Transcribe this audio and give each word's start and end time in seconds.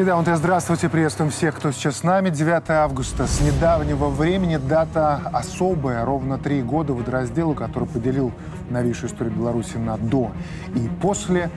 Среда, 0.00 0.16
вот 0.16 0.26
здравствуйте, 0.26 0.88
приветствуем 0.88 1.30
всех, 1.30 1.56
кто 1.56 1.72
сейчас 1.72 1.98
с 1.98 2.02
нами. 2.04 2.30
9 2.30 2.70
августа, 2.70 3.26
с 3.26 3.42
недавнего 3.42 4.08
времени, 4.08 4.56
дата 4.56 5.20
особая, 5.30 6.06
ровно 6.06 6.38
три 6.38 6.62
года 6.62 6.94
водоразделу, 6.94 7.52
который 7.52 7.86
поделил 7.86 8.32
новейшую 8.70 9.10
историю 9.10 9.34
Беларуси 9.36 9.76
на 9.76 9.98
«до» 9.98 10.30
и 10.74 10.88
«после». 11.02 11.50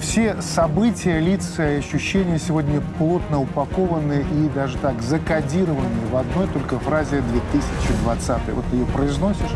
Все 0.00 0.42
события, 0.42 1.20
лица 1.20 1.62
ощущения 1.62 2.40
сегодня 2.40 2.82
плотно 2.98 3.40
упакованы 3.40 4.26
и 4.28 4.48
даже 4.48 4.76
так 4.78 5.00
закодированы 5.00 6.06
в 6.10 6.16
одной 6.16 6.48
только 6.48 6.80
фразе 6.80 7.20
2020. 7.20 8.54
Вот 8.54 8.64
ее 8.72 8.86
произносишь, 8.86 9.54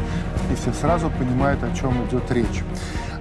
и 0.53 0.55
все 0.55 0.73
сразу 0.75 1.11
понимают, 1.11 1.65
о 1.65 1.75
чем 1.75 2.07
идет 2.07 2.31
речь. 2.31 2.63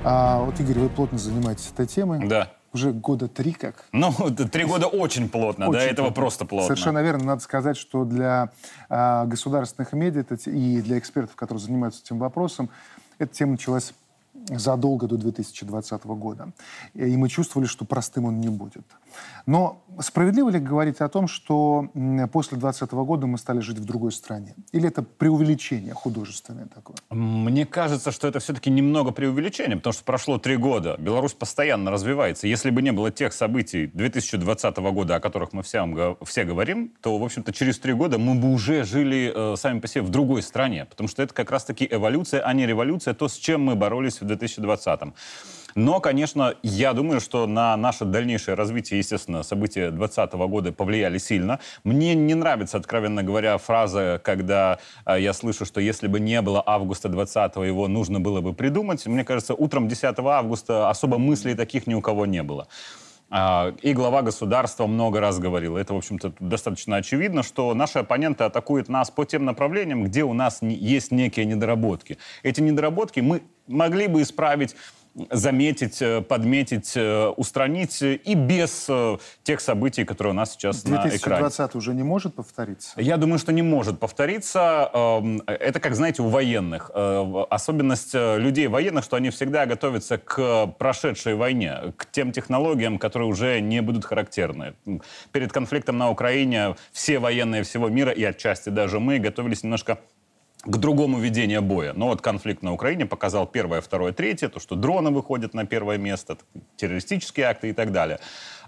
А, 0.03 0.43
вот, 0.43 0.59
Игорь, 0.59 0.77
вы 0.77 0.89
плотно 0.89 1.17
занимаетесь 1.17 1.71
этой 1.73 1.87
темой. 1.87 2.27
Да 2.27 2.49
уже 2.77 2.91
года 2.91 3.27
три 3.27 3.51
как. 3.53 3.85
Ну, 3.91 4.13
три 4.51 4.65
года 4.65 4.87
очень 4.87 5.29
плотно, 5.29 5.67
очень 5.67 5.79
до 5.79 5.85
этого 5.85 6.05
плотно. 6.07 6.21
просто 6.21 6.45
плотно. 6.45 6.67
Совершенно 6.67 6.99
верно. 6.99 7.25
Надо 7.25 7.41
сказать, 7.41 7.75
что 7.75 8.05
для 8.05 8.51
э, 8.89 9.25
государственных 9.25 9.93
медиа 9.93 10.23
и 10.45 10.81
для 10.81 10.99
экспертов, 10.99 11.35
которые 11.35 11.61
занимаются 11.61 12.01
этим 12.03 12.19
вопросом, 12.19 12.69
эта 13.17 13.33
тема 13.33 13.53
началась 13.53 13.93
задолго 14.49 15.07
до 15.07 15.17
2020 15.17 16.05
года. 16.05 16.51
И 16.93 17.17
мы 17.17 17.29
чувствовали, 17.29 17.67
что 17.67 17.85
простым 17.85 18.25
он 18.25 18.39
не 18.39 18.49
будет. 18.49 18.85
Но 19.45 19.85
справедливо 19.99 20.49
ли 20.49 20.59
говорить 20.59 20.99
о 20.99 21.07
том, 21.07 21.27
что 21.27 21.89
после 22.33 22.57
2020 22.57 22.91
года 22.91 23.27
мы 23.27 23.37
стали 23.37 23.61
жить 23.61 23.79
в 23.79 23.85
другой 23.85 24.11
стране? 24.11 24.55
Или 24.73 24.89
это 24.89 25.01
преувеличение 25.03 25.93
художественное 25.93 26.67
такое? 26.67 26.97
Мне 27.09 27.65
кажется, 27.65 28.11
что 28.11 28.27
это 28.27 28.39
все-таки 28.39 28.69
немного 28.69 29.11
преувеличение, 29.11 29.77
потому 29.77 29.93
что 29.93 30.03
прошло 30.03 30.37
три 30.37 30.57
года. 30.57 30.97
Беларусь 30.99 31.33
постоянно 31.33 31.91
развивается. 31.91 32.45
Если 32.47 32.69
бы 32.71 32.81
не 32.81 32.91
было 32.91 33.09
тех 33.09 33.31
событий 33.31 33.87
2020 33.87 34.77
года, 34.77 35.15
о 35.15 35.19
которых 35.21 35.53
мы 35.53 35.63
все, 35.63 36.17
все 36.23 36.43
говорим, 36.43 36.91
то, 37.01 37.17
в 37.17 37.23
общем-то, 37.23 37.53
через 37.53 37.79
три 37.79 37.93
года 37.93 38.17
мы 38.17 38.35
бы 38.35 38.51
уже 38.51 38.83
жили 38.83 39.31
э, 39.33 39.55
сами 39.55 39.79
по 39.79 39.87
себе 39.87 40.01
в 40.01 40.09
другой 40.09 40.41
стране. 40.41 40.85
Потому 40.85 41.07
что 41.07 41.23
это 41.23 41.33
как 41.33 41.51
раз-таки 41.51 41.87
эволюция, 41.89 42.41
а 42.41 42.53
не 42.53 42.67
революция, 42.67 43.13
то, 43.13 43.29
с 43.29 43.35
чем 43.37 43.63
мы 43.63 43.75
боролись 43.75 44.19
в 44.19 44.25
2020. 44.25 44.99
Но, 45.77 45.99
конечно, 45.99 46.55
я 46.63 46.93
думаю, 46.93 47.21
что 47.21 47.45
на 47.45 47.77
наше 47.77 48.03
дальнейшее 48.03 48.55
развитие, 48.55 48.97
естественно, 48.97 49.43
события 49.43 49.91
2020 49.91 50.33
года 50.49 50.73
повлияли 50.73 51.19
сильно. 51.19 51.59
Мне 51.83 52.15
не 52.15 52.33
нравится, 52.33 52.77
откровенно 52.77 53.21
говоря, 53.21 53.59
фраза, 53.59 54.19
когда 54.23 54.79
э, 55.05 55.17
я 55.19 55.33
слышу, 55.33 55.65
что 55.65 55.79
если 55.79 56.07
бы 56.07 56.19
не 56.19 56.41
было 56.41 56.63
августа 56.65 57.09
20 57.09 57.57
его 57.57 57.87
нужно 57.87 58.19
было 58.19 58.41
бы 58.41 58.53
придумать. 58.53 59.05
Мне 59.05 59.23
кажется, 59.23 59.53
утром 59.53 59.87
10 59.87 60.17
августа 60.17 60.89
особо 60.89 61.19
мыслей 61.19 61.53
таких 61.53 61.85
ни 61.85 61.93
у 61.93 62.01
кого 62.01 62.25
не 62.25 62.41
было. 62.41 62.67
А, 63.29 63.75
и 63.81 63.93
глава 63.93 64.23
государства 64.23 64.87
много 64.87 65.19
раз 65.19 65.37
говорил, 65.37 65.77
это, 65.77 65.93
в 65.93 65.97
общем-то, 65.97 66.33
достаточно 66.39 66.95
очевидно, 66.95 67.43
что 67.43 67.73
наши 67.73 67.99
оппоненты 67.99 68.45
атакуют 68.45 68.89
нас 68.89 69.11
по 69.11 69.25
тем 69.25 69.45
направлениям, 69.45 70.05
где 70.05 70.23
у 70.23 70.33
нас 70.33 70.61
есть 70.61 71.11
некие 71.11 71.45
недоработки. 71.45 72.17
Эти 72.41 72.61
недоработки 72.61 73.19
мы 73.19 73.43
могли 73.67 74.07
бы 74.07 74.21
исправить 74.21 74.75
заметить, 75.31 76.01
э, 76.01 76.21
подметить, 76.21 76.93
э, 76.95 77.27
устранить 77.29 78.01
и 78.01 78.35
без 78.35 78.85
э, 78.89 79.17
тех 79.43 79.61
событий, 79.61 80.05
которые 80.05 80.31
у 80.31 80.35
нас 80.35 80.53
сейчас 80.53 80.83
на 80.83 80.95
экране. 80.95 81.41
2020 81.41 81.75
уже 81.75 81.93
не 81.93 82.03
может 82.03 82.35
повториться? 82.35 82.91
Я 82.97 83.17
думаю, 83.17 83.39
что 83.39 83.51
не 83.51 83.61
может 83.61 83.99
повториться. 83.99 84.89
Эм, 84.93 85.41
это, 85.47 85.79
как 85.79 85.95
знаете, 85.95 86.21
у 86.21 86.29
военных. 86.29 86.91
Особенность 87.49 88.13
людей 88.13 88.67
военных, 88.67 89.03
что 89.03 89.15
они 89.15 89.29
всегда 89.29 89.65
готовятся 89.65 90.17
к 90.17 90.67
прошедшей 90.77 91.35
войне, 91.35 91.93
к 91.97 92.05
тем 92.11 92.31
технологиям, 92.31 92.99
которые 92.99 93.29
уже 93.29 93.59
не 93.59 93.81
будут 93.81 94.05
характерны. 94.05 94.73
Перед 95.31 95.51
конфликтом 95.51 95.97
на 95.97 96.09
Украине 96.09 96.75
все 96.91 97.19
военные 97.19 97.63
всего 97.63 97.89
мира, 97.89 98.11
и 98.11 98.23
отчасти 98.23 98.69
даже 98.69 98.99
мы, 98.99 99.19
готовились 99.19 99.63
немножко 99.63 99.99
к 100.67 100.77
другому 100.77 101.19
ведению 101.19 101.61
боя. 101.61 101.93
Но 101.93 102.07
вот 102.07 102.21
конфликт 102.21 102.61
на 102.61 102.73
Украине 102.73 103.05
показал 103.05 103.47
первое, 103.47 103.79
второе, 103.79 104.11
третье, 104.11 104.49
то, 104.49 104.59
что 104.59 104.75
дроны 104.75 105.11
выходят 105.11 105.53
на 105.53 105.65
первое 105.65 105.97
место, 105.97 106.37
террористические 106.75 107.45
акты 107.45 107.69
и 107.69 107.73
так 107.73 107.91
далее. 107.91 108.19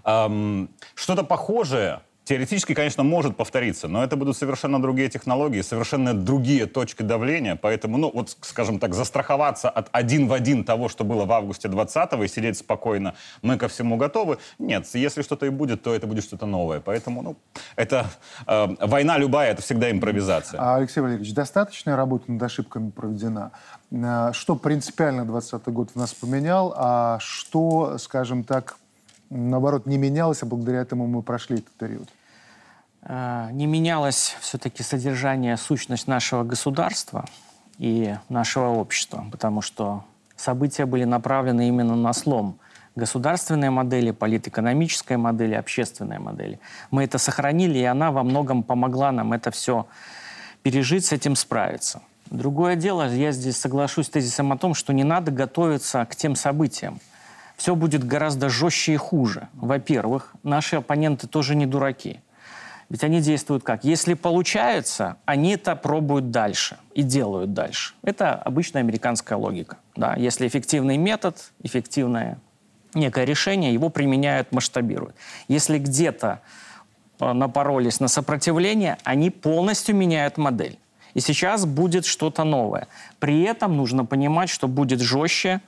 Эм, 0.04 0.70
что-то 0.94 1.24
похожее 1.24 2.00
Теоретически, 2.30 2.74
конечно, 2.74 3.02
может 3.02 3.36
повториться, 3.36 3.88
но 3.88 4.04
это 4.04 4.14
будут 4.14 4.36
совершенно 4.36 4.80
другие 4.80 5.08
технологии, 5.08 5.62
совершенно 5.62 6.14
другие 6.14 6.66
точки 6.66 7.02
давления, 7.02 7.56
поэтому, 7.56 7.98
ну, 7.98 8.08
вот, 8.14 8.36
скажем 8.42 8.78
так, 8.78 8.94
застраховаться 8.94 9.68
от 9.68 9.88
один 9.90 10.28
в 10.28 10.32
один 10.32 10.62
того, 10.62 10.88
что 10.88 11.02
было 11.02 11.24
в 11.24 11.32
августе 11.32 11.66
20-го, 11.66 12.22
и 12.22 12.28
сидеть 12.28 12.56
спокойно, 12.56 13.14
мы 13.42 13.56
ко 13.56 13.66
всему 13.66 13.96
готовы, 13.96 14.38
нет, 14.60 14.86
если 14.94 15.22
что-то 15.22 15.46
и 15.46 15.48
будет, 15.48 15.82
то 15.82 15.92
это 15.92 16.06
будет 16.06 16.22
что-то 16.22 16.46
новое, 16.46 16.78
поэтому, 16.78 17.22
ну, 17.22 17.36
это 17.74 18.06
э, 18.46 18.76
война 18.78 19.18
любая, 19.18 19.50
это 19.50 19.62
всегда 19.62 19.90
импровизация. 19.90 20.60
А, 20.60 20.76
Алексей 20.76 21.00
Валерьевич, 21.00 21.34
достаточная 21.34 21.96
работа 21.96 22.30
над 22.30 22.40
ошибками 22.40 22.90
проведена? 22.90 23.50
Э, 23.90 24.30
что 24.34 24.54
принципиально 24.54 25.24
20 25.24 25.66
год 25.66 25.90
в 25.90 25.96
нас 25.96 26.14
поменял, 26.14 26.72
а 26.76 27.18
что, 27.18 27.98
скажем 27.98 28.44
так, 28.44 28.76
наоборот, 29.30 29.86
не 29.86 29.98
менялось, 29.98 30.44
а 30.44 30.46
благодаря 30.46 30.80
этому 30.80 31.08
мы 31.08 31.24
прошли 31.24 31.56
этот 31.56 31.72
период? 31.72 32.08
Э, 33.02 33.48
не 33.52 33.66
менялось 33.66 34.36
все-таки 34.40 34.82
содержание, 34.82 35.56
сущность 35.56 36.06
нашего 36.06 36.44
государства 36.44 37.24
и 37.78 38.14
нашего 38.28 38.68
общества, 38.68 39.26
потому 39.30 39.62
что 39.62 40.04
события 40.36 40.86
были 40.86 41.04
направлены 41.04 41.68
именно 41.68 41.96
на 41.96 42.12
слом 42.12 42.58
государственной 42.96 43.70
модели, 43.70 44.10
политэкономической 44.10 45.16
модели, 45.16 45.54
общественной 45.54 46.18
модели. 46.18 46.60
Мы 46.90 47.04
это 47.04 47.18
сохранили, 47.18 47.78
и 47.78 47.84
она 47.84 48.10
во 48.10 48.22
многом 48.22 48.62
помогла 48.62 49.12
нам 49.12 49.32
это 49.32 49.50
все 49.50 49.86
пережить, 50.62 51.06
с 51.06 51.12
этим 51.12 51.36
справиться. 51.36 52.02
Другое 52.26 52.76
дело, 52.76 53.08
я 53.08 53.32
здесь 53.32 53.56
соглашусь 53.56 54.06
с 54.06 54.10
тезисом 54.10 54.52
о 54.52 54.58
том, 54.58 54.74
что 54.74 54.92
не 54.92 55.04
надо 55.04 55.30
готовиться 55.30 56.04
к 56.04 56.14
тем 56.14 56.36
событиям. 56.36 57.00
Все 57.56 57.74
будет 57.74 58.06
гораздо 58.06 58.48
жестче 58.48 58.94
и 58.94 58.96
хуже. 58.96 59.48
Во-первых, 59.54 60.34
наши 60.42 60.76
оппоненты 60.76 61.26
тоже 61.26 61.54
не 61.54 61.66
дураки. 61.66 62.20
Ведь 62.90 63.04
они 63.04 63.20
действуют 63.20 63.62
как? 63.62 63.84
Если 63.84 64.14
получается, 64.14 65.16
они 65.24 65.52
это 65.52 65.76
пробуют 65.76 66.32
дальше 66.32 66.76
и 66.92 67.02
делают 67.02 67.54
дальше. 67.54 67.94
Это 68.02 68.34
обычная 68.34 68.82
американская 68.82 69.38
логика. 69.38 69.78
Да? 69.94 70.14
Если 70.16 70.48
эффективный 70.48 70.96
метод, 70.96 71.52
эффективное 71.62 72.38
некое 72.94 73.24
решение, 73.24 73.72
его 73.72 73.90
применяют, 73.90 74.50
масштабируют. 74.50 75.14
Если 75.46 75.78
где-то 75.78 76.40
э, 77.20 77.32
напоролись 77.32 78.00
на 78.00 78.08
сопротивление, 78.08 78.98
они 79.04 79.30
полностью 79.30 79.94
меняют 79.94 80.36
модель. 80.36 80.76
И 81.14 81.20
сейчас 81.20 81.66
будет 81.66 82.04
что-то 82.04 82.42
новое. 82.42 82.88
При 83.20 83.42
этом 83.42 83.76
нужно 83.76 84.04
понимать, 84.04 84.50
что 84.50 84.66
будет 84.66 85.00
жестче, 85.00 85.60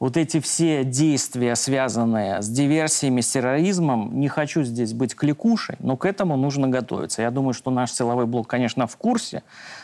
вот 0.00 0.16
эти 0.16 0.38
все 0.40 0.84
действия, 0.84 1.56
связанные 1.56 2.40
с 2.40 2.48
диверсиями, 2.48 3.20
с 3.20 3.30
терроризмом, 3.30 4.20
не 4.20 4.28
хочу 4.28 4.62
здесь 4.62 4.92
быть 4.92 5.14
кликушей, 5.14 5.76
но 5.80 5.96
к 5.96 6.06
этому 6.06 6.36
нужно 6.36 6.68
готовиться. 6.68 7.22
Я 7.22 7.30
думаю, 7.30 7.52
что 7.52 7.70
наш 7.70 7.92
силовой 7.92 8.26
блок, 8.26 8.46
конечно, 8.46 8.86
в 8.86 8.96
курсе, 8.96 9.42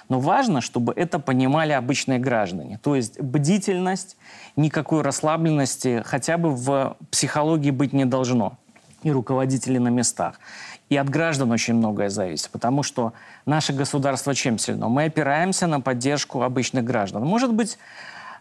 но 0.09 0.21
важно, 0.21 0.61
чтобы 0.61 0.93
это 0.95 1.19
понимали 1.19 1.73
обычные 1.73 2.19
граждане. 2.19 2.79
То 2.83 2.95
есть 2.95 3.21
бдительность, 3.21 4.17
никакой 4.57 5.03
расслабленности 5.03 6.03
хотя 6.05 6.39
бы 6.39 6.51
в 6.51 6.97
психологии 7.11 7.71
быть 7.71 7.93
не 7.93 8.05
должно. 8.05 8.57
И 9.03 9.11
руководители 9.11 9.77
на 9.77 9.89
местах. 9.89 10.41
И 10.89 10.97
от 10.97 11.11
граждан 11.11 11.51
очень 11.51 11.75
многое 11.75 12.09
зависит, 12.09 12.51
потому 12.51 12.83
что 12.83 13.13
наше 13.45 13.73
государство 13.73 14.35
чем 14.35 14.59
сильно? 14.59 14.89
Мы 14.89 15.05
опираемся 15.05 15.67
на 15.67 15.81
поддержку 15.81 16.43
обычных 16.43 16.85
граждан. 16.85 17.25
Может 17.25 17.53
быть, 17.53 17.79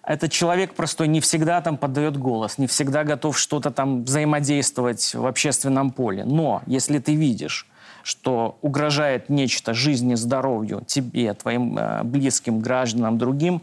этот 0.05 0.31
человек 0.31 0.73
простой 0.73 1.07
не 1.07 1.21
всегда 1.21 1.61
там 1.61 1.77
подает 1.77 2.17
голос, 2.17 2.57
не 2.57 2.67
всегда 2.67 3.03
готов 3.03 3.37
что-то 3.37 3.71
там 3.71 4.03
взаимодействовать 4.03 5.15
в 5.15 5.25
общественном 5.25 5.91
поле. 5.91 6.25
Но 6.25 6.61
если 6.65 6.99
ты 6.99 7.15
видишь, 7.15 7.67
что 8.03 8.57
угрожает 8.61 9.29
нечто 9.29 9.73
жизни, 9.73 10.15
здоровью 10.15 10.83
тебе, 10.85 11.33
твоим 11.33 11.77
э, 11.77 12.03
близким 12.03 12.59
гражданам, 12.59 13.17
другим, 13.17 13.61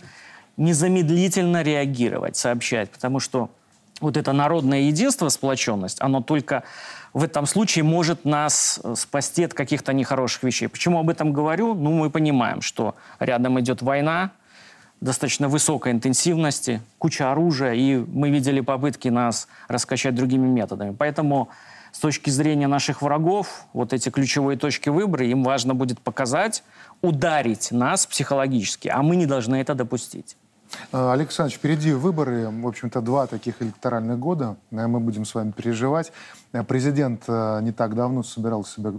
незамедлительно 0.56 1.62
реагировать, 1.62 2.36
сообщать, 2.36 2.90
потому 2.90 3.20
что 3.20 3.50
вот 4.00 4.16
это 4.16 4.32
народное 4.32 4.80
единство, 4.80 5.28
сплоченность, 5.28 6.00
оно 6.00 6.22
только 6.22 6.62
в 7.12 7.22
этом 7.22 7.44
случае 7.44 7.84
может 7.84 8.24
нас 8.24 8.80
э, 8.82 8.94
спасти 8.96 9.44
от 9.44 9.52
каких-то 9.52 9.92
нехороших 9.92 10.42
вещей. 10.42 10.68
Почему 10.68 11.00
об 11.00 11.10
этом 11.10 11.34
говорю? 11.34 11.74
Ну, 11.74 11.92
мы 11.92 12.08
понимаем, 12.08 12.62
что 12.62 12.94
рядом 13.18 13.60
идет 13.60 13.82
война, 13.82 14.30
достаточно 15.00 15.48
высокой 15.48 15.92
интенсивности, 15.92 16.80
куча 16.98 17.30
оружия, 17.30 17.72
и 17.72 17.96
мы 17.96 18.30
видели 18.30 18.60
попытки 18.60 19.08
нас 19.08 19.48
раскачать 19.68 20.14
другими 20.14 20.46
методами. 20.46 20.94
Поэтому 20.96 21.48
с 21.92 21.98
точки 21.98 22.30
зрения 22.30 22.66
наших 22.66 23.02
врагов, 23.02 23.64
вот 23.72 23.92
эти 23.92 24.10
ключевые 24.10 24.56
точки 24.56 24.88
выбора, 24.88 25.26
им 25.26 25.42
важно 25.42 25.74
будет 25.74 26.00
показать, 26.00 26.62
ударить 27.02 27.72
нас 27.72 28.06
психологически, 28.06 28.88
а 28.88 29.02
мы 29.02 29.16
не 29.16 29.26
должны 29.26 29.56
это 29.56 29.74
допустить. 29.74 30.36
А, 30.92 31.12
Александр, 31.12 31.52
впереди 31.52 31.92
выборы, 31.92 32.48
в 32.48 32.66
общем-то, 32.66 33.00
два 33.00 33.26
таких 33.26 33.60
электоральных 33.60 34.18
года. 34.18 34.56
Э, 34.70 34.86
мы 34.86 35.00
будем 35.00 35.24
с 35.24 35.34
вами 35.34 35.50
переживать. 35.50 36.12
Э, 36.52 36.62
президент 36.62 37.24
э, 37.26 37.60
не 37.62 37.72
так 37.72 37.94
давно 37.94 38.22
собирал 38.22 38.64
себя 38.64 38.92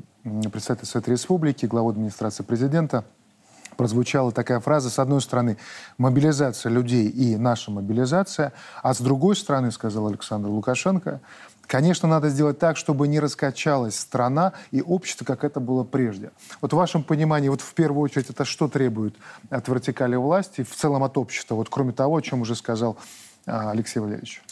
представитель 0.52 0.88
Совета 0.88 1.12
Республики, 1.12 1.66
главу 1.66 1.90
администрации 1.90 2.44
президента. 2.44 3.06
Прозвучала 3.82 4.32
такая 4.32 4.60
фраза, 4.60 4.92
с 4.92 5.00
одной 5.00 5.22
стороны, 5.22 5.58
мобилизация 5.98 6.72
людей 6.72 7.08
и 7.08 7.36
наша 7.36 7.72
мобилизация, 7.72 8.54
а 8.84 8.94
с 8.94 9.02
другой 9.02 9.36
стороны, 9.36 9.72
сказал 9.72 10.06
Александр 10.06 10.50
Лукашенко, 10.50 11.20
Конечно, 11.66 12.08
надо 12.08 12.30
сделать 12.30 12.60
так, 12.60 12.78
чтобы 12.78 13.08
не 13.08 13.20
раскачалась 13.20 13.98
страна 13.98 14.54
и 14.70 14.84
общество, 14.84 15.26
как 15.26 15.44
это 15.44 15.60
было 15.60 15.84
прежде. 15.84 16.32
Вот 16.62 16.74
в 16.74 16.76
вашем 16.76 17.02
понимании, 17.02 17.50
вот 17.50 17.62
в 17.62 17.74
первую 17.74 18.04
очередь, 18.04 18.30
это 18.30 18.46
что 18.46 18.68
требует 18.68 19.16
от 19.50 19.68
вертикали 19.68 20.16
власти, 20.16 20.62
в 20.62 20.76
целом 20.76 21.04
от 21.04 21.18
общества, 21.18 21.56
вот 21.56 21.70
кроме 21.70 21.92
того, 21.92 22.18
о 22.18 22.22
чем 22.22 22.42
уже 22.42 22.56
сказал 22.56 22.98
а, 23.48 23.72
Алексей 23.72 24.00
Валерьевич? 24.00 24.44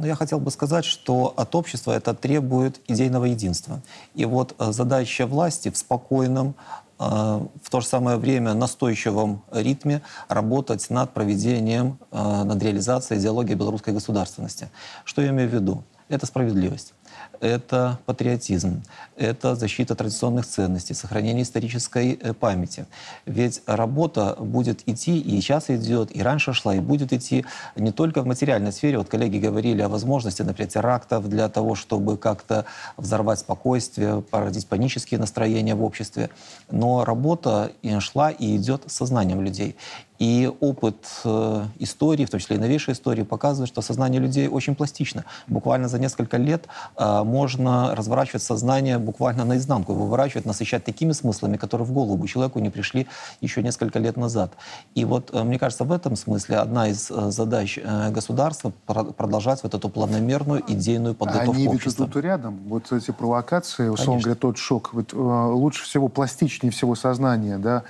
Но 0.00 0.06
я 0.06 0.14
хотел 0.14 0.40
бы 0.40 0.50
сказать, 0.50 0.86
что 0.86 1.34
от 1.36 1.54
общества 1.54 1.92
это 1.92 2.14
требует 2.14 2.80
идейного 2.88 3.26
единства. 3.26 3.82
И 4.14 4.24
вот 4.24 4.54
э, 4.58 4.72
задача 4.72 5.26
власти 5.26 5.68
в 5.68 5.76
спокойном, 5.76 6.54
в 7.00 7.70
то 7.70 7.80
же 7.80 7.86
самое 7.86 8.18
время 8.18 8.52
настойчивом 8.52 9.42
ритме 9.50 10.02
работать 10.28 10.90
над 10.90 11.14
проведением, 11.14 11.98
э, 12.12 12.42
над 12.44 12.62
реализацией 12.62 13.18
идеологии 13.18 13.54
белорусской 13.54 13.94
государственности. 13.94 14.68
Что 15.04 15.22
я 15.22 15.30
имею 15.30 15.48
в 15.48 15.54
виду? 15.54 15.82
Это 16.08 16.26
справедливость 16.26 16.92
это 17.40 17.98
патриотизм, 18.06 18.82
это 19.16 19.54
защита 19.54 19.94
традиционных 19.94 20.46
ценностей, 20.46 20.94
сохранение 20.94 21.42
исторической 21.42 22.18
э, 22.20 22.32
памяти. 22.32 22.86
Ведь 23.26 23.62
работа 23.66 24.36
будет 24.38 24.88
идти, 24.88 25.18
и 25.18 25.40
сейчас 25.40 25.70
идет, 25.70 26.14
и 26.14 26.22
раньше 26.22 26.52
шла, 26.52 26.74
и 26.74 26.80
будет 26.80 27.12
идти 27.12 27.44
не 27.76 27.92
только 27.92 28.22
в 28.22 28.26
материальной 28.26 28.72
сфере. 28.72 28.98
Вот 28.98 29.08
коллеги 29.08 29.38
говорили 29.38 29.82
о 29.82 29.88
возможности, 29.88 30.42
например, 30.42 30.70
терактов 30.70 31.28
для 31.28 31.48
того, 31.48 31.74
чтобы 31.74 32.16
как-то 32.16 32.64
взорвать 32.96 33.40
спокойствие, 33.40 34.22
породить 34.22 34.66
панические 34.66 35.18
настроения 35.18 35.74
в 35.74 35.82
обществе. 35.82 36.30
Но 36.70 37.04
работа 37.04 37.72
шла 38.00 38.30
и 38.30 38.56
идет 38.56 38.82
сознанием 38.86 39.40
людей. 39.40 39.76
И 40.20 40.52
опыт 40.60 40.96
э, 41.24 41.64
истории, 41.78 42.26
в 42.26 42.30
том 42.30 42.38
числе 42.40 42.56
и 42.56 42.58
новейшей 42.58 42.92
истории, 42.92 43.22
показывает, 43.22 43.68
что 43.68 43.80
сознание 43.80 44.20
людей 44.20 44.48
очень 44.48 44.74
пластично. 44.74 45.24
Буквально 45.46 45.88
за 45.88 45.98
несколько 45.98 46.36
лет 46.36 46.66
э, 46.98 47.22
можно 47.24 47.96
разворачивать 47.96 48.42
сознание 48.42 48.98
буквально 48.98 49.46
наизнанку, 49.46 49.94
выворачивать, 49.94 50.44
насыщать 50.44 50.84
такими 50.84 51.12
смыслами, 51.12 51.56
которые 51.56 51.86
в 51.86 51.92
голову 51.92 52.26
человеку 52.26 52.58
не 52.58 52.68
пришли 52.68 53.06
еще 53.40 53.62
несколько 53.62 53.98
лет 53.98 54.18
назад. 54.18 54.52
И 54.94 55.06
вот, 55.06 55.30
э, 55.32 55.42
мне 55.42 55.58
кажется, 55.58 55.84
в 55.84 55.92
этом 55.92 56.16
смысле 56.16 56.58
одна 56.58 56.88
из 56.88 57.08
задач 57.08 57.78
государства 58.10 58.72
продолжать 58.86 59.62
вот 59.62 59.72
эту 59.72 59.88
планомерную 59.88 60.62
идейную 60.70 61.14
подготовку 61.14 61.52
Они 61.52 61.66
ведь 61.66 61.96
тут 61.96 62.16
рядом. 62.16 62.58
Вот 62.68 62.92
эти 62.92 63.10
провокации, 63.10 63.88
условно 63.88 64.22
говоря, 64.22 64.38
тот 64.38 64.58
шок. 64.58 64.92
Вот, 64.92 65.14
лучше 65.14 65.84
всего, 65.84 66.08
пластичнее 66.08 66.70
всего 66.70 66.94
сознание 66.94 67.56
да, 67.56 67.84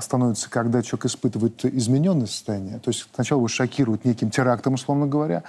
становится, 0.00 0.50
когда 0.50 0.82
человек 0.82 1.06
испытывает 1.22 1.64
измененное 1.64 2.26
состояние. 2.26 2.78
То 2.78 2.90
есть 2.90 3.06
сначала 3.14 3.38
его 3.38 3.48
шокируют 3.48 4.04
неким 4.04 4.30
терактом, 4.30 4.74
условно 4.74 5.06
говоря, 5.06 5.44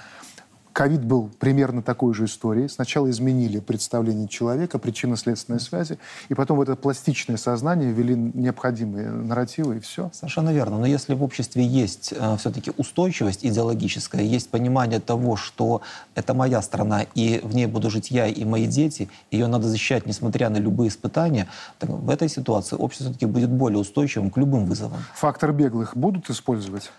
Ковид 0.74 1.04
был 1.04 1.30
примерно 1.38 1.82
такой 1.82 2.14
же 2.14 2.24
историей. 2.24 2.68
Сначала 2.68 3.08
изменили 3.08 3.60
представление 3.60 4.26
человека, 4.26 4.80
причинно-следственные 4.80 5.60
связи, 5.60 5.98
и 6.28 6.34
потом 6.34 6.58
в 6.58 6.62
это 6.62 6.74
пластичное 6.74 7.36
сознание 7.36 7.92
ввели 7.92 8.16
необходимые 8.16 9.08
нарративы, 9.08 9.76
и 9.76 9.80
все. 9.80 10.10
Совершенно 10.12 10.52
верно. 10.52 10.78
Но 10.80 10.86
если 10.86 11.14
в 11.14 11.22
обществе 11.22 11.64
есть 11.64 12.12
э, 12.14 12.36
все-таки 12.38 12.72
устойчивость 12.76 13.46
идеологическая, 13.46 14.22
есть 14.22 14.50
понимание 14.50 14.98
того, 14.98 15.36
что 15.36 15.80
это 16.16 16.34
моя 16.34 16.60
страна, 16.60 17.02
и 17.14 17.40
в 17.44 17.54
ней 17.54 17.66
буду 17.66 17.88
жить 17.88 18.10
я 18.10 18.26
и 18.26 18.44
мои 18.44 18.66
дети, 18.66 19.08
ее 19.30 19.46
надо 19.46 19.68
защищать, 19.68 20.06
несмотря 20.06 20.50
на 20.50 20.56
любые 20.56 20.88
испытания, 20.88 21.46
так 21.78 21.88
в 21.88 22.10
этой 22.10 22.28
ситуации 22.28 22.74
общество 22.74 23.10
все-таки 23.10 23.26
будет 23.26 23.50
более 23.50 23.78
устойчивым 23.78 24.30
к 24.32 24.36
любым 24.38 24.66
вызовам. 24.66 25.04
Фактор 25.14 25.52
беглых 25.52 25.96
будут 25.96 26.28
использовать? 26.30 26.90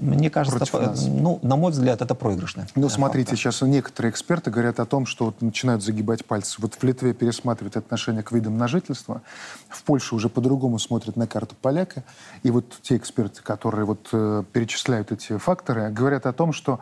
Мне 0.00 0.30
кажется, 0.30 0.58
это, 0.64 0.94
ну, 1.08 1.40
на 1.42 1.56
мой 1.56 1.72
взгляд, 1.72 2.00
это 2.02 2.14
проигрышно. 2.14 2.66
Ну, 2.76 2.88
смотрите, 2.88 3.30
фактор. 3.30 3.52
сейчас 3.52 3.62
некоторые 3.62 4.12
эксперты 4.12 4.50
говорят 4.50 4.78
о 4.80 4.86
том, 4.86 5.06
что 5.06 5.26
вот 5.26 5.42
начинают 5.42 5.82
загибать 5.82 6.24
пальцы. 6.24 6.56
Вот 6.60 6.74
в 6.74 6.82
Литве 6.84 7.14
пересматривают 7.14 7.76
отношение 7.76 8.22
к 8.22 8.30
видам 8.30 8.56
на 8.58 8.68
жительство, 8.68 9.22
в 9.68 9.82
Польше 9.82 10.14
уже 10.14 10.28
по-другому 10.28 10.78
смотрят 10.78 11.16
на 11.16 11.26
карту 11.26 11.56
поляка. 11.60 12.04
И 12.42 12.50
вот 12.50 12.64
те 12.82 12.96
эксперты, 12.96 13.42
которые 13.42 13.86
вот 13.86 14.08
э, 14.12 14.44
перечисляют 14.52 15.10
эти 15.10 15.36
факторы, 15.36 15.90
говорят 15.90 16.26
о 16.26 16.32
том, 16.32 16.52
что 16.52 16.80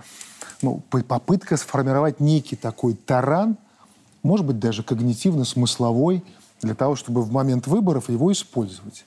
ну, 0.62 0.82
попытка 1.08 1.56
сформировать 1.56 2.20
некий 2.20 2.56
такой 2.56 2.94
таран, 2.94 3.56
может 4.22 4.44
быть, 4.44 4.58
даже 4.58 4.82
когнитивно-смысловой, 4.82 6.22
для 6.62 6.74
того, 6.74 6.96
чтобы 6.96 7.22
в 7.22 7.32
момент 7.32 7.66
выборов 7.66 8.08
его 8.08 8.32
использовать. 8.32 9.04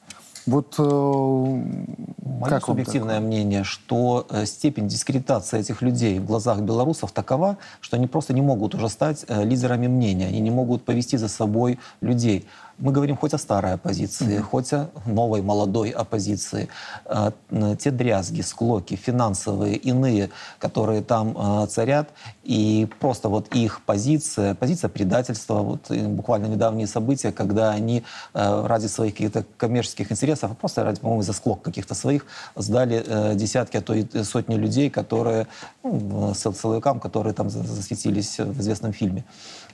Вот 0.50 0.75
э, 0.80 0.81
Мое 0.81 2.50
как 2.50 2.66
субъективное 2.66 3.19
мнение, 3.19 3.63
что 3.63 4.25
э, 4.30 4.46
степень 4.46 4.88
дискредитации 4.88 5.60
этих 5.60 5.84
людей 5.84 6.18
в 6.19 6.25
глазах 6.25 6.62
белорусов 6.62 7.12
такова, 7.12 7.57
что 7.81 7.98
они 7.98 8.07
просто 8.07 8.34
не 8.34 8.42
могут 8.42 8.74
уже 8.74 8.90
стать 8.90 9.25
э, 9.28 9.44
лидерами 9.44 9.88
мнения, 9.88 10.28
они 10.28 10.40
не 10.40 10.50
могут 10.50 10.84
повести 10.84 11.18
за 11.18 11.28
собой 11.28 11.78
людей 12.01 12.48
мы 12.80 12.92
говорим 12.92 13.18
хоть 13.18 13.34
о 13.34 13.38
старой 13.38 13.74
оппозиции, 13.74 14.38
mm-hmm. 14.38 14.42
хоть 14.42 14.74
о 14.74 14.90
новой 15.06 15.42
молодой 15.42 15.90
оппозиции, 15.90 16.70
э, 17.06 17.31
те 17.78 17.92
дрязги, 17.92 18.42
склоки, 18.42 18.96
финансовые, 18.96 19.76
иные, 19.76 20.30
которые 20.60 21.02
там 21.02 21.36
э, 21.38 21.68
царят, 21.68 22.10
и 22.44 22.88
просто 23.00 23.30
вот 23.30 23.54
их 23.54 23.81
позиция, 23.86 24.56
позиция 24.56 24.90
предательства, 24.90 25.56
вот 25.56 25.92
буквально 25.92 26.48
недавние 26.48 26.88
события, 26.88 27.31
когда 27.31 27.72
они 27.72 28.04
э, 28.34 28.66
ради 28.66 28.88
своих 28.88 29.14
каких-то 29.14 29.46
коммерческих 29.58 30.12
интересов, 30.12 30.52
а 30.52 30.56
просто 30.56 30.84
ради, 30.84 31.02
по-моему, 31.02 31.22
за 31.22 31.34
склок 31.34 31.62
каких-то 31.62 31.96
своих, 31.96 32.25
сдали 32.56 33.36
десятки, 33.36 33.78
а 33.78 33.82
то 33.82 33.94
и 33.94 34.24
сотни 34.24 34.56
людей, 34.56 34.90
которые, 34.90 35.48
ну, 35.84 36.34
силовикам, 36.34 37.00
которые 37.00 37.34
там 37.34 37.50
засветились 37.50 38.40
в 38.40 38.60
известном 38.62 38.94
фильме. 38.94 39.24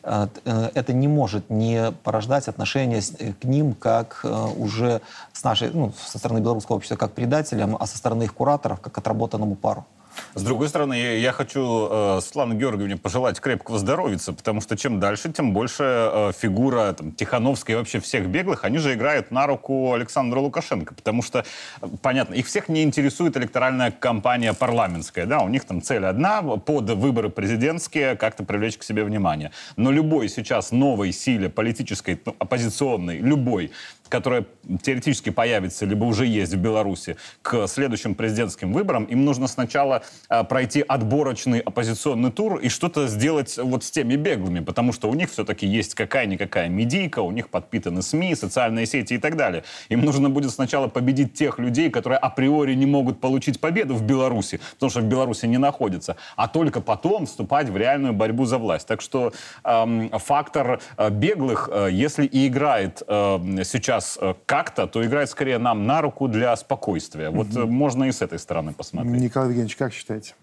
Это 0.03 0.93
не 0.93 1.07
может 1.07 1.49
не 1.49 1.91
порождать 2.03 2.47
отношения 2.47 2.94
э, 2.97 3.33
к 3.33 3.43
ним 3.43 3.73
как 3.73 4.25
уже 4.57 5.01
с 5.33 5.43
нашей, 5.43 5.69
ну, 5.71 5.93
со 5.97 6.17
стороны 6.17 6.39
белорусского 6.39 6.77
общества 6.77 6.95
как 6.95 7.13
предателям, 7.13 7.77
а 7.79 7.85
со 7.85 7.97
стороны 7.97 8.23
их 8.23 8.33
кураторов 8.33 8.79
как 8.81 8.97
отработанному 8.97 9.55
пару. 9.55 9.85
С 10.33 10.43
другой 10.43 10.69
стороны, 10.69 10.93
я 10.93 11.31
хочу 11.31 11.87
э, 11.89 12.19
Светлане 12.21 12.55
Георгиевне 12.55 12.97
пожелать 12.97 13.39
крепкого 13.39 13.79
здоровья, 13.79 14.17
потому 14.35 14.61
что 14.61 14.77
чем 14.77 14.99
дальше, 14.99 15.31
тем 15.31 15.53
больше 15.53 15.83
э, 15.83 16.31
фигура 16.37 16.93
там, 16.93 17.11
Тихановской 17.11 17.73
и 17.73 17.77
вообще 17.77 17.99
всех 17.99 18.27
беглых, 18.27 18.63
они 18.63 18.77
же 18.77 18.93
играют 18.93 19.31
на 19.31 19.47
руку 19.47 19.93
Александра 19.93 20.39
Лукашенко, 20.39 20.93
потому 20.93 21.21
что, 21.21 21.45
э, 21.81 21.87
понятно, 22.01 22.33
их 22.33 22.47
всех 22.47 22.69
не 22.69 22.83
интересует 22.83 23.37
электоральная 23.37 23.91
кампания 23.91 24.53
парламентская, 24.53 25.25
да, 25.25 25.39
у 25.39 25.49
них 25.49 25.65
там 25.65 25.81
цель 25.81 26.05
одна, 26.05 26.41
под 26.41 26.89
выборы 26.89 27.29
президентские 27.29 28.15
как-то 28.15 28.43
привлечь 28.43 28.77
к 28.77 28.83
себе 28.83 29.03
внимание. 29.03 29.51
Но 29.77 29.91
любой 29.91 30.29
сейчас 30.29 30.71
новой 30.71 31.11
силе 31.11 31.49
политической, 31.49 32.19
ну, 32.25 32.35
оппозиционной, 32.39 33.17
любой, 33.17 33.71
которая 34.09 34.45
теоретически 34.81 35.29
появится, 35.29 35.85
либо 35.85 36.05
уже 36.05 36.25
есть 36.25 36.53
в 36.53 36.57
Беларуси, 36.57 37.17
к 37.41 37.67
следующим 37.67 38.15
президентским 38.15 38.73
выборам, 38.73 39.05
им 39.05 39.25
нужно 39.25 39.47
сначала 39.47 40.03
э, 40.29 40.43
пройти 40.43 40.83
отборочный 40.87 41.59
оппозиционный 41.59 42.31
тур 42.31 42.57
и 42.57 42.69
что-то 42.69 43.07
сделать 43.07 43.57
вот 43.57 43.83
с 43.83 43.91
теми 43.91 44.15
беглыми, 44.15 44.59
потому 44.59 44.93
что 44.93 45.09
у 45.09 45.13
них 45.13 45.31
все-таки 45.31 45.65
есть 45.65 45.95
какая-никакая 45.95 46.69
медийка, 46.69 47.19
у 47.19 47.31
них 47.31 47.49
подпитаны 47.49 48.01
СМИ, 48.01 48.35
социальные 48.35 48.85
сети 48.85 49.13
и 49.13 49.17
так 49.17 49.35
далее. 49.35 49.63
Им 49.89 50.01
нужно 50.01 50.29
будет 50.29 50.51
сначала 50.51 50.87
победить 50.87 51.33
тех 51.33 51.59
людей, 51.59 51.89
которые 51.89 52.17
априори 52.17 52.73
не 52.73 52.85
могут 52.85 53.19
получить 53.19 53.59
победу 53.59 53.95
в 53.95 54.03
Беларуси, 54.03 54.59
потому 54.73 54.89
что 54.89 55.01
в 55.01 55.05
Беларуси 55.05 55.45
не 55.45 55.57
находятся, 55.57 56.17
а 56.35 56.47
только 56.47 56.81
потом 56.81 57.25
вступать 57.25 57.69
в 57.69 57.77
реальную 57.77 58.13
борьбу 58.13 58.45
за 58.45 58.57
власть. 58.57 58.87
Так 58.87 59.01
что 59.01 59.33
эм, 59.63 60.09
фактор 60.19 60.79
э, 60.97 61.09
беглых, 61.09 61.69
э, 61.71 61.89
если 61.91 62.25
и 62.25 62.47
играет 62.47 63.01
э, 63.07 63.63
сейчас 63.63 63.94
сейчас 63.95 64.17
э, 64.21 64.33
как-то, 64.45 64.87
то 64.87 65.05
играет 65.05 65.29
скорее 65.29 65.57
нам 65.57 65.85
на 65.85 66.01
руку 66.01 66.27
для 66.27 66.55
спокойствия. 66.55 67.29
Вот 67.29 67.47
угу. 67.55 67.67
можно 67.67 68.05
и 68.05 68.11
с 68.11 68.21
этой 68.21 68.39
стороны 68.39 68.73
посмотреть. 68.73 69.21
Николай 69.21 69.49
Евгеньевич, 69.49 69.75
как 69.75 69.93
считаете? 69.93 70.35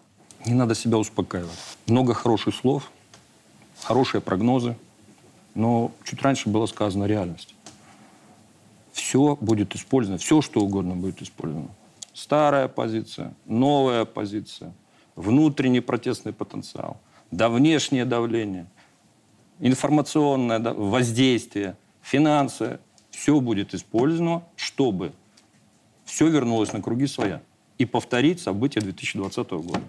Не 0.47 0.55
надо 0.55 0.75
себя 0.75 0.99
успокаивать. 0.99 1.51
Много 1.87 2.15
хороших 2.15 2.55
слов, 2.55 2.91
хорошие 3.81 4.21
прогнозы, 4.21 4.77
но 5.55 5.93
чуть 6.05 6.23
раньше 6.23 6.49
было 6.49 6.67
сказано 6.67 7.05
реальность. 7.05 7.55
Все 8.93 9.37
будет 9.41 9.75
использовано, 9.75 10.19
все 10.19 10.43
что 10.43 10.61
угодно 10.61 10.95
будет 10.95 11.23
использовано. 11.23 11.69
Старая 12.13 12.69
позиция, 12.69 13.33
новая 13.47 14.05
позиция, 14.05 14.73
внутренний 15.17 15.81
протестный 15.81 16.33
потенциал, 16.33 16.99
да 17.31 17.49
внешнее 17.49 18.05
давление, 18.05 18.67
информационное 19.61 20.59
воздействие, 20.59 21.77
финансы, 22.03 22.81
все 23.12 23.38
будет 23.40 23.75
использовано, 23.75 24.42
чтобы 24.57 25.12
все 26.04 26.28
вернулось 26.28 26.73
на 26.73 26.83
круги 26.83 27.07
своя. 27.07 27.40
и 27.78 27.85
повторить 27.85 28.40
события 28.40 28.81
2020 28.81 29.50
года. 29.50 29.83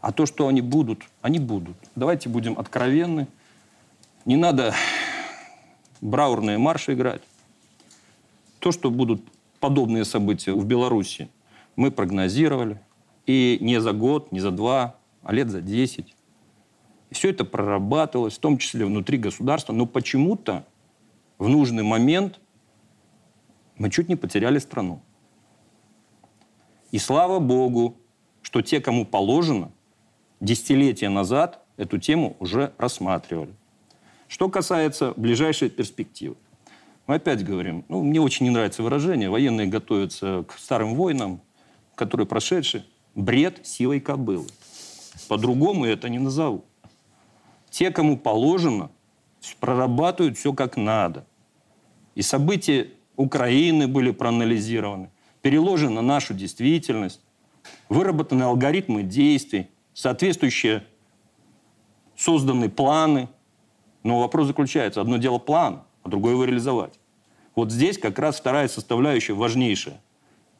А 0.00 0.12
то, 0.12 0.26
что 0.26 0.48
они 0.48 0.60
будут, 0.60 1.04
они 1.22 1.38
будут. 1.38 1.76
Давайте 1.94 2.28
будем 2.28 2.58
откровенны. 2.58 3.28
Не 4.24 4.36
надо 4.36 4.74
браурные 6.00 6.58
марши 6.58 6.94
играть. 6.94 7.22
То, 8.58 8.72
что 8.72 8.90
будут 8.90 9.22
подобные 9.58 10.04
события 10.04 10.52
в 10.52 10.64
Беларуси, 10.64 11.28
мы 11.76 11.90
прогнозировали. 11.90 12.80
И 13.26 13.58
не 13.60 13.80
за 13.80 13.92
год, 13.92 14.32
не 14.32 14.40
за 14.40 14.50
два, 14.50 14.96
а 15.22 15.32
лет 15.32 15.50
за 15.50 15.60
десять. 15.60 16.14
Все 17.10 17.30
это 17.30 17.44
прорабатывалось, 17.44 18.36
в 18.36 18.40
том 18.40 18.58
числе 18.58 18.84
внутри 18.86 19.18
государства. 19.18 19.72
Но 19.72 19.86
почему-то 19.86 20.66
в 21.38 21.48
нужный 21.48 21.82
момент 21.82 22.39
мы 23.80 23.88
чуть 23.88 24.10
не 24.10 24.16
потеряли 24.16 24.58
страну. 24.58 25.00
И 26.92 26.98
слава 26.98 27.38
богу, 27.38 27.96
что 28.42 28.60
те, 28.60 28.78
кому 28.78 29.06
положено, 29.06 29.72
десятилетия 30.38 31.08
назад 31.08 31.64
эту 31.78 31.96
тему 31.96 32.36
уже 32.40 32.74
рассматривали. 32.76 33.54
Что 34.28 34.50
касается 34.50 35.14
ближайшей 35.16 35.70
перспективы. 35.70 36.36
Мы 37.06 37.14
опять 37.14 37.42
говорим, 37.42 37.86
ну, 37.88 38.02
мне 38.02 38.20
очень 38.20 38.44
не 38.44 38.50
нравится 38.50 38.82
выражение, 38.82 39.30
военные 39.30 39.66
готовятся 39.66 40.44
к 40.46 40.58
старым 40.58 40.94
войнам, 40.94 41.40
которые 41.94 42.26
прошедшие. 42.26 42.84
Бред 43.14 43.66
силой 43.66 44.00
кобылы. 44.00 44.46
По-другому 45.26 45.86
это 45.86 46.10
не 46.10 46.18
назову. 46.18 46.66
Те, 47.70 47.90
кому 47.90 48.18
положено, 48.18 48.90
прорабатывают 49.58 50.36
все 50.36 50.52
как 50.52 50.76
надо. 50.76 51.24
И 52.14 52.20
события 52.20 52.90
Украины 53.20 53.86
были 53.86 54.12
проанализированы, 54.12 55.10
переложены 55.42 55.96
на 55.96 56.02
нашу 56.02 56.32
действительность, 56.32 57.20
выработаны 57.90 58.44
алгоритмы 58.44 59.02
действий, 59.02 59.68
соответствующие 59.92 60.84
созданы 62.16 62.70
планы. 62.70 63.28
Но 64.04 64.20
вопрос 64.20 64.46
заключается, 64.46 65.02
одно 65.02 65.18
дело 65.18 65.38
план, 65.38 65.82
а 66.02 66.08
другое 66.08 66.32
его 66.32 66.44
реализовать. 66.44 66.98
Вот 67.54 67.70
здесь 67.70 67.98
как 67.98 68.18
раз 68.18 68.40
вторая 68.40 68.68
составляющая 68.68 69.34
важнейшая. 69.34 70.00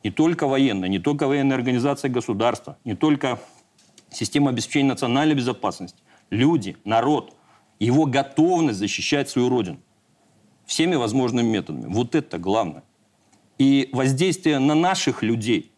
Не 0.05 0.11
только 0.11 0.47
военная, 0.47 0.91
не 0.91 0.99
только 0.99 1.27
военная 1.27 1.57
организация 1.57 2.11
государства, 2.11 2.77
не 2.85 2.95
только 2.95 3.41
система 4.11 4.51
обеспечения 4.51 4.91
национальной 4.91 5.35
безопасности. 5.35 6.03
Люди, 6.29 6.77
народ, 6.85 7.35
его 7.79 8.05
готовность 8.05 8.79
защищать 8.79 9.31
свою 9.31 9.49
родину 9.49 9.79
всеми 10.71 10.95
возможными 10.95 11.49
методами. 11.49 11.93
Вот 11.93 12.15
это 12.15 12.39
главное. 12.39 12.85
И 13.59 13.91
воздействие 13.93 14.61
на 14.61 14.77
наших 14.77 15.25
людей 15.25 15.73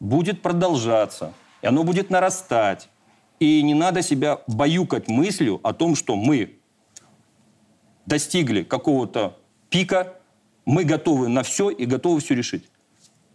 будет 0.00 0.42
продолжаться, 0.42 1.32
и 1.62 1.66
оно 1.66 1.82
будет 1.82 2.10
нарастать. 2.10 2.90
И 3.40 3.62
не 3.62 3.72
надо 3.72 4.02
себя 4.02 4.42
баюкать 4.46 5.08
мыслью 5.08 5.60
о 5.62 5.72
том, 5.72 5.96
что 5.96 6.14
мы 6.14 6.58
достигли 8.04 8.64
какого-то 8.64 9.38
пика, 9.70 10.12
мы 10.66 10.84
готовы 10.84 11.28
на 11.28 11.42
все 11.42 11.70
и 11.70 11.86
готовы 11.86 12.20
все 12.20 12.34
решить. 12.34 12.64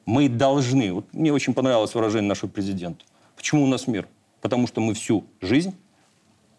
Мы 0.05 0.29
должны. 0.29 0.93
Вот 0.93 1.11
мне 1.11 1.33
очень 1.33 1.55
понравилось 1.55 1.95
выражение 1.95 2.29
нашего 2.29 2.51
президента. 2.51 3.03
Почему 3.35 3.63
у 3.63 3.67
нас 3.67 3.87
мир? 3.87 4.07
Потому 4.41 4.67
что 4.67 4.79
мы 4.79 4.93
всю 4.93 5.25
жизнь 5.41 5.75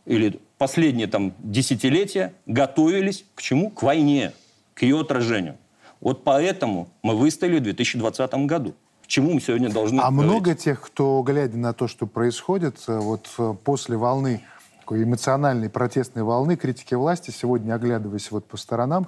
или 0.06 0.40
последние 0.60 1.06
там 1.06 1.32
десятилетия 1.38 2.34
готовились 2.44 3.24
к 3.34 3.40
чему? 3.40 3.70
К 3.70 3.82
войне, 3.82 4.32
к 4.74 4.82
ее 4.82 5.00
отражению. 5.00 5.56
Вот 6.02 6.22
поэтому 6.22 6.90
мы 7.02 7.16
выстояли 7.16 7.60
в 7.60 7.62
2020 7.62 8.34
году. 8.46 8.74
К 9.02 9.06
чему 9.06 9.32
мы 9.32 9.40
сегодня 9.40 9.70
должны 9.70 10.00
А 10.00 10.10
говорить? 10.10 10.30
много 10.30 10.54
тех, 10.54 10.82
кто, 10.82 11.22
глядя 11.22 11.56
на 11.56 11.72
то, 11.72 11.88
что 11.88 12.06
происходит, 12.06 12.76
э, 12.88 12.98
вот 12.98 13.30
э, 13.38 13.54
после 13.64 13.96
волны 13.96 14.42
такой 14.80 15.02
эмоциональной 15.02 15.70
протестной 15.70 16.24
волны 16.24 16.56
критики 16.56 16.92
власти, 16.92 17.30
сегодня, 17.30 17.72
оглядываясь 17.72 18.30
вот 18.30 18.44
по 18.46 18.58
сторонам, 18.58 19.06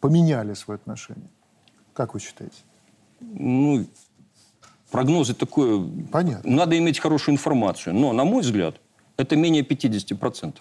поменяли 0.00 0.54
свое 0.54 0.78
отношение. 0.78 1.30
Как 1.92 2.14
вы 2.14 2.18
считаете? 2.18 2.56
Ну, 3.20 3.86
прогнозы 4.90 5.34
такое... 5.34 5.80
Понятно. 6.10 6.50
Надо 6.50 6.76
иметь 6.76 6.98
хорошую 6.98 7.36
информацию. 7.36 7.94
Но, 7.94 8.12
на 8.12 8.24
мой 8.24 8.42
взгляд, 8.42 8.80
это 9.16 9.36
менее 9.36 9.62
50%. 9.62 10.56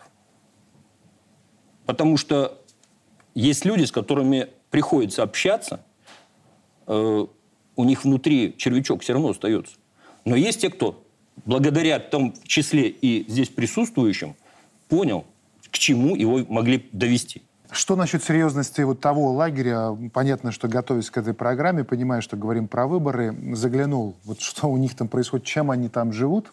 Потому 1.88 2.18
что 2.18 2.62
есть 3.34 3.66
люди, 3.66 3.86
с 3.86 3.92
которыми 3.92 4.50
приходится 4.70 5.24
общаться, 5.24 5.80
э, 6.86 7.26
у 7.76 7.84
них 7.84 8.04
внутри 8.04 8.54
червячок 8.58 9.02
все 9.02 9.14
равно 9.14 9.30
остается. 9.30 9.76
Но 10.26 10.36
есть 10.36 10.62
те, 10.62 10.70
кто 10.70 11.04
благодаря 11.46 12.00
в 12.00 12.10
том 12.10 12.34
числе 12.44 12.90
и 12.90 13.26
здесь 13.30 13.48
присутствующим 13.48 14.36
понял, 14.90 15.26
к 15.72 15.78
чему 15.78 16.16
его 16.16 16.46
могли 16.50 16.90
довести. 16.92 17.42
Что 17.72 17.96
насчет 17.96 18.24
серьезности 18.24 18.82
вот 18.82 19.00
того 19.00 19.32
лагеря? 19.32 19.96
Понятно, 20.14 20.52
что 20.52 20.68
готовясь 20.68 21.10
к 21.10 21.18
этой 21.18 21.34
программе, 21.34 21.86
понимая, 21.86 22.20
что 22.20 22.36
говорим 22.36 22.68
про 22.68 22.86
выборы, 22.88 23.36
заглянул, 23.56 24.16
вот 24.26 24.42
что 24.42 24.68
у 24.68 24.78
них 24.78 24.96
там 24.96 25.08
происходит, 25.08 25.46
чем 25.46 25.72
они 25.72 25.88
там 25.88 26.12
живут 26.12 26.52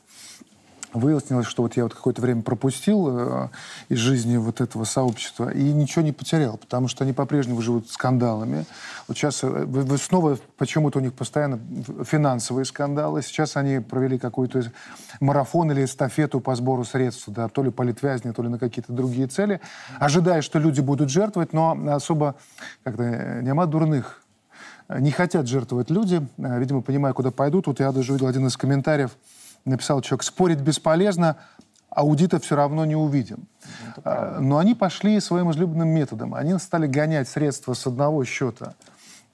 выяснилось, 0.94 1.46
что 1.46 1.62
вот 1.62 1.76
я 1.76 1.82
вот 1.82 1.94
какое-то 1.94 2.22
время 2.22 2.42
пропустил 2.42 3.08
э, 3.10 3.48
из 3.88 3.98
жизни 3.98 4.36
вот 4.36 4.60
этого 4.60 4.84
сообщества 4.84 5.50
и 5.50 5.62
ничего 5.72 6.02
не 6.02 6.12
потерял, 6.12 6.56
потому 6.56 6.88
что 6.88 7.04
они 7.04 7.12
по-прежнему 7.12 7.60
живут 7.60 7.90
скандалами. 7.90 8.64
Вот 9.08 9.16
сейчас 9.16 9.40
э, 9.42 9.66
снова 9.98 10.38
почему-то 10.56 11.00
у 11.00 11.02
них 11.02 11.12
постоянно 11.12 11.58
финансовые 12.04 12.64
скандалы. 12.64 13.22
Сейчас 13.22 13.56
они 13.56 13.80
провели 13.80 14.18
какой-то 14.18 14.72
марафон 15.20 15.72
или 15.72 15.84
эстафету 15.84 16.40
по 16.40 16.54
сбору 16.54 16.84
средств, 16.84 17.24
да, 17.26 17.48
то 17.48 17.62
ли 17.62 17.70
политвязни, 17.70 18.30
то 18.30 18.42
ли 18.42 18.48
на 18.48 18.58
какие-то 18.58 18.92
другие 18.92 19.26
цели, 19.26 19.60
ожидая, 19.98 20.42
что 20.42 20.58
люди 20.58 20.80
будут 20.80 21.10
жертвовать, 21.10 21.52
но 21.52 21.76
особо 21.88 22.36
как-то 22.84 23.02
э, 23.02 23.42
нема 23.42 23.66
дурных 23.66 24.20
не 24.88 25.10
хотят 25.10 25.48
жертвовать 25.48 25.88
люди, 25.90 26.26
видимо, 26.36 26.82
понимая, 26.82 27.14
куда 27.14 27.30
пойдут. 27.30 27.66
Вот 27.66 27.80
я 27.80 27.90
даже 27.90 28.12
увидел 28.12 28.26
один 28.26 28.46
из 28.46 28.56
комментариев, 28.58 29.12
написал 29.64 30.00
человек, 30.00 30.22
спорить 30.22 30.60
бесполезно, 30.60 31.36
аудита 31.90 32.40
все 32.40 32.56
равно 32.56 32.84
не 32.84 32.96
увидим. 32.96 33.46
А, 34.04 34.38
но 34.40 34.58
они 34.58 34.74
пошли 34.74 35.20
своим 35.20 35.50
излюбленным 35.50 35.88
методом. 35.88 36.34
Они 36.34 36.58
стали 36.58 36.86
гонять 36.86 37.28
средства 37.28 37.74
с 37.74 37.86
одного 37.86 38.24
счета, 38.24 38.74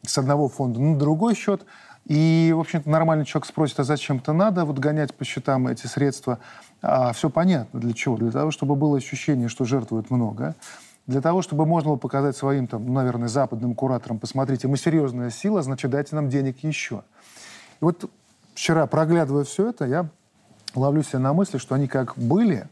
с 0.04 0.16
одного 0.18 0.48
фонда 0.48 0.80
на 0.80 0.98
другой 0.98 1.34
счет. 1.34 1.64
И, 2.06 2.52
в 2.54 2.60
общем-то, 2.60 2.88
нормальный 2.88 3.24
человек 3.24 3.46
спросит, 3.46 3.78
а 3.80 3.84
зачем 3.84 4.18
это 4.18 4.32
надо 4.32 4.64
вот 4.64 4.78
гонять 4.78 5.14
по 5.14 5.24
счетам 5.24 5.68
эти 5.68 5.86
средства? 5.86 6.38
А 6.82 7.12
все 7.12 7.30
понятно, 7.30 7.78
для 7.80 7.92
чего. 7.92 8.16
Для 8.16 8.30
того, 8.30 8.50
чтобы 8.50 8.74
было 8.74 8.96
ощущение, 8.96 9.48
что 9.48 9.64
жертвуют 9.64 10.10
много. 10.10 10.54
Для 11.06 11.20
того, 11.20 11.42
чтобы 11.42 11.66
можно 11.66 11.90
было 11.90 11.96
показать 11.96 12.36
своим, 12.36 12.66
там, 12.66 12.86
ну, 12.86 12.92
наверное, 12.92 13.28
западным 13.28 13.74
кураторам, 13.74 14.18
посмотрите, 14.18 14.68
мы 14.68 14.76
серьезная 14.76 15.30
сила, 15.30 15.62
значит, 15.62 15.90
дайте 15.90 16.14
нам 16.14 16.28
денег 16.28 16.62
еще. 16.62 17.02
И 17.80 17.84
вот 17.84 18.10
вчера, 18.54 18.86
проглядывая 18.86 19.44
все 19.44 19.70
это, 19.70 19.86
я 19.86 20.08
ловлю 20.74 21.02
себя 21.02 21.18
на 21.18 21.32
мысли, 21.32 21.58
что 21.58 21.74
они 21.74 21.86
как 21.86 22.16
были, 22.16 22.68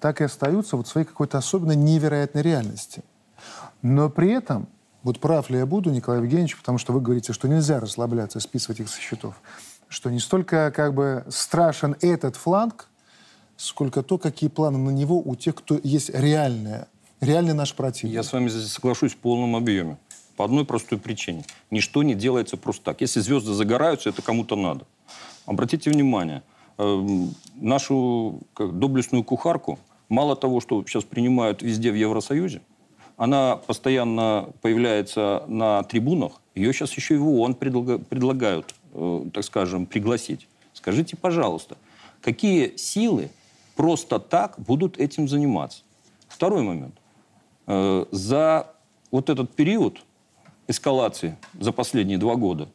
так 0.00 0.20
и 0.20 0.24
остаются 0.24 0.76
вот 0.76 0.86
в 0.86 0.90
своей 0.90 1.06
какой-то 1.06 1.38
особенно 1.38 1.72
невероятной 1.72 2.42
реальности. 2.42 3.02
Но 3.82 4.08
при 4.10 4.30
этом, 4.30 4.68
вот 5.02 5.20
прав 5.20 5.50
ли 5.50 5.58
я 5.58 5.66
буду, 5.66 5.90
Николай 5.90 6.20
Евгеньевич, 6.20 6.56
потому 6.56 6.78
что 6.78 6.92
вы 6.92 7.00
говорите, 7.00 7.32
что 7.32 7.48
нельзя 7.48 7.80
расслабляться, 7.80 8.40
списывать 8.40 8.80
их 8.80 8.88
со 8.88 9.00
счетов, 9.00 9.40
что 9.88 10.10
не 10.10 10.20
столько 10.20 10.72
как 10.74 10.94
бы 10.94 11.24
страшен 11.28 11.96
этот 12.00 12.36
фланг, 12.36 12.88
сколько 13.56 14.02
то, 14.02 14.18
какие 14.18 14.48
планы 14.48 14.78
на 14.78 14.90
него 14.90 15.20
у 15.20 15.34
тех, 15.34 15.54
кто 15.56 15.78
есть 15.82 16.10
реальная, 16.10 16.86
реальный 17.20 17.54
наш 17.54 17.74
противник. 17.74 18.14
Я 18.14 18.22
с 18.22 18.32
вами 18.32 18.48
здесь 18.48 18.72
соглашусь 18.72 19.14
в 19.14 19.16
полном 19.16 19.56
объеме. 19.56 19.98
По 20.36 20.44
одной 20.44 20.64
простой 20.64 20.98
причине. 20.98 21.44
Ничто 21.72 22.04
не 22.04 22.14
делается 22.14 22.56
просто 22.56 22.84
так. 22.84 23.00
Если 23.00 23.18
звезды 23.18 23.54
загораются, 23.54 24.10
это 24.10 24.22
кому-то 24.22 24.54
надо. 24.54 24.86
Обратите 25.46 25.90
внимание– 25.90 26.44
нашу 26.78 28.40
как, 28.54 28.78
доблестную 28.78 29.24
кухарку 29.24 29.78
мало 30.08 30.36
того, 30.36 30.60
что 30.60 30.82
сейчас 30.86 31.04
принимают 31.04 31.62
везде 31.62 31.90
в 31.90 31.94
Евросоюзе, 31.94 32.62
она 33.16 33.56
постоянно 33.56 34.50
появляется 34.62 35.44
на 35.48 35.82
трибунах, 35.82 36.40
ее 36.54 36.72
сейчас 36.72 36.92
еще 36.94 37.14
и 37.14 37.18
в 37.18 37.28
ООН 37.28 37.54
предлагают, 37.54 38.74
э, 38.94 39.24
так 39.34 39.44
скажем, 39.44 39.86
пригласить. 39.86 40.46
Скажите, 40.72 41.16
пожалуйста, 41.16 41.76
какие 42.20 42.76
силы 42.76 43.30
просто 43.74 44.18
так 44.20 44.54
будут 44.58 44.98
этим 44.98 45.28
заниматься? 45.28 45.82
Второй 46.28 46.62
момент. 46.62 46.94
Э, 47.66 48.06
за 48.12 48.72
вот 49.10 49.30
этот 49.30 49.54
период 49.54 49.98
эскалации 50.68 51.36
за 51.58 51.72
последние 51.72 52.18
два 52.18 52.36
года 52.36 52.68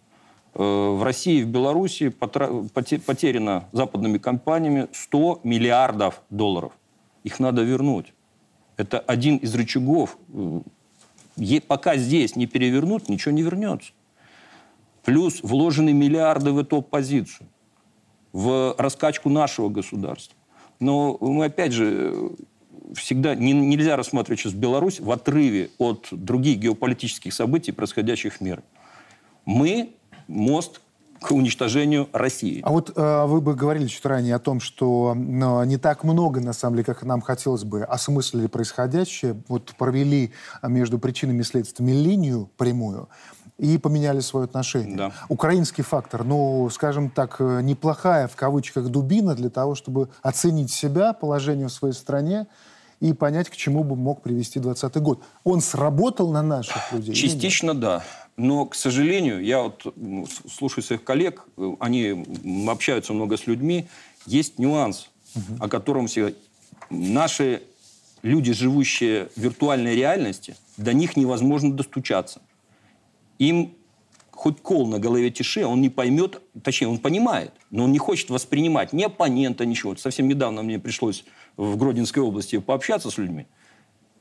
в 0.54 1.04
России 1.04 1.40
и 1.40 1.44
в 1.44 1.48
Беларуси 1.48 2.10
потеряно 2.10 3.68
западными 3.72 4.18
компаниями 4.18 4.88
100 4.92 5.42
миллиардов 5.44 6.22
долларов. 6.30 6.74
Их 7.24 7.40
надо 7.40 7.64
вернуть. 7.64 8.14
Это 8.78 9.00
один 9.00 9.38
из 9.38 9.56
рычагов. 9.56 10.18
Пока 11.68 11.98
здесь 11.98 12.36
не 12.36 12.46
перевернут, 12.46 13.10
ничего 13.10 13.34
не 13.34 13.42
вернется. 13.42 13.94
Плюс 15.04 15.42
вложены 15.42 15.94
миллиарды 15.94 16.52
в 16.52 16.60
эту 16.60 16.78
оппозицию. 16.78 17.48
в 18.34 18.76
раскачку 18.78 19.30
нашего 19.30 19.70
государства. 19.70 20.36
Но 20.80 21.18
мы, 21.22 21.46
опять 21.46 21.72
же, 21.72 22.32
всегда 22.96 23.36
не, 23.36 23.54
нельзя 23.54 23.96
рассматривать 23.96 24.42
сейчас 24.42 24.54
Беларусь 24.54 25.00
в 25.00 25.10
отрыве 25.12 25.70
от 25.78 26.08
других 26.12 26.58
геополитических 26.58 27.34
событий, 27.34 27.72
происходящих 27.72 28.34
в 28.34 28.42
мире. 28.42 28.64
Мы 29.46 29.94
мост 30.28 30.82
к 31.24 31.32
уничтожению 31.32 32.10
России. 32.12 32.60
А 32.64 32.70
вот 32.70 32.92
э, 32.96 33.26
вы 33.26 33.42
бы 33.42 33.56
говорили 33.56 33.88
чуть 33.88 34.06
ранее 34.06 34.36
о 34.36 34.40
том, 34.40 34.60
что 34.60 35.14
ну, 35.16 35.64
не 35.64 35.78
так 35.78 36.04
много, 36.04 36.42
на 36.42 36.54
самом 36.54 36.76
деле, 36.76 36.86
как 36.86 37.04
нам 37.04 37.22
хотелось 37.22 37.64
бы, 37.64 37.84
осмыслили 37.84 38.48
происходящее, 38.48 39.42
вот 39.48 39.74
провели 39.78 40.32
между 40.62 41.00
причинами 41.00 41.40
и 41.40 41.44
следствиями 41.44 41.94
линию 41.94 42.50
прямую 42.58 43.08
и 43.58 43.78
поменяли 43.78 44.20
свое 44.20 44.46
отношение. 44.46 44.98
Да. 44.98 45.12
Украинский 45.30 45.84
фактор, 45.84 46.24
ну, 46.24 46.70
скажем 46.70 47.10
так, 47.10 47.38
э, 47.40 47.62
неплохая, 47.62 48.28
в 48.28 48.36
кавычках, 48.36 48.90
дубина 48.90 49.36
для 49.36 49.50
того, 49.50 49.76
чтобы 49.76 50.10
оценить 50.22 50.72
себя, 50.72 51.14
положение 51.14 51.68
в 51.68 51.72
своей 51.72 51.94
стране 51.94 52.48
и 53.00 53.14
понять, 53.14 53.50
к 53.50 53.56
чему 53.56 53.84
бы 53.84 53.96
мог 53.96 54.22
привести 54.22 54.60
2020 54.60 55.02
год. 55.02 55.24
Он 55.44 55.62
сработал 55.62 56.32
на 56.32 56.42
наших 56.42 56.92
людей? 56.92 57.14
Частично 57.14 57.74
да. 57.74 58.04
Но, 58.36 58.66
к 58.66 58.76
сожалению, 58.76 59.44
я 59.44 59.62
вот 59.62 59.94
слушаю 60.52 60.84
своих 60.84 61.04
коллег, 61.04 61.46
э, 61.58 61.76
они 61.80 62.26
общаются 62.68 63.14
много 63.14 63.38
с 63.38 63.46
людьми, 63.46 63.88
есть 64.26 64.58
нюанс, 64.58 65.10
угу. 65.36 65.64
о 65.64 65.70
котором 65.70 66.08
все 66.08 66.34
наши 66.90 67.62
люди, 68.24 68.54
живущие 68.54 69.30
в 69.36 69.40
виртуальной 69.40 69.96
реальности, 69.96 70.56
до 70.78 70.94
них 70.94 71.16
невозможно 71.16 71.74
достучаться. 71.74 72.42
Им 73.38 73.76
хоть 74.32 74.62
кол 74.62 74.88
на 74.88 75.00
голове 75.00 75.30
тиши, 75.30 75.64
он 75.64 75.82
не 75.82 75.90
поймет, 75.90 76.42
точнее, 76.64 76.88
он 76.88 76.98
понимает, 76.98 77.52
но 77.70 77.84
он 77.84 77.92
не 77.92 78.00
хочет 78.00 78.30
воспринимать 78.30 78.92
ни 78.94 79.04
оппонента, 79.04 79.66
ничего. 79.66 79.96
Совсем 79.96 80.28
недавно 80.28 80.64
мне 80.64 80.80
пришлось 80.80 81.24
в 81.56 81.78
Гродненской 81.78 82.24
области 82.24 82.58
пообщаться 82.58 83.12
с 83.12 83.18
людьми. 83.18 83.46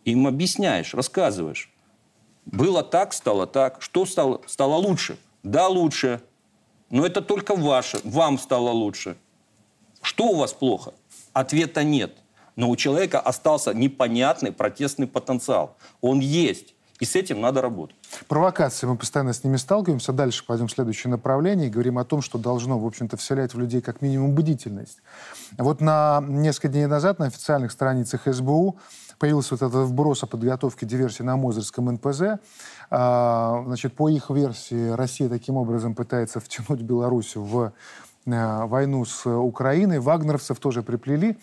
Им 0.04 0.26
объясняешь, 0.26 0.95
рассказываешь. 0.95 1.71
Было 2.44 2.82
так, 2.82 3.12
стало 3.12 3.46
так. 3.46 3.80
Что 3.80 4.04
стало? 4.06 4.40
Стало 4.46 4.75
лучше. 4.76 5.18
Да, 5.42 5.68
лучше. 5.68 6.20
Но 6.90 7.06
это 7.06 7.22
только 7.22 7.54
ваше. 7.54 8.00
Вам 8.04 8.38
стало 8.38 8.70
лучше. 8.70 9.16
Что 10.02 10.28
у 10.28 10.37
вас 10.37 10.52
плохо? 10.52 10.92
Ответа 11.32 11.84
нет. 11.84 12.16
Но 12.56 12.68
у 12.68 12.76
человека 12.76 13.20
остался 13.20 13.72
непонятный 13.72 14.52
протестный 14.52 15.06
потенциал. 15.06 15.76
Он 16.00 16.20
есть. 16.20 16.75
И 17.00 17.04
с 17.04 17.16
этим 17.16 17.40
надо 17.40 17.62
работать. 17.62 17.96
Провокации, 18.28 18.87
мы 18.87 18.96
постоянно 18.96 19.32
с 19.32 19.42
ними 19.42 19.56
сталкиваемся. 19.56 20.12
Дальше 20.12 20.44
пойдем 20.46 20.68
в 20.68 20.72
следующее 20.72 21.11
направление 21.11 21.66
и 21.66 21.70
говорим 21.70 21.99
о 21.99 22.04
том, 22.04 22.22
что 22.22 22.38
должно, 22.38 22.78
в 22.78 22.87
общем-то, 22.87 23.16
вселять 23.16 23.54
в 23.54 23.58
людей 23.58 23.80
как 23.80 24.02
минимум 24.02 24.37
бдительность. 24.37 24.99
Вот 25.58 25.80
на 25.80 26.22
несколько 26.28 26.68
дней 26.68 26.87
назад 26.87 27.18
на 27.18 27.26
официальных 27.26 27.72
страницах 27.72 28.22
СБУ 28.26 28.78
появился 29.19 29.54
вот 29.54 29.62
этот 29.62 29.88
вброс 29.88 30.23
о 30.23 30.26
подготовке 30.26 30.87
диверсии 30.87 31.23
на 31.23 31.37
Мозырском 31.37 31.87
НПЗ. 31.92 32.38
А, 32.90 33.62
значит, 33.66 33.95
по 33.95 34.09
их 34.09 34.31
версии, 34.31 34.90
Россия 34.90 35.28
таким 35.28 35.57
образом 35.57 35.95
пытается 35.95 36.40
втянуть 36.40 36.83
Беларусь 36.83 37.37
в 37.37 37.73
э, 38.26 38.64
войну 38.66 39.04
с 39.04 39.26
Украиной. 39.26 39.99
Вагнеровцев 39.99 40.59
тоже 40.59 40.83
приплели. 40.83 41.38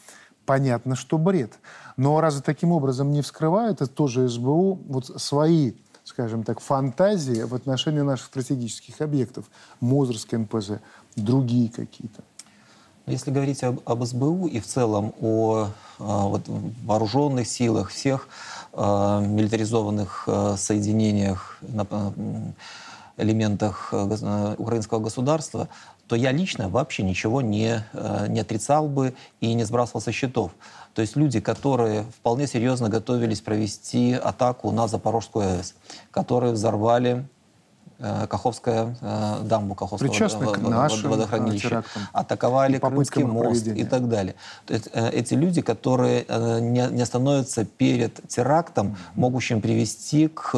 Понятно, 0.45 0.95
что 0.95 1.17
бред. 1.17 1.53
Но 1.97 2.21
разве 2.21 2.41
таким 2.41 2.71
образом 2.71 3.11
не 3.11 3.21
вскрывает 3.21 3.81
это 3.81 3.87
тоже 3.87 4.27
СБУ 4.27 4.79
вот 4.87 5.05
свои 5.05 5.73
скажем 6.09 6.43
так, 6.43 6.59
фантазии 6.59 7.43
в 7.43 7.53
отношении 7.53 8.01
наших 8.01 8.25
стратегических 8.25 8.99
объектов? 8.99 9.45
Мозырский 9.79 10.39
НПЗ, 10.39 10.81
другие 11.15 11.69
какие-то. 11.69 12.23
Если 13.09 13.31
говорить 13.31 13.63
об, 13.63 13.79
об 13.85 14.05
СБУ 14.05 14.47
и 14.47 14.59
в 14.59 14.67
целом 14.67 15.13
о 15.19 15.69
а, 15.97 16.27
вот, 16.27 16.43
вооруженных 16.85 17.47
силах, 17.47 17.89
всех 17.89 18.27
а, 18.71 19.19
милитаризованных 19.21 20.25
а, 20.27 20.55
соединениях, 20.57 21.57
на, 21.61 21.87
элементах 23.17 23.93
украинского 24.57 24.99
государства, 24.99 25.67
то 26.07 26.15
я 26.15 26.31
лично 26.31 26.69
вообще 26.69 27.03
ничего 27.03 27.41
не, 27.41 27.83
не 28.29 28.39
отрицал 28.39 28.87
бы 28.87 29.13
и 29.41 29.53
не 29.53 29.65
сбрасывал 29.65 29.99
со 29.99 30.13
счетов. 30.13 30.53
То 30.93 31.01
есть 31.01 31.17
люди, 31.17 31.41
которые 31.41 32.03
вполне 32.03 32.47
серьезно 32.47 32.87
готовились 32.87 33.41
провести 33.41 34.13
атаку 34.13 34.71
на 34.71 34.87
Запорожскую 34.87 35.57
АЭС, 35.57 35.75
которые 36.11 36.53
взорвали 36.53 37.25
Э, 37.38 37.38
Каховская, 37.99 38.95
э, 39.01 39.39
дамбу 39.43 39.75
Каховского 39.75 40.09
Причастны 40.09 40.47
к 40.47 40.57
нашим 40.59 41.09
водохранилища, 41.11 41.69
терактам. 41.69 42.01
атаковали 42.13 42.77
Крымский 42.77 43.23
мост 43.23 43.67
и 43.67 43.83
так 43.83 44.07
далее. 44.07 44.35
То 44.65 44.73
есть 44.73 44.89
э, 44.93 45.09
эти 45.09 45.33
люди, 45.33 45.61
которые 45.61 46.25
не, 46.61 46.87
не 46.91 47.05
становятся 47.05 47.65
перед 47.65 48.27
терактом, 48.27 48.97
могущим 49.15 49.61
привести 49.61 50.27
к 50.27 50.55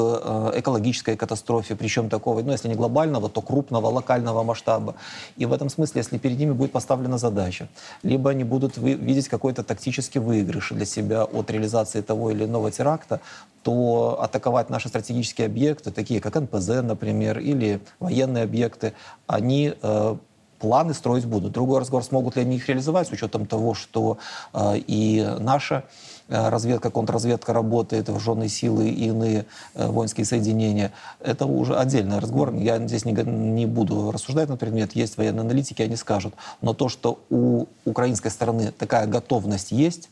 экологической 0.56 1.16
катастрофе, 1.16 1.76
причем 1.76 2.10
такого, 2.10 2.42
ну, 2.42 2.52
если 2.52 2.68
не 2.68 2.76
глобального, 2.76 3.30
то 3.30 3.42
крупного, 3.42 3.88
локального 3.88 4.44
масштаба. 4.44 4.96
И 5.38 5.46
в 5.46 5.54
этом 5.54 5.70
смысле, 5.70 6.00
если 6.00 6.18
перед 6.18 6.38
ними 6.38 6.52
будет 6.52 6.72
поставлена 6.72 7.18
задача, 7.18 7.68
либо 8.04 8.30
они 8.30 8.44
будут 8.44 8.78
видеть 8.78 9.30
какой-то 9.30 9.64
тактический 9.64 10.20
выигрыш 10.22 10.72
для 10.72 10.86
себя 10.86 11.24
от 11.24 11.50
реализации 11.50 12.02
того 12.02 12.32
или 12.32 12.46
иного 12.46 12.72
теракта, 12.72 13.20
то 13.64 14.20
атаковать 14.22 14.70
наши 14.70 14.90
стратегические 14.90 15.46
объекты, 15.46 15.92
такие 15.92 16.20
как 16.20 16.36
НПЗ, 16.36 16.82
например, 16.82 17.31
или 17.40 17.82
военные 18.00 18.44
объекты, 18.44 18.94
они 19.28 19.74
э, 19.82 20.16
планы 20.60 20.94
строить 20.94 21.26
будут. 21.26 21.54
Другой 21.54 21.80
разговор, 21.80 22.04
смогут 22.04 22.36
ли 22.36 22.44
они 22.44 22.58
их 22.58 22.68
реализовать 22.68 23.08
с 23.08 23.12
учетом 23.12 23.46
того, 23.46 23.74
что 23.74 24.18
э, 24.54 24.78
и 24.88 25.28
наша 25.40 25.86
э, 26.28 26.50
разведка, 26.50 26.92
контрразведка 26.92 27.54
работает, 27.54 28.08
вооруженные 28.08 28.50
силы 28.50 28.90
и 28.90 29.08
иные 29.08 29.46
воинские 29.74 30.26
соединения. 30.26 30.92
Это 31.20 31.46
уже 31.46 31.76
отдельный 31.76 32.20
разговор. 32.20 32.54
Я 32.54 32.80
здесь 32.80 33.06
не, 33.06 33.14
не 33.14 33.66
буду 33.66 34.12
рассуждать 34.12 34.50
на 34.50 34.58
предмет. 34.58 34.96
Есть 34.96 35.18
военные 35.18 35.42
аналитики, 35.42 35.82
они 35.82 35.96
скажут. 35.96 36.34
Но 36.62 36.74
то, 36.74 36.90
что 36.90 37.20
у 37.30 37.66
украинской 37.86 38.30
стороны 38.30 38.72
такая 38.72 39.08
готовность 39.08 39.72
есть, 39.72 40.10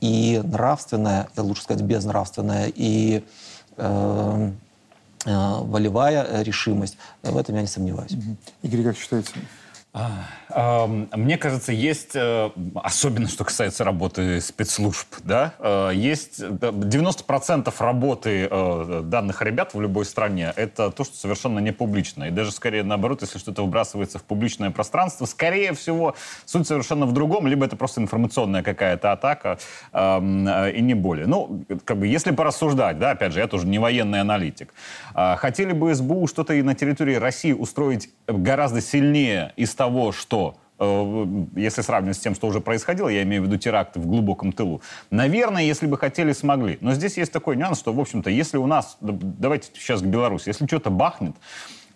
и 0.00 0.40
нравственная, 0.42 1.28
лучше 1.36 1.62
сказать, 1.62 1.82
безнравственная, 1.82 2.72
и 2.74 3.22
э, 3.76 4.50
волевая 5.24 6.42
решимость. 6.42 6.96
В 7.22 7.36
этом 7.36 7.54
я 7.56 7.60
не 7.60 7.66
сомневаюсь. 7.66 8.12
Игорь, 8.62 8.84
как 8.84 8.96
считаете? 8.96 9.32
Мне 9.92 11.36
кажется, 11.36 11.72
есть, 11.72 12.14
э, 12.14 12.50
особенно 12.74 13.28
что 13.28 13.44
касается 13.44 13.82
работы 13.82 14.40
спецслужб, 14.40 15.06
да, 15.24 15.54
э, 15.58 15.90
есть 15.94 16.40
90% 16.40 17.72
работы 17.80 18.48
э, 18.50 19.02
данных 19.04 19.42
ребят 19.42 19.74
в 19.74 19.80
любой 19.80 20.04
стране, 20.04 20.52
это 20.54 20.90
то, 20.90 21.04
что 21.04 21.16
совершенно 21.16 21.58
не 21.58 21.72
публично. 21.72 22.24
И 22.24 22.30
даже 22.30 22.52
скорее 22.52 22.84
наоборот, 22.84 23.22
если 23.22 23.38
что-то 23.38 23.64
выбрасывается 23.64 24.18
в 24.18 24.24
публичное 24.24 24.70
пространство, 24.70 25.26
скорее 25.26 25.74
всего, 25.74 26.14
суть 26.44 26.68
совершенно 26.68 27.06
в 27.06 27.12
другом, 27.12 27.48
либо 27.48 27.66
это 27.66 27.76
просто 27.76 28.00
информационная 28.00 28.62
какая-то 28.62 29.12
атака 29.12 29.58
и 29.92 30.80
не 30.80 30.94
более. 30.94 31.26
Ну, 31.26 31.64
как 31.84 31.98
бы, 31.98 32.06
если 32.06 32.30
порассуждать, 32.30 32.98
да, 32.98 33.10
опять 33.10 33.32
же, 33.32 33.40
я 33.40 33.48
тоже 33.48 33.66
не 33.66 33.78
военный 33.78 34.20
аналитик, 34.20 34.72
хотели 35.14 35.72
бы 35.72 35.94
СБУ 35.94 36.26
что-то 36.26 36.54
и 36.54 36.62
на 36.62 36.74
территории 36.74 37.16
России 37.16 37.52
устроить 37.52 38.10
гораздо 38.26 38.80
сильнее 38.80 39.52
из 39.56 39.74
того, 39.80 40.12
что 40.12 40.58
э, 40.78 41.26
если 41.56 41.80
сравнивать 41.80 42.18
с 42.18 42.20
тем, 42.20 42.34
что 42.34 42.48
уже 42.48 42.60
происходило, 42.60 43.08
я 43.08 43.22
имею 43.22 43.42
в 43.42 43.46
виду 43.46 43.56
теракты 43.56 43.98
в 43.98 44.06
глубоком 44.06 44.52
тылу, 44.52 44.82
наверное, 45.10 45.62
если 45.62 45.86
бы 45.86 45.96
хотели, 45.96 46.32
смогли. 46.34 46.76
Но 46.82 46.92
здесь 46.92 47.16
есть 47.16 47.32
такой 47.32 47.56
нюанс, 47.56 47.78
что, 47.78 47.94
в 47.94 47.98
общем-то, 47.98 48.28
если 48.28 48.58
у 48.58 48.66
нас, 48.66 48.98
давайте 49.00 49.70
сейчас 49.74 50.02
к 50.02 50.04
Беларуси, 50.04 50.48
если 50.48 50.66
что-то 50.66 50.90
бахнет, 50.90 51.34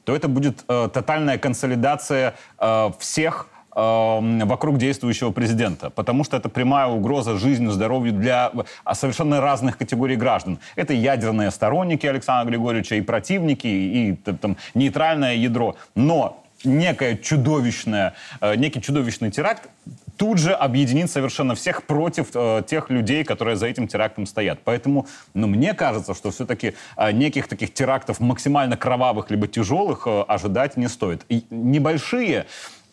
то 0.05 0.17
это 0.17 0.29
будет 0.29 0.65
э, 0.67 0.89
тотальная 0.91 1.37
консолидация 1.37 2.37
э, 2.59 2.91
всех 2.99 3.49
э, 3.77 4.45
вокруг 4.45 4.79
действующего 4.79 5.31
президента, 5.31 5.91
потому 5.91 6.25
что 6.25 6.39
это 6.39 6.49
прямая 6.49 6.87
угроза 6.87 7.37
жизни, 7.37 7.67
здоровью 7.69 8.15
для 8.15 8.51
совершенно 8.95 9.43
разных 9.43 9.77
категорий 9.77 10.17
граждан. 10.17 10.59
Это 10.75 10.95
ядерные 10.95 11.51
сторонники 11.51 12.07
Александра 12.07 12.51
Григорьевича 12.51 12.95
и 12.95 13.03
противники, 13.03 13.67
и 13.67 14.15
там, 14.15 14.57
нейтральное 14.75 15.35
ядро. 15.35 15.77
Но 15.95 16.44
некое 16.65 17.17
чудовищное, 17.17 18.15
э, 18.41 18.55
некий 18.57 18.81
чудовищный 18.81 19.31
теракт 19.31 19.69
тут 20.17 20.39
же 20.39 20.53
объединит 20.53 21.11
совершенно 21.11 21.55
всех 21.55 21.85
против 21.85 22.29
э, 22.35 22.63
тех 22.67 22.91
людей, 22.91 23.25
которые 23.25 23.57
за 23.57 23.67
этим 23.67 23.89
терактом 23.89 24.27
стоят. 24.27 24.61
Поэтому, 24.65 25.07
ну, 25.35 25.47
мне 25.47 25.75
кажется, 25.75 26.15
что 26.15 26.31
все-таки 26.31 26.75
э, 26.97 27.13
неких 27.13 27.49
таких 27.49 27.75
терактов 27.75 28.21
максимально 28.21 28.77
кровавых 28.77 29.31
либо 29.31 29.47
тяжелых 29.47 30.07
э, 30.07 30.23
ожидать 30.23 30.77
не 30.77 30.89
стоит. 30.89 31.25
И 31.29 31.45
небольшие 31.51 32.47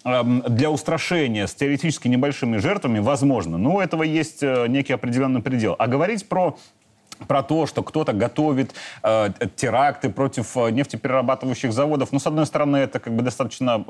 эм, 0.04 0.44
для 0.48 0.72
устрашения 0.72 1.48
с 1.48 1.54
теоретически 1.54 2.08
небольшими 2.08 2.58
жертвами 2.58 3.00
возможно. 3.00 3.58
Но 3.58 3.76
у 3.76 3.80
этого 3.80 4.04
есть 4.04 4.42
э, 4.42 4.66
некий 4.68 4.94
определенный 4.94 5.42
предел. 5.42 5.76
А 5.78 5.88
говорить 5.88 6.28
про 6.28 6.58
про 7.28 7.44
то, 7.44 7.66
что 7.66 7.84
кто-то 7.84 8.14
готовит 8.14 8.74
э, 9.04 9.30
теракты 9.56 10.10
против 10.10 10.58
э, 10.58 10.72
нефтеперерабатывающих 10.72 11.72
заводов. 11.72 12.12
Ну, 12.12 12.20
с 12.20 12.28
одной 12.28 12.46
стороны, 12.46 12.78
это 12.78 13.00
как 13.00 13.14
бы 13.14 13.24
достаточно 13.24 13.86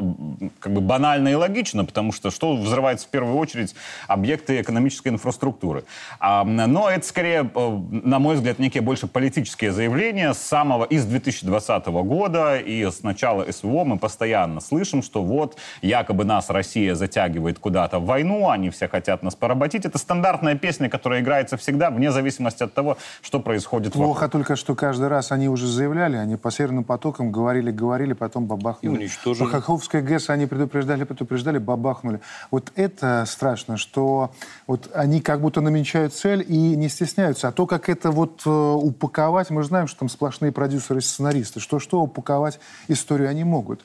как 0.59 0.73
бы 0.73 0.81
банально 0.81 1.29
и 1.29 1.35
логично, 1.35 1.85
потому 1.85 2.11
что 2.11 2.31
что 2.31 2.55
взрывается 2.55 3.07
в 3.07 3.09
первую 3.09 3.37
очередь 3.37 3.75
объекты 4.07 4.61
экономической 4.61 5.09
инфраструктуры. 5.09 5.83
А, 6.19 6.43
но 6.43 6.89
это 6.89 7.05
скорее, 7.05 7.49
э, 7.53 7.79
на 7.91 8.19
мой 8.19 8.35
взгляд, 8.35 8.59
некие 8.59 8.81
больше 8.81 9.07
политические 9.07 9.71
заявления 9.71 10.33
с 10.33 10.39
самого 10.39 10.85
из 10.85 11.05
2020 11.05 11.87
года 11.87 12.57
и 12.57 12.83
с 12.83 13.03
начала 13.03 13.49
СВО 13.51 13.83
мы 13.83 13.97
постоянно 13.97 14.59
слышим, 14.59 15.01
что 15.01 15.23
вот 15.23 15.57
якобы 15.81 16.25
нас 16.25 16.49
Россия 16.49 16.95
затягивает 16.95 17.59
куда-то 17.59 17.99
в 17.99 18.05
войну, 18.05 18.49
они 18.49 18.69
все 18.69 18.87
хотят 18.87 19.23
нас 19.23 19.35
поработить. 19.35 19.85
Это 19.85 19.97
стандартная 19.97 20.55
песня, 20.55 20.89
которая 20.89 21.21
играется 21.21 21.57
всегда, 21.57 21.89
вне 21.89 22.11
зависимости 22.11 22.63
от 22.63 22.73
того, 22.73 22.97
что 23.21 23.39
происходит 23.39 23.93
Плохо 23.93 24.23
вокруг. 24.23 24.31
только, 24.31 24.55
что 24.55 24.75
каждый 24.75 25.07
раз 25.07 25.31
они 25.31 25.49
уже 25.49 25.67
заявляли, 25.67 26.15
они 26.17 26.35
по 26.35 26.51
северным 26.51 26.83
потокам 26.83 27.31
говорили, 27.31 27.71
говорили, 27.71 28.13
потом 28.13 28.45
бабахнули. 28.45 28.95
И 28.95 28.97
уничтожили. 28.97 29.45
По 29.45 29.51
Каховской 29.51 30.01
ГЭС 30.01 30.29
они 30.29 30.45
предупреждали, 30.45 31.03
предупреждали, 31.03 31.57
бабахнули. 31.57 32.21
Вот 32.49 32.71
это 32.75 33.23
страшно, 33.27 33.77
что 33.77 34.31
вот 34.67 34.89
они 34.93 35.21
как 35.21 35.41
будто 35.41 35.61
намечают 35.61 36.13
цель 36.13 36.45
и 36.47 36.75
не 36.75 36.89
стесняются. 36.89 37.47
А 37.47 37.51
то, 37.51 37.65
как 37.65 37.89
это 37.89 38.11
вот 38.11 38.41
э, 38.45 38.49
упаковать, 38.49 39.49
мы 39.49 39.61
же 39.63 39.69
знаем, 39.69 39.87
что 39.87 39.99
там 39.99 40.09
сплошные 40.09 40.51
продюсеры 40.51 40.99
и 40.99 41.03
сценаристы. 41.03 41.59
Что-что 41.59 42.01
упаковать 42.01 42.59
историю 42.87 43.29
они 43.29 43.43
могут. 43.43 43.81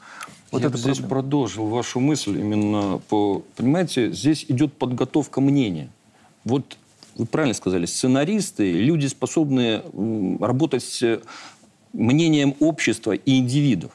Вот 0.53 0.62
Я 0.62 0.69
это 0.69 0.79
здесь 0.79 0.99
проблема. 0.99 1.23
продолжил 1.23 1.67
вашу 1.67 2.01
мысль 2.01 2.39
именно 2.39 2.99
по... 3.09 3.43
Понимаете, 3.57 4.12
здесь 4.12 4.45
идет 4.49 4.75
подготовка 4.75 5.41
мнения. 5.41 5.91
Вот 6.45 6.77
вы 7.16 7.26
правильно 7.26 7.55
сказали, 7.55 7.87
сценаристы, 7.87 8.72
люди, 8.72 9.07
способные 9.07 9.83
работать 10.40 10.85
с 10.85 11.20
мнением 11.92 12.55
общества 12.61 13.12
и 13.12 13.38
индивидов. 13.38 13.92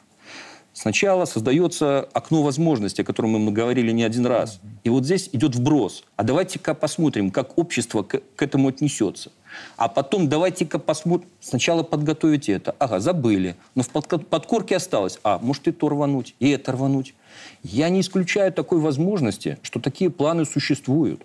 Сначала 0.74 1.26
создается 1.26 2.08
окно 2.14 2.42
возможностей, 2.42 3.02
о 3.02 3.04
котором 3.04 3.30
мы 3.32 3.52
говорили 3.52 3.92
не 3.92 4.04
один 4.04 4.24
раз. 4.24 4.58
И 4.84 4.88
вот 4.88 5.04
здесь 5.04 5.28
идет 5.32 5.54
вброс. 5.54 6.04
А 6.16 6.24
давайте-ка 6.24 6.74
посмотрим, 6.74 7.30
как 7.30 7.58
общество 7.58 8.02
к, 8.02 8.22
к 8.34 8.42
этому 8.42 8.68
отнесется. 8.68 9.32
А 9.76 9.88
потом 9.88 10.30
давайте-ка 10.30 10.78
посмотрим. 10.78 11.28
Сначала 11.40 11.82
подготовите 11.82 12.52
это. 12.52 12.74
Ага, 12.78 13.00
забыли. 13.00 13.54
Но 13.74 13.82
в 13.82 13.90
подко- 13.90 14.18
подкорке 14.18 14.76
осталось. 14.76 15.18
А, 15.24 15.38
может 15.38 15.68
и 15.68 15.72
то 15.72 15.90
рвануть, 15.90 16.34
и 16.40 16.48
это 16.48 16.72
рвануть. 16.72 17.14
Я 17.62 17.90
не 17.90 18.00
исключаю 18.00 18.50
такой 18.50 18.78
возможности, 18.78 19.58
что 19.62 19.78
такие 19.78 20.10
планы 20.10 20.46
существуют. 20.46 21.20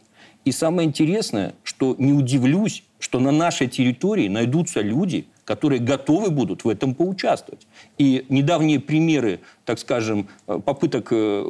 И 0.47 0.51
самое 0.53 0.87
интересное, 0.87 1.55
что 1.65 1.93
не 1.99 2.13
удивлюсь, 2.13 2.83
что 2.99 3.19
на 3.19 3.31
нашей 3.31 3.67
территории 3.67 4.29
найдутся 4.29 4.79
люди, 4.79 5.27
которые 5.43 5.81
готовы 5.81 6.29
будут 6.29 6.63
в 6.63 6.69
этом 6.69 6.95
поучаствовать. 6.95 7.67
И 7.97 8.25
недавние 8.29 8.79
примеры, 8.79 9.41
так 9.65 9.77
скажем, 9.77 10.29
э, 10.47 10.57
попыток, 10.63 11.09
э, 11.11 11.45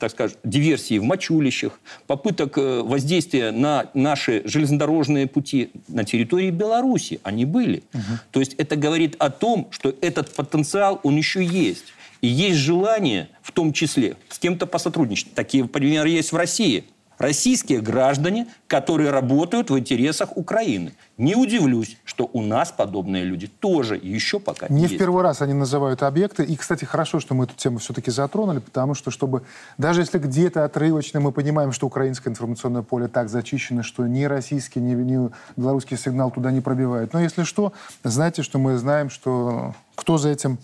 так 0.00 0.12
скажем, 0.12 0.38
диверсии 0.44 0.96
в 0.96 1.04
мочулищах, 1.04 1.78
попыток 2.06 2.56
э, 2.56 2.80
воздействия 2.80 3.50
на 3.50 3.90
наши 3.92 4.40
железнодорожные 4.46 5.26
пути 5.26 5.68
на 5.86 6.04
территории 6.04 6.48
Беларуси, 6.50 7.20
они 7.24 7.44
были. 7.44 7.82
То 8.30 8.40
есть 8.40 8.54
это 8.54 8.76
говорит 8.76 9.14
о 9.18 9.28
том, 9.28 9.68
что 9.72 9.94
этот 10.00 10.34
потенциал, 10.34 11.00
он 11.02 11.16
еще 11.16 11.44
есть. 11.44 11.84
И 12.22 12.28
есть 12.28 12.56
желание, 12.56 13.28
в 13.42 13.52
том 13.52 13.74
числе, 13.74 14.16
с 14.30 14.38
кем-то 14.38 14.66
посотрудничать. 14.66 15.34
Такие 15.34 15.68
примеры 15.68 16.08
есть 16.08 16.32
в 16.32 16.36
России. 16.36 16.84
Российские 17.18 17.80
граждане, 17.80 18.46
которые 18.68 19.10
работают 19.10 19.70
в 19.70 19.78
интересах 19.78 20.36
Украины. 20.36 20.92
Не 21.16 21.34
удивлюсь, 21.34 21.96
что 22.04 22.30
у 22.32 22.42
нас 22.42 22.70
подобные 22.70 23.24
люди 23.24 23.48
тоже 23.48 23.96
еще 23.96 24.38
пока 24.38 24.68
Не 24.68 24.82
есть. 24.82 24.94
в 24.94 24.98
первый 24.98 25.22
раз 25.22 25.42
они 25.42 25.52
называют 25.52 26.02
объекты. 26.04 26.44
И, 26.44 26.56
кстати, 26.56 26.84
хорошо, 26.84 27.18
что 27.18 27.34
мы 27.34 27.44
эту 27.44 27.54
тему 27.54 27.78
все-таки 27.78 28.10
затронули, 28.12 28.60
потому 28.60 28.94
что, 28.94 29.10
чтобы 29.10 29.42
даже 29.78 30.00
если 30.00 30.18
где-то 30.18 30.64
отрывочно 30.64 31.18
мы 31.18 31.32
понимаем, 31.32 31.72
что 31.72 31.86
украинское 31.88 32.30
информационное 32.30 32.82
поле 32.82 33.08
так 33.08 33.28
зачищено, 33.28 33.82
что 33.82 34.06
ни 34.06 34.24
российский, 34.24 34.78
ни, 34.80 34.94
ни 34.94 35.30
белорусский 35.56 35.96
сигнал 35.96 36.30
туда 36.30 36.52
не 36.52 36.60
пробивают. 36.60 37.12
Но 37.12 37.20
если 37.20 37.42
что, 37.42 37.72
знаете, 38.04 38.42
что 38.42 38.58
мы 38.58 38.76
знаем, 38.76 39.10
что 39.10 39.74
кто 39.96 40.18
за 40.18 40.28
этим 40.28 40.58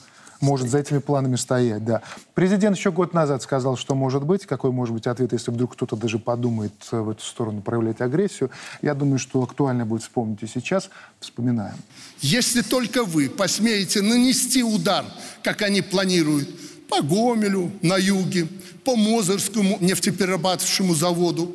может 0.45 0.69
за 0.69 0.79
этими 0.79 0.99
планами 0.99 1.37
стоять, 1.37 1.85
да. 1.85 2.03
Президент 2.35 2.77
еще 2.77 2.93
год 2.93 3.15
назад 3.15 3.43
сказал, 3.43 3.77
что 3.77 3.95
может 3.95 4.25
быть, 4.25 4.47
какой 4.47 4.71
может 4.71 4.95
быть 4.95 5.07
ответ, 5.07 5.33
если 5.33 5.51
вдруг 5.51 5.73
кто-то 5.73 5.97
даже 5.97 6.19
подумает 6.19 6.73
э, 6.93 7.01
в 7.01 7.11
эту 7.11 7.23
сторону 7.23 7.63
проявлять 7.63 8.01
агрессию. 8.01 8.51
Я 8.83 8.95
думаю, 8.95 9.19
что 9.19 9.43
актуально 9.43 9.87
будет 9.87 10.03
вспомнить 10.03 10.43
и 10.43 10.47
сейчас. 10.47 10.91
Вспоминаем. 11.19 11.77
Если 12.21 12.61
только 12.63 13.05
вы 13.05 13.29
посмеете 13.29 14.03
нанести 14.03 14.63
удар, 14.63 15.05
как 15.43 15.63
они 15.63 15.81
планируют, 15.81 16.49
по 16.89 17.03
Гомелю 17.03 17.73
на 17.83 17.97
юге, 17.97 18.47
по 18.85 18.95
Мозырскому 18.95 19.79
нефтеперерабатывающему 19.81 20.95
заводу, 20.95 21.55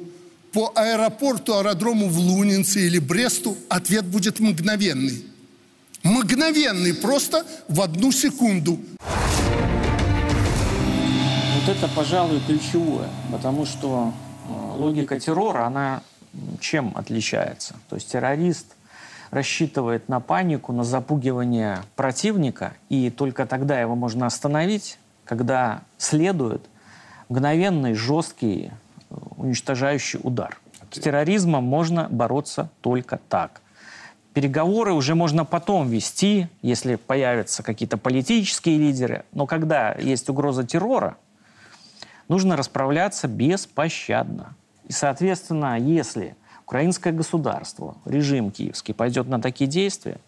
по 0.51 0.71
аэропорту, 0.75 1.53
аэродрому 1.53 2.09
в 2.09 2.17
Лунинце 2.17 2.87
или 2.87 2.97
Бресту, 2.97 3.55
ответ 3.69 4.05
будет 4.05 4.39
мгновенный. 4.39 5.28
Мгновенный, 6.03 6.93
просто 6.93 7.45
в 7.67 7.81
одну 7.81 8.11
секунду. 8.11 8.79
Вот 11.55 11.75
это, 11.75 11.87
пожалуй, 11.95 12.39
ключевое, 12.45 13.09
потому 13.31 13.65
что 13.65 14.13
э, 14.47 14.77
логика 14.77 15.19
террора, 15.19 15.65
она 15.65 16.01
чем 16.59 16.93
отличается? 16.95 17.75
То 17.89 17.95
есть 17.95 18.11
террорист 18.11 18.75
рассчитывает 19.31 20.09
на 20.09 20.19
панику, 20.19 20.73
на 20.73 20.83
запугивание 20.83 21.83
противника, 21.95 22.73
и 22.89 23.09
только 23.09 23.45
тогда 23.45 23.79
его 23.79 23.95
можно 23.95 24.25
остановить, 24.25 24.97
когда 25.25 25.81
следует 25.97 26.65
мгновенный, 27.29 27.93
жесткий, 27.93 28.71
э, 29.09 29.15
уничтожающий 29.37 30.19
удар. 30.23 30.59
С 30.91 30.99
терроризмом 30.99 31.63
можно 31.63 32.07
бороться 32.09 32.69
только 32.81 33.19
так. 33.29 33.61
Переговоры 34.33 34.93
уже 34.93 35.15
можно 35.15 35.43
потом 35.43 35.89
вести, 35.89 36.47
если 36.61 36.95
появятся 36.95 37.63
какие-то 37.63 37.97
политические 37.97 38.77
лидеры. 38.77 39.25
Но 39.31 39.47
когда 39.47 39.93
есть 39.93 40.29
угроза 40.29 40.63
террора, 40.63 41.17
нужно 42.27 42.55
расправляться 42.55 43.27
беспощадно. 43.27 44.55
И, 44.85 44.91
соответственно, 44.91 45.79
если 45.79 46.35
украинское 46.65 47.11
государство, 47.11 47.97
режим 48.05 48.51
киевский 48.51 48.93
пойдет 48.93 49.27
на 49.27 49.41
такие 49.41 49.67
действия, 49.67 50.19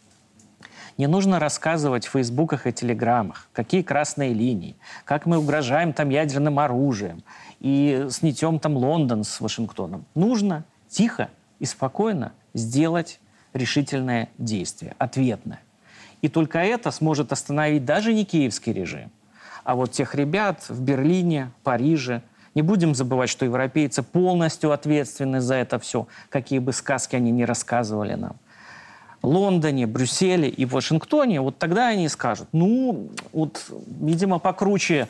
не 0.97 1.07
нужно 1.07 1.39
рассказывать 1.39 2.05
в 2.05 2.11
фейсбуках 2.11 2.67
и 2.67 2.73
телеграммах, 2.73 3.47
какие 3.53 3.81
красные 3.81 4.33
линии, 4.33 4.75
как 5.05 5.25
мы 5.25 5.37
угрожаем 5.37 5.93
там 5.93 6.09
ядерным 6.09 6.59
оружием 6.59 7.23
и 7.59 8.07
снетем 8.09 8.59
там 8.59 8.75
Лондон 8.77 9.23
с 9.23 9.39
Вашингтоном. 9.39 10.05
Нужно 10.15 10.65
тихо 10.89 11.29
и 11.59 11.65
спокойно 11.65 12.33
сделать 12.53 13.19
решительное 13.53 14.29
действие, 14.37 14.95
ответное. 14.97 15.61
И 16.21 16.29
только 16.29 16.59
это 16.59 16.91
сможет 16.91 17.31
остановить 17.31 17.85
даже 17.85 18.13
не 18.13 18.25
киевский 18.25 18.73
режим, 18.73 19.11
а 19.63 19.75
вот 19.75 19.91
тех 19.91 20.15
ребят 20.15 20.65
в 20.69 20.81
Берлине, 20.81 21.51
Париже. 21.63 22.21
Не 22.53 22.61
будем 22.61 22.95
забывать, 22.95 23.29
что 23.29 23.45
европейцы 23.45 24.03
полностью 24.03 24.71
ответственны 24.71 25.39
за 25.39 25.55
это 25.55 25.79
все, 25.79 26.07
какие 26.29 26.59
бы 26.59 26.73
сказки 26.73 27.15
они 27.15 27.31
ни 27.31 27.43
рассказывали 27.43 28.15
нам. 28.15 28.35
Лондоне, 29.23 29.87
Брюсселе 29.87 30.49
и 30.49 30.65
Вашингтоне, 30.65 31.41
вот 31.41 31.57
тогда 31.57 31.87
они 31.87 32.09
скажут, 32.09 32.49
ну, 32.51 33.11
вот, 33.31 33.63
видимо, 34.01 34.39
покруче 34.39 35.07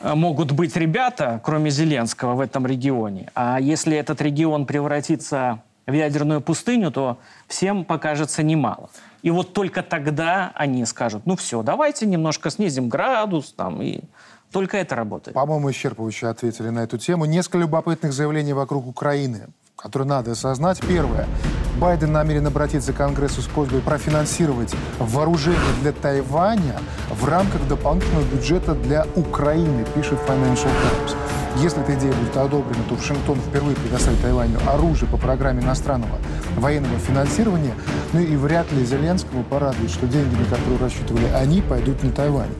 э, 0.00 0.14
могут 0.14 0.52
быть 0.52 0.76
ребята, 0.76 1.40
кроме 1.44 1.70
Зеленского, 1.70 2.34
в 2.34 2.40
этом 2.40 2.66
регионе. 2.66 3.30
А 3.34 3.60
если 3.60 3.96
этот 3.96 4.20
регион 4.20 4.66
превратится 4.66 5.62
в 5.88 5.92
ядерную 5.92 6.40
пустыню, 6.40 6.90
то 6.90 7.18
всем 7.46 7.84
покажется 7.84 8.42
немало. 8.42 8.90
И 9.22 9.30
вот 9.30 9.52
только 9.52 9.82
тогда 9.82 10.52
они 10.54 10.84
скажут, 10.84 11.22
ну 11.26 11.34
все, 11.34 11.62
давайте 11.62 12.06
немножко 12.06 12.50
снизим 12.50 12.88
градус, 12.88 13.52
там, 13.52 13.82
и 13.82 14.00
только 14.52 14.76
это 14.76 14.94
работает. 14.94 15.34
По-моему, 15.34 15.70
исчерпывающе 15.70 16.28
ответили 16.28 16.68
на 16.68 16.80
эту 16.80 16.98
тему. 16.98 17.24
Несколько 17.24 17.58
любопытных 17.58 18.12
заявлений 18.12 18.52
вокруг 18.52 18.86
Украины, 18.86 19.48
которые 19.76 20.08
надо 20.08 20.32
осознать. 20.32 20.80
Первое. 20.86 21.26
Байден 21.78 22.10
намерен 22.10 22.46
обратиться 22.46 22.92
к 22.92 22.96
Конгрессу 22.96 23.40
с 23.40 23.46
просьбой 23.46 23.80
профинансировать 23.80 24.74
вооружение 24.98 25.60
для 25.80 25.92
Тайваня 25.92 26.74
в 27.10 27.24
рамках 27.24 27.66
дополнительного 27.68 28.24
бюджета 28.24 28.74
для 28.74 29.06
Украины, 29.14 29.84
пишет 29.94 30.18
Financial 30.26 30.64
Times. 30.64 31.16
Если 31.62 31.80
эта 31.82 31.94
идея 31.94 32.12
будет 32.12 32.36
одобрена, 32.36 32.82
то 32.88 32.94
Вашингтон 32.96 33.38
впервые 33.38 33.76
предоставит 33.76 34.20
Тайваню 34.20 34.58
оружие 34.68 35.08
по 35.08 35.16
программе 35.16 35.62
иностранного 35.62 36.18
военного 36.56 36.98
финансирования. 36.98 37.74
Ну 38.12 38.20
и 38.20 38.36
вряд 38.36 38.70
ли 38.72 38.84
Зеленскому 38.84 39.44
порадует, 39.44 39.90
что 39.90 40.06
деньги, 40.06 40.34
на 40.34 40.44
которые 40.46 40.78
рассчитывали 40.78 41.26
они, 41.26 41.62
пойдут 41.62 42.02
на 42.02 42.10
Тайвань. 42.10 42.50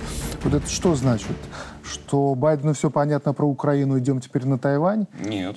Вот 0.44 0.54
это 0.54 0.70
что 0.70 0.94
значит? 0.94 1.36
Что 1.82 2.34
Байдену 2.34 2.74
все 2.74 2.90
понятно 2.90 3.32
про 3.32 3.46
Украину, 3.46 3.98
идем 3.98 4.20
теперь 4.20 4.46
на 4.46 4.58
Тайвань? 4.58 5.06
Нет. 5.24 5.56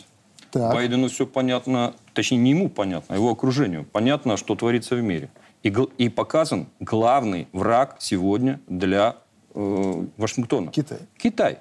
Так. 0.51 0.73
Байдену 0.73 1.07
все 1.07 1.25
понятно, 1.25 1.93
точнее, 2.13 2.37
не 2.37 2.51
ему 2.51 2.69
понятно, 2.69 3.15
а 3.15 3.17
его 3.17 3.31
окружению. 3.31 3.85
Понятно, 3.91 4.37
что 4.37 4.55
творится 4.55 4.95
в 4.95 5.01
мире. 5.01 5.29
И, 5.63 5.73
и 5.97 6.09
показан 6.09 6.67
главный 6.79 7.47
враг 7.53 7.95
сегодня 7.99 8.59
для 8.67 9.15
э, 9.53 10.05
Вашингтона. 10.17 10.71
Китай. 10.71 10.99
Китай. 11.17 11.59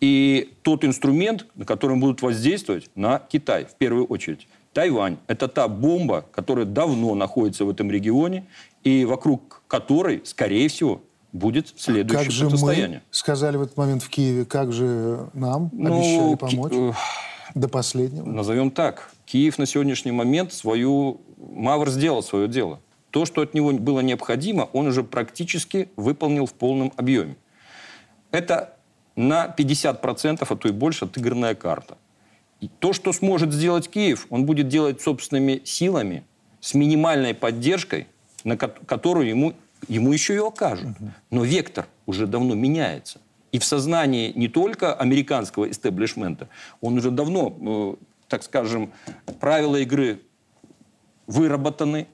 И 0.00 0.54
тот 0.62 0.84
инструмент, 0.84 1.46
на 1.54 1.64
которым 1.64 2.00
будут 2.00 2.22
воздействовать 2.22 2.90
на 2.94 3.18
Китай, 3.18 3.64
в 3.66 3.74
первую 3.74 4.06
очередь. 4.06 4.48
Тайвань– 4.72 5.18
это 5.26 5.48
та 5.48 5.68
бомба, 5.68 6.24
которая 6.32 6.64
давно 6.64 7.14
находится 7.14 7.64
в 7.64 7.70
этом 7.70 7.90
регионе, 7.90 8.46
и 8.84 9.04
вокруг 9.04 9.62
которой, 9.68 10.22
скорее 10.24 10.68
всего, 10.68 11.02
будет 11.32 11.72
следующее 11.76 12.24
как 12.24 12.30
же 12.30 12.44
противостояние. 12.44 12.98
Мы 12.98 13.14
сказали 13.14 13.56
в 13.56 13.62
этот 13.62 13.76
момент 13.76 14.02
в 14.02 14.08
Киеве, 14.08 14.44
как 14.44 14.72
же 14.72 15.28
нам 15.34 15.70
Ну, 15.72 15.96
обещали 15.96 16.34
Ки- 16.34 16.36
помочь 16.36 16.72
э, 16.74 16.92
до 17.54 17.68
последнего. 17.68 18.24
Назовем 18.24 18.70
так. 18.70 19.10
Киев 19.26 19.58
на 19.58 19.66
сегодняшний 19.66 20.12
момент 20.12 20.52
свою... 20.52 21.20
Мавр 21.36 21.90
сделал 21.90 22.22
свое 22.22 22.48
дело. 22.48 22.80
То, 23.10 23.26
что 23.26 23.42
от 23.42 23.52
него 23.52 23.72
было 23.72 24.00
необходимо, 24.00 24.62
он 24.72 24.86
уже 24.86 25.02
практически 25.02 25.88
выполнил 25.96 26.46
в 26.46 26.54
полном 26.54 26.92
объеме. 26.96 27.36
Это 28.30 28.76
на 29.16 29.46
50%, 29.46 30.46
а 30.48 30.56
то 30.56 30.68
и 30.68 30.72
больше, 30.72 31.04
отыгранная 31.04 31.54
карта. 31.54 31.98
И 32.60 32.68
то, 32.68 32.92
что 32.92 33.12
сможет 33.12 33.52
сделать 33.52 33.90
Киев, 33.90 34.26
он 34.30 34.46
будет 34.46 34.68
делать 34.68 35.02
собственными 35.02 35.60
силами, 35.64 36.24
с 36.60 36.74
минимальной 36.74 37.34
поддержкой, 37.34 38.06
на 38.44 38.56
ко- 38.56 38.68
которую 38.68 39.28
ему, 39.28 39.54
ему 39.88 40.12
еще 40.12 40.34
и 40.34 40.38
окажут. 40.38 40.96
Но 41.30 41.42
вектор 41.44 41.86
уже 42.06 42.26
давно 42.26 42.54
меняется. 42.54 43.20
И 43.52 43.58
в 43.58 43.64
сознании 43.64 44.32
не 44.34 44.48
только 44.48 44.94
американского 44.94 45.70
истеблишмента, 45.70 46.48
он 46.80 46.98
уже 46.98 47.10
давно, 47.10 47.56
э, 47.60 48.04
так 48.28 48.42
скажем, 48.42 48.92
правила 49.40 49.76
игры 49.76 50.22
выработаны. 51.26 52.08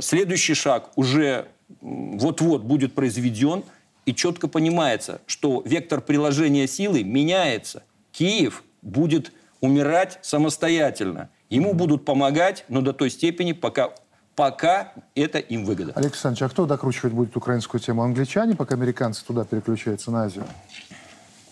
Следующий 0.00 0.54
шаг 0.54 0.90
уже 0.96 1.48
вот-вот 1.80 2.62
будет 2.62 2.94
произведен, 2.94 3.64
и 4.04 4.14
четко 4.14 4.48
понимается, 4.48 5.20
что 5.26 5.62
вектор 5.64 6.00
приложения 6.00 6.66
силы 6.66 7.04
меняется. 7.04 7.84
Киев 8.10 8.64
будет 8.82 9.32
умирать 9.60 10.18
самостоятельно. 10.22 11.30
Ему 11.50 11.72
будут 11.72 12.04
помогать, 12.04 12.64
но 12.68 12.80
до 12.80 12.92
той 12.92 13.10
степени, 13.10 13.52
пока, 13.52 13.92
пока 14.34 14.92
это 15.14 15.38
им 15.38 15.64
выгода. 15.64 15.92
Алексей 15.94 16.10
Александрович, 16.10 16.42
а 16.42 16.48
кто 16.48 16.66
докручивать 16.66 17.12
будет 17.12 17.36
украинскую 17.36 17.80
тему? 17.80 18.02
Англичане, 18.02 18.56
пока 18.56 18.74
американцы 18.74 19.24
туда 19.24 19.44
переключаются 19.44 20.10
на 20.10 20.24
Азию? 20.24 20.44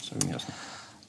Совместно. 0.02 0.54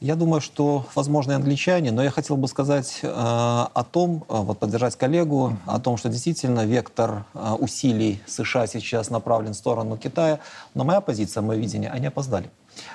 Я 0.01 0.15
думаю, 0.15 0.41
что, 0.41 0.87
возможно, 0.95 1.33
и 1.33 1.35
англичане, 1.35 1.91
но 1.91 2.03
я 2.03 2.09
хотел 2.09 2.35
бы 2.35 2.47
сказать 2.47 3.01
э, 3.03 3.07
о 3.07 3.85
том, 3.91 4.25
э, 4.27 4.35
вот 4.35 4.57
поддержать 4.57 4.95
коллегу, 4.95 5.57
о 5.67 5.79
том, 5.79 5.95
что 5.97 6.09
действительно 6.09 6.65
вектор 6.65 7.25
э, 7.35 7.55
усилий 7.59 8.19
США 8.25 8.65
сейчас 8.65 9.11
направлен 9.11 9.53
в 9.53 9.55
сторону 9.57 9.97
Китая. 9.97 10.39
Но 10.73 10.85
моя 10.85 11.01
позиция, 11.01 11.41
мое 11.41 11.59
видение, 11.59 11.91
они 11.91 12.07
опоздали. 12.07 12.49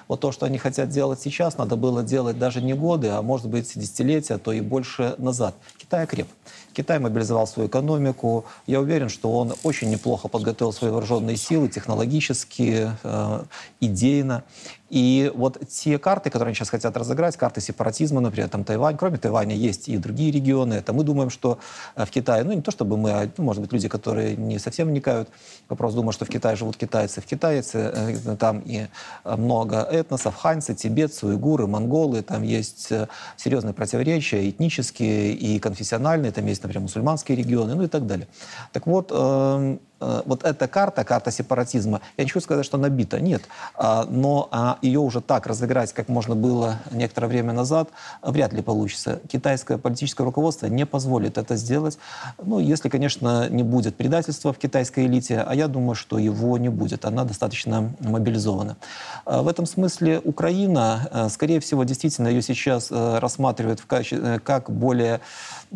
Вот 0.09 0.21
то, 0.21 0.33
что 0.33 0.47
они 0.47 0.59
хотят 0.59 0.89
делать 0.89 1.21
сейчас, 1.21 1.59
надо 1.59 1.77
было 1.77 2.03
делать 2.03 2.39
даже 2.39 2.62
не 2.62 2.75
годы, 2.75 3.09
а 3.09 3.23
может 3.23 3.49
быть 3.49 3.73
десятилетия, 3.75 4.35
а 4.35 4.39
то 4.39 4.53
и 4.53 4.61
больше 4.61 5.15
назад. 5.19 5.55
Китай 5.79 6.07
креп. 6.07 6.29
Китай 6.73 6.99
мобилизовал 6.99 7.47
свою 7.47 7.69
экономику. 7.69 8.45
Я 8.67 8.81
уверен, 8.81 9.09
что 9.09 9.33
он 9.33 9.55
очень 9.62 9.89
неплохо 9.89 10.29
подготовил 10.29 10.73
свои 10.73 10.91
вооруженные 10.91 11.37
силы 11.37 11.69
технологически, 11.69 12.91
э, 13.03 13.45
идейно. 13.81 14.45
И 14.88 15.33
вот 15.35 15.59
те 15.68 15.99
карты, 15.99 16.31
которые 16.31 16.51
они 16.51 16.55
сейчас 16.55 16.70
хотят 16.70 16.96
разыграть, 16.96 17.37
карты 17.37 17.61
сепаратизма, 17.61 18.20
например, 18.20 18.49
там 18.49 18.64
Тайвань, 18.64 18.96
кроме 18.96 19.18
Тайваня 19.18 19.55
есть 19.55 19.88
и 19.88 19.96
другие 19.96 20.31
регионы. 20.31 20.75
Это 20.75 20.92
мы 20.92 21.03
думаем, 21.03 21.31
что 21.31 21.59
э, 21.96 22.05
в 22.05 22.11
Китае, 22.11 22.44
ну 22.44 22.53
не 22.53 22.62
то 22.62 22.70
чтобы 22.70 22.96
мы, 22.96 23.11
а, 23.11 23.29
ну, 23.37 23.44
может 23.44 23.62
быть, 23.62 23.72
люди, 23.72 23.88
которые 23.88 24.37
не 24.37 24.59
совсем 24.59 24.88
вникают 24.88 25.29
вопрос, 25.68 25.94
думают, 25.94 26.14
что 26.14 26.25
в 26.25 26.29
Китае 26.29 26.57
живут 26.57 26.77
китайцы. 26.77 27.20
В 27.20 27.27
Китае 27.27 27.62
э, 27.72 28.37
там 28.38 28.61
и 28.61 28.87
э, 29.25 29.37
много 29.37 29.79
этносов, 29.79 30.37
ханьцы, 30.37 30.75
тибетцы, 30.75 31.27
уйгуры, 31.27 31.66
монголы. 31.66 32.22
Там 32.22 32.42
есть 32.42 32.92
э, 32.92 33.09
серьезные 33.37 33.75
противоречия 33.75 34.49
этнические 34.49 35.33
и 35.33 35.59
конфессиональные. 35.59 36.31
Там 36.31 36.46
есть, 36.46 36.62
например, 36.62 36.83
мусульманские 36.83 37.37
регионы, 37.37 37.75
ну 37.75 37.83
и 37.83 37.88
так 37.88 38.07
далее. 38.07 38.29
Так 38.72 38.87
вот, 38.87 39.11
э, 39.12 39.79
э, 39.96 39.96
вот 40.01 40.45
эта 40.45 40.69
карта, 40.69 41.05
карта 41.05 41.31
сепаратизма, 41.31 42.01
я 42.17 42.25
не 42.25 42.31
хочу 42.31 42.45
сказать, 42.45 42.67
что 42.67 42.79
набита, 42.79 43.21
нет, 43.21 43.43
А, 43.75 44.05
но 44.09 44.49
а, 44.51 44.79
ее 44.83 45.01
уже 45.01 45.21
так 45.21 45.47
разыграть, 45.47 45.93
как 45.93 46.09
можно 46.09 46.35
было 46.35 46.77
некоторое 46.91 47.29
время 47.29 47.53
назад, 47.53 47.89
вряд 48.23 48.53
ли 48.53 48.63
получится. 48.63 49.21
Китайское 49.29 49.79
политическое 49.79 50.25
руководство 50.25 50.67
не 50.67 50.87
позволит 50.87 51.39
это 51.39 51.57
сделать, 51.57 51.99
ну, 52.43 52.59
если, 52.59 52.89
конечно, 52.89 53.49
не 53.49 53.63
будет 53.63 53.97
предательства 53.97 54.53
в 54.53 54.59
китайской 54.59 55.07
элите, 55.07 55.41
а 55.41 55.55
я 55.55 55.69
думаю, 55.69 55.95
что 55.95 56.19
его 56.19 56.59
не 56.59 56.69
будет, 56.69 57.05
она 57.05 57.25
достаточно 57.25 57.93
мобилизована. 58.01 58.77
А, 59.25 59.43
В 59.43 59.49
этом 59.49 59.67
смысле 59.67 60.21
Украина, 60.25 61.09
э, 61.11 61.29
скорее 61.31 61.61
всего, 61.61 61.85
действительно 61.85 62.29
ее 62.29 62.43
сейчас 62.43 62.89
э, 62.91 63.19
рассматривают 63.19 63.81
в 63.81 63.87
каче- 63.87 64.37
э, 64.37 64.39
как 64.41 64.71
более 64.71 65.21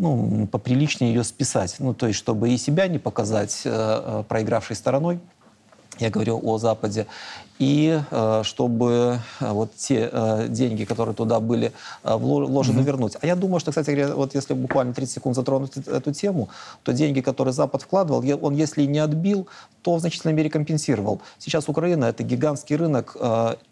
ну, 0.00 0.46
поприличнее 0.46 1.12
ее 1.12 1.24
списать. 1.24 1.76
Ну, 1.78 1.92
то 1.94 2.06
есть, 2.06 2.18
чтобы 2.18 2.50
и 2.50 2.56
себя 2.56 2.88
не 2.88 2.98
показать 2.98 3.62
э, 3.64 3.70
э, 3.70 4.24
проигравшей 4.26 4.74
стороной, 4.74 5.20
я 5.98 6.08
говорю 6.08 6.40
о 6.42 6.56
Западе, 6.58 7.06
и 7.60 8.00
э, 8.10 8.40
чтобы 8.42 9.18
э, 9.40 9.52
вот 9.52 9.74
те 9.76 10.08
э, 10.10 10.46
деньги, 10.48 10.84
которые 10.84 11.14
туда 11.14 11.40
были 11.40 11.72
вло- 12.02 12.46
вложены, 12.46 12.80
вернуть. 12.80 13.16
А 13.20 13.26
я 13.26 13.36
думаю, 13.36 13.60
что, 13.60 13.70
кстати 13.70 13.90
говоря, 13.90 14.14
вот 14.14 14.34
если 14.34 14.54
буквально 14.54 14.94
30 14.94 15.14
секунд 15.14 15.36
затронуть 15.36 15.76
эт- 15.76 15.94
эту 15.94 16.12
тему, 16.12 16.48
то 16.82 16.92
деньги, 16.94 17.20
которые 17.20 17.52
Запад 17.52 17.82
вкладывал, 17.82 18.24
он 18.42 18.54
если 18.54 18.82
и 18.82 18.86
не 18.86 18.98
отбил, 18.98 19.46
то 19.82 19.96
в 19.96 20.00
значительной 20.00 20.32
мере 20.32 20.48
компенсировал. 20.48 21.20
Сейчас 21.38 21.68
Украина 21.68 22.06
это 22.06 22.22
гигантский 22.22 22.76
рынок 22.76 23.16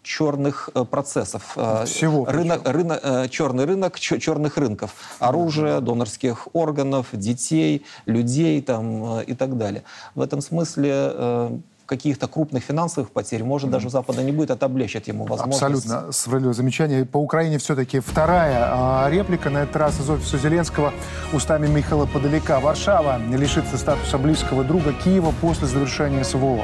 черных 0.03 0.69
процессов. 0.91 1.57
Всего 1.85 2.25
рынок, 2.25 2.67
рынок, 2.67 3.29
черный 3.31 3.65
рынок 3.65 3.99
черных 3.99 4.57
рынков. 4.57 4.91
Оружия, 5.19 5.79
донорских 5.81 6.47
органов, 6.53 7.07
детей, 7.13 7.83
людей 8.05 8.61
там, 8.61 9.21
и 9.21 9.33
так 9.33 9.57
далее. 9.57 9.83
В 10.13 10.21
этом 10.21 10.41
смысле 10.41 11.59
каких-то 11.89 12.27
крупных 12.27 12.63
финансовых 12.63 13.09
потерь, 13.09 13.43
может, 13.43 13.71
даже 13.71 13.87
у 13.87 13.89
Запада 13.89 14.23
не 14.23 14.31
будет, 14.31 14.51
это 14.51 14.67
облегчит 14.67 15.07
ему 15.07 15.25
возможность. 15.25 15.63
Абсолютно 15.63 16.11
справедливое 16.11 16.53
замечание. 16.53 17.03
По 17.03 17.17
Украине 17.17 17.57
все-таки 17.57 17.99
вторая 17.99 18.69
а, 18.71 19.09
реплика, 19.09 19.49
на 19.49 19.63
этот 19.63 19.75
раз 19.75 19.99
из 19.99 20.07
офиса 20.07 20.37
Зеленского, 20.37 20.93
устами 21.33 21.67
Михаила 21.67 22.05
Подалека. 22.05 22.59
Варшава 22.59 23.19
лишится 23.35 23.77
статуса 23.77 24.19
близкого 24.19 24.63
друга 24.63 24.93
Киева 24.93 25.33
после 25.41 25.67
завершения 25.67 26.23
СВО. 26.23 26.63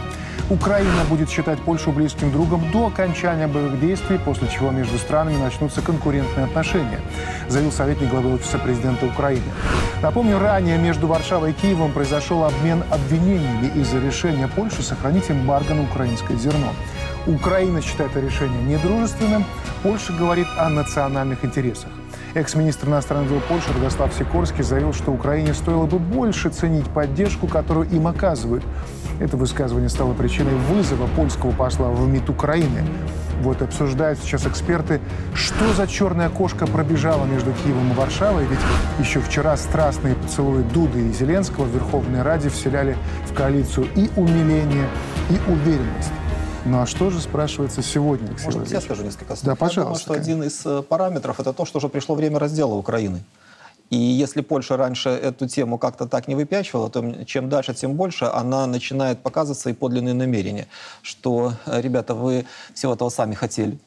Украина 0.50 1.04
будет 1.10 1.30
считать 1.32 1.60
Польшу 1.60 1.92
близким 1.92 2.32
другом 2.32 2.72
до 2.72 2.88
окончания 2.88 3.48
боевых 3.48 3.80
действий, 3.80 4.20
после 4.24 4.48
чего 4.48 4.70
между 4.70 5.00
странами 5.00 5.38
начнутся 5.38 5.82
конкурентные 5.82 6.46
отношения, 6.46 7.00
заявил 7.48 7.72
советник 7.72 8.10
главы 8.10 8.36
Офиса 8.36 8.60
президента 8.60 9.08
Украины. 9.08 9.46
Напомню, 10.04 10.38
ранее 10.38 10.78
между 10.78 11.08
Варшавой 11.08 11.50
и 11.50 11.54
Киевом 11.54 11.92
произошел 11.92 12.44
обмен 12.44 12.84
обвинениями 12.92 13.72
из-за 13.76 14.00
решения 14.00 14.48
Польши 14.48 14.84
сохранить 14.84 15.15
эмбарго 15.30 15.74
на 15.74 15.84
украинское 15.84 16.38
зерно. 16.38 16.74
Украина 17.28 17.82
считает 17.82 18.12
это 18.12 18.20
решение 18.20 18.62
недружественным, 18.64 19.46
Польша 19.84 20.14
говорит 20.14 20.48
о 20.58 20.70
национальных 20.70 21.44
интересах. 21.44 21.90
Экс-министр 22.36 22.90
иностранных 22.90 23.30
дел 23.30 23.40
Польши 23.48 23.72
Радослав 23.74 24.14
Сикорский 24.14 24.62
заявил, 24.62 24.92
что 24.92 25.14
Украине 25.14 25.54
стоило 25.54 25.86
бы 25.86 26.00
больше 26.00 26.50
ценить 26.50 26.86
поддержку, 26.90 27.48
которую 27.48 27.90
им 27.90 28.08
оказывают. 28.08 28.62
Это 29.22 29.38
высказывание 29.38 29.88
стало 29.88 30.14
причиной 30.14 30.54
вызова 30.70 31.08
польского 31.16 31.52
посла 31.52 31.88
в 31.88 32.06
МИД 32.06 32.30
Украины. 32.32 32.84
Вот 33.42 33.62
обсуждают 33.62 34.20
сейчас 34.20 34.46
эксперты, 34.46 35.00
что 35.34 35.74
за 35.78 35.88
черная 35.88 36.28
кошка 36.28 36.68
пробежала 36.68 37.24
между 37.24 37.54
Киевом 37.54 37.94
и 37.94 37.96
Варшавой, 37.96 38.44
ведь 38.48 38.60
еще 39.00 39.22
вчера 39.22 39.56
страстные 39.56 40.16
поцелуи 40.16 40.64
Дуды 40.64 41.08
и 41.08 41.14
Зеленского 41.14 41.64
в 41.64 41.70
Верховной 41.70 42.22
Раде 42.22 42.50
вселяли 42.50 42.98
в 43.30 43.34
коалицию 43.34 43.88
и 43.96 44.10
умиление, 44.18 44.90
и 45.30 45.40
уверенность. 45.50 46.12
Ну 46.66 46.82
а 46.82 46.88
что 46.88 47.12
же, 47.12 47.22
спрашивается, 47.22 47.84
сегодня, 47.84 48.28
Алексей 48.30 48.46
Может 48.46 48.72
я 48.72 48.82
скажу 48.82 49.04
несколько 49.04 49.36
слов? 49.36 49.44
Да, 49.44 49.52
Я 49.52 49.56
думаю, 49.56 49.58
пожалуйста, 49.58 50.04
что 50.04 50.14
один 50.14 50.42
из 50.42 50.66
э, 50.66 50.82
параметров– 50.82 51.40
это 51.40 51.54
то, 51.54 51.64
что 51.64 51.78
уже 51.78 51.90
пришло 51.90 52.16
время 52.16 52.40
раздела 52.40 52.74
Украины. 52.74 53.24
И 53.92 53.98
если 53.98 54.42
Польша 54.42 54.76
раньше 54.76 55.10
эту 55.10 55.48
тему 55.48 55.78
как-то 55.78 56.08
так 56.08 56.28
не 56.28 56.34
выпячивала, 56.34 56.90
то 56.90 57.24
чем 57.26 57.50
дальше, 57.50 57.76
тем 57.76 57.94
больше 57.94 58.26
она 58.26 58.66
начинает 58.66 59.20
показывать 59.20 59.60
свои 59.60 59.76
подлинные 59.76 60.16
намерения. 60.16 60.68
Что, 61.04 61.54
э, 61.68 61.82
ребята, 61.82 62.16
вы 62.16 62.48
всего 62.74 62.96
этого 62.96 63.10
сами 63.10 63.36
хотели. 63.36 63.78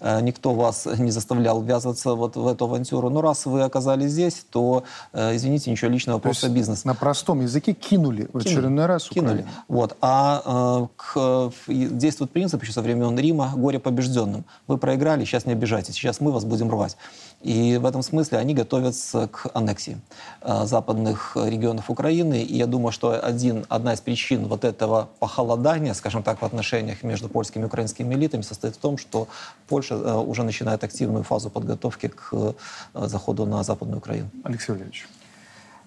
Э, 0.00 0.20
никто 0.20 0.54
вас 0.54 0.86
не 0.98 1.10
заставлял 1.10 1.62
ввязываться 1.62 2.14
вот 2.14 2.36
в 2.36 2.46
эту 2.46 2.64
авантюру. 2.66 3.10
Но 3.10 3.20
раз 3.20 3.46
вы 3.46 3.62
оказались 3.62 4.10
здесь, 4.12 4.44
то, 4.50 4.84
э, 5.12 5.36
извините, 5.36 5.70
ничего 5.70 5.90
личного, 5.90 6.18
То 6.18 6.24
просто 6.24 6.48
бизнес. 6.48 6.84
на 6.84 6.94
простом 6.94 7.40
языке 7.40 7.72
кинули 7.72 8.28
в 8.32 8.38
очередной 8.38 8.86
раз 8.86 9.08
Кинули. 9.08 9.32
Украину. 9.42 9.48
Вот. 9.68 9.96
А 10.00 10.42
э, 10.44 10.86
к- 10.96 11.52
действует 11.68 12.30
принцип 12.30 12.62
еще 12.62 12.72
со 12.72 12.82
времен 12.82 13.18
Рима 13.18 13.52
«горе 13.56 13.78
побежденным». 13.78 14.44
Вы 14.66 14.78
проиграли, 14.78 15.24
сейчас 15.24 15.46
не 15.46 15.52
обижайтесь, 15.52 15.94
сейчас 15.94 16.20
мы 16.20 16.32
вас 16.32 16.44
будем 16.44 16.70
рвать. 16.70 16.96
И 17.44 17.76
в 17.76 17.84
этом 17.84 18.02
смысле 18.02 18.38
они 18.38 18.54
готовятся 18.54 19.28
к 19.28 19.50
аннексии 19.52 19.98
э, 20.40 20.64
западных 20.64 21.36
регионов 21.36 21.90
Украины. 21.90 22.42
И 22.42 22.56
я 22.56 22.66
думаю, 22.66 22.90
что 22.90 23.20
один, 23.22 23.66
одна 23.68 23.92
из 23.92 24.00
причин 24.00 24.46
вот 24.46 24.64
этого 24.64 25.10
похолодания, 25.18 25.92
скажем 25.92 26.22
так, 26.22 26.40
в 26.40 26.44
отношениях 26.44 27.02
между 27.02 27.28
польскими 27.28 27.64
и 27.64 27.66
украинскими 27.66 28.14
элитами 28.14 28.40
состоит 28.40 28.76
в 28.76 28.78
том, 28.78 28.96
что 28.96 29.28
Польша 29.68 29.94
э, 29.94 30.14
уже 30.14 30.42
начинает 30.42 30.82
активную 30.84 31.22
фазу 31.22 31.50
подготовки 31.50 32.08
к 32.08 32.30
э, 32.32 32.52
заходу 32.94 33.44
на 33.44 33.62
Западную 33.62 33.98
Украину. 33.98 34.30
Алексей 34.42 34.72
Валерьевич. 34.72 35.06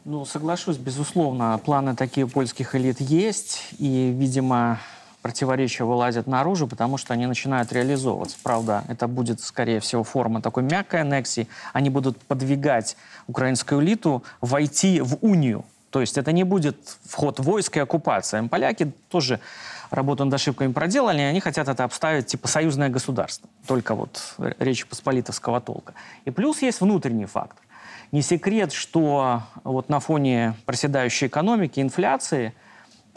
Ну, 0.06 0.26
соглашусь, 0.26 0.78
безусловно, 0.78 1.60
планы 1.66 1.96
такие 1.96 2.28
у 2.28 2.30
польских 2.30 2.76
элит 2.76 3.02
есть, 3.02 3.64
и, 3.80 4.16
видимо, 4.16 4.80
противоречия 5.28 5.84
вылазят 5.84 6.26
наружу, 6.26 6.68
потому 6.68 6.96
что 6.98 7.14
они 7.14 7.26
начинают 7.26 7.74
реализовываться. 7.74 8.38
Правда, 8.44 8.86
это 8.88 9.10
будет, 9.10 9.42
скорее 9.42 9.82
всего, 9.82 10.06
форма 10.06 10.42
такой 10.42 10.64
мягкой 10.64 11.02
аннексии. 11.02 11.50
Они 11.74 11.90
будут 11.90 12.18
подвигать 12.18 12.96
украинскую 13.28 13.82
элиту 13.82 14.24
войти 14.40 15.02
в 15.02 15.18
унию. 15.20 15.66
То 15.90 16.00
есть 16.00 16.18
это 16.18 16.32
не 16.32 16.46
будет 16.46 16.78
вход 17.04 17.42
войск 17.42 17.76
и 17.76 17.82
оккупация. 17.82 18.42
Поляки 18.48 18.94
тоже 19.10 19.42
работу 19.90 20.24
над 20.24 20.34
ошибками 20.34 20.72
проделали, 20.72 21.20
и 21.20 21.26
они 21.26 21.42
хотят 21.42 21.68
это 21.68 21.84
обставить 21.84 22.28
типа 22.28 22.48
союзное 22.48 22.88
государство. 22.88 23.50
Только 23.68 23.96
вот 23.96 24.36
Речи 24.60 24.88
Посполитовского 24.88 25.60
толка. 25.60 25.94
И 26.24 26.32
плюс 26.32 26.62
есть 26.62 26.80
внутренний 26.80 27.26
фактор. 27.26 27.62
Не 28.14 28.22
секрет, 28.22 28.72
что 28.72 29.44
вот 29.66 29.90
на 29.90 30.00
фоне 30.00 30.54
проседающей 30.66 31.28
экономики, 31.28 31.82
инфляции, 31.82 32.54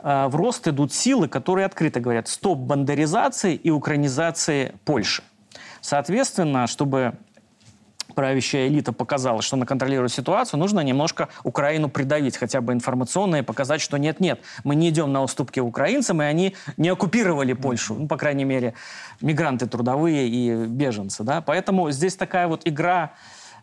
в 0.02 0.34
рост 0.34 0.66
идут 0.68 0.92
силы, 0.92 1.28
которые 1.28 1.66
открыто 1.66 2.00
говорят 2.00 2.28
стоп 2.28 2.58
бандеризации 2.58 3.54
и 3.54 3.70
украинизации 3.70 4.74
Польши. 4.84 5.22
Соответственно, 5.80 6.66
чтобы 6.66 7.14
правящая 8.14 8.68
элита 8.68 8.92
показала, 8.92 9.42
что 9.42 9.56
она 9.56 9.66
контролирует 9.66 10.12
ситуацию, 10.12 10.60
нужно 10.60 10.80
немножко 10.80 11.28
Украину 11.44 11.88
придавить, 11.88 12.36
хотя 12.36 12.60
бы 12.60 12.72
информационно, 12.72 13.36
и 13.36 13.42
показать, 13.42 13.80
что 13.80 13.96
нет-нет, 13.96 14.40
мы 14.64 14.74
не 14.74 14.90
идем 14.90 15.12
на 15.12 15.22
уступки 15.22 15.60
украинцам, 15.60 16.22
и 16.22 16.24
они 16.24 16.54
не 16.76 16.88
оккупировали 16.88 17.52
Польшу, 17.52 17.94
ну, 17.94 18.08
по 18.08 18.16
крайней 18.16 18.44
мере, 18.44 18.74
мигранты 19.20 19.66
трудовые 19.66 20.28
и 20.28 20.66
беженцы. 20.66 21.22
Да? 21.24 21.40
Поэтому 21.40 21.90
здесь 21.90 22.16
такая 22.16 22.46
вот 22.46 22.62
игра, 22.64 23.12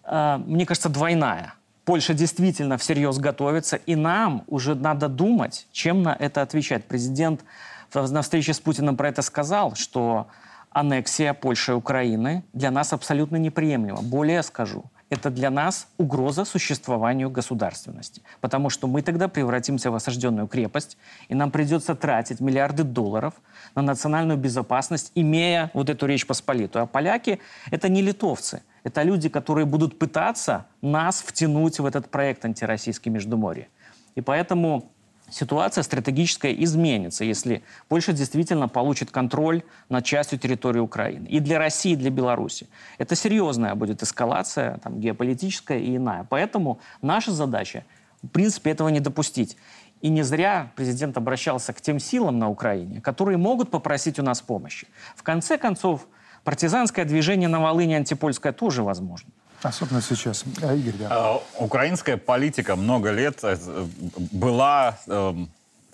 э, 0.04 0.38
мне 0.45 0.65
кажется, 0.65 0.89
двойная. 0.89 1.54
Польша 1.88 2.13
действительно 2.13 2.78
всерьез 2.78 3.17
готовится, 3.17 3.78
и 3.78 3.95
нам 3.95 4.43
уже 4.47 4.76
надо 4.76 5.08
думать, 5.08 5.67
чем 5.71 6.04
на 6.04 6.13
это 6.19 6.41
отвечать. 6.41 6.84
Президент 6.84 7.45
на 7.93 8.21
встрече 8.21 8.54
с 8.54 8.60
Путиным 8.60 8.97
про 8.97 9.08
это 9.08 9.21
сказал, 9.21 9.73
что 9.76 10.28
аннексия 10.69 11.34
Польши 11.34 11.71
и 11.71 11.76
Украины 11.76 12.43
для 12.52 12.71
нас 12.71 12.91
абсолютно 12.91 13.38
неприемлема. 13.38 14.02
Более 14.02 14.43
скажу, 14.43 14.84
это 15.10 15.30
для 15.30 15.50
нас 15.50 15.88
угроза 15.98 16.46
существованию 16.46 17.30
государственности. 17.30 18.22
Потому 18.41 18.70
что 18.70 18.88
мы 18.88 19.02
тогда 19.02 19.28
превратимся 19.28 19.91
в 19.91 19.96
осажденную 19.96 20.48
крепость, 20.48 20.98
и 21.30 21.36
нам 21.36 21.52
придется 21.52 21.96
тратить 21.96 22.39
миллиарды 22.39 22.84
долларов 22.84 23.34
на 23.76 23.82
национальную 23.82 24.38
безопасность, 24.38 25.12
имея 25.15 25.72
вот 25.74 25.89
эту 25.89 26.06
Речь 26.06 26.28
Посполитую. 26.28 26.84
А 26.84 26.86
поляки— 26.86 27.39
это 27.72 27.89
не 27.89 28.02
литовцы. 28.02 28.63
Это 28.84 29.04
люди, 29.04 29.30
которые 29.30 29.65
будут 29.65 30.00
пытаться 30.00 30.65
нас 30.82 31.22
втянуть 31.22 31.80
в 31.80 31.86
этот 31.86 32.10
проект 32.10 32.46
антироссийский 32.46 33.12
Междуморье. 33.12 33.67
И 34.15 34.22
поэтому 34.22 34.91
ситуация 35.30 35.84
стратегическая 35.84 36.54
изменится, 36.54 37.24
если 37.24 37.63
Польша 37.88 38.13
действительно 38.13 38.68
получит 38.68 39.12
контроль 39.12 39.63
над 39.90 40.06
частью 40.06 40.40
территории 40.40 40.80
Украины. 40.80 41.28
И 41.28 41.40
для 41.40 41.60
России, 41.60 41.94
и 41.94 41.96
для 41.96 42.10
Беларуси. 42.10 42.68
Это 42.98 43.16
серьезная 43.16 43.76
будет 43.76 44.04
эскалация, 44.04 44.78
там, 44.78 45.00
геополитическая 45.00 45.80
и 45.80 45.98
иная. 45.98 46.26
Поэтому 46.30 46.80
наша 47.02 47.32
задача, 47.32 47.84
в 48.24 48.28
принципе, 48.30 48.72
этого 48.72 48.90
не 48.90 49.00
допустить. 49.00 49.58
И 50.02 50.10
не 50.10 50.22
зря 50.22 50.72
президент 50.76 51.18
обращался 51.18 51.74
к 51.74 51.82
тем 51.82 52.00
силам 52.00 52.38
на 52.38 52.50
Украине, 52.50 53.02
которые 53.02 53.38
могут 53.38 53.72
попросить 53.72 54.20
у 54.20 54.24
нас 54.24 54.42
помощи. 54.42 54.88
В 55.16 55.24
конце 55.24 55.58
концов, 55.58 56.08
партизанское 56.44 57.04
движение 57.04 57.50
на 57.50 57.60
Волыни 57.60 57.96
антипольское 57.96 58.54
тоже 58.54 58.84
возможно. 58.84 59.30
Особенно 59.63 60.02
сейчас. 60.02 60.43
А, 60.62 60.74
Игорь, 60.74 60.93
да. 61.00 61.08
А, 61.10 61.41
Украинская 61.58 62.17
политика 62.17 62.76
много 62.76 63.12
лет 63.12 63.39
э, 63.43 63.58
была 64.32 64.98
эм, 65.08 65.50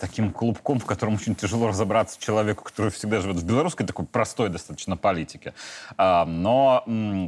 таким 0.06 0.32
клубком, 0.32 0.78
в 0.78 0.84
котором 0.84 1.14
очень 1.14 1.34
тяжело 1.34 1.68
разобраться 1.68 2.20
человеку, 2.20 2.64
который 2.64 2.90
всегда 2.90 3.20
живет 3.20 3.36
в 3.36 3.46
белорусской 3.46 3.86
такой 3.86 4.04
простой 4.04 4.50
достаточно 4.50 4.96
политике. 4.98 5.54
А, 5.96 6.26
Но 6.26 6.84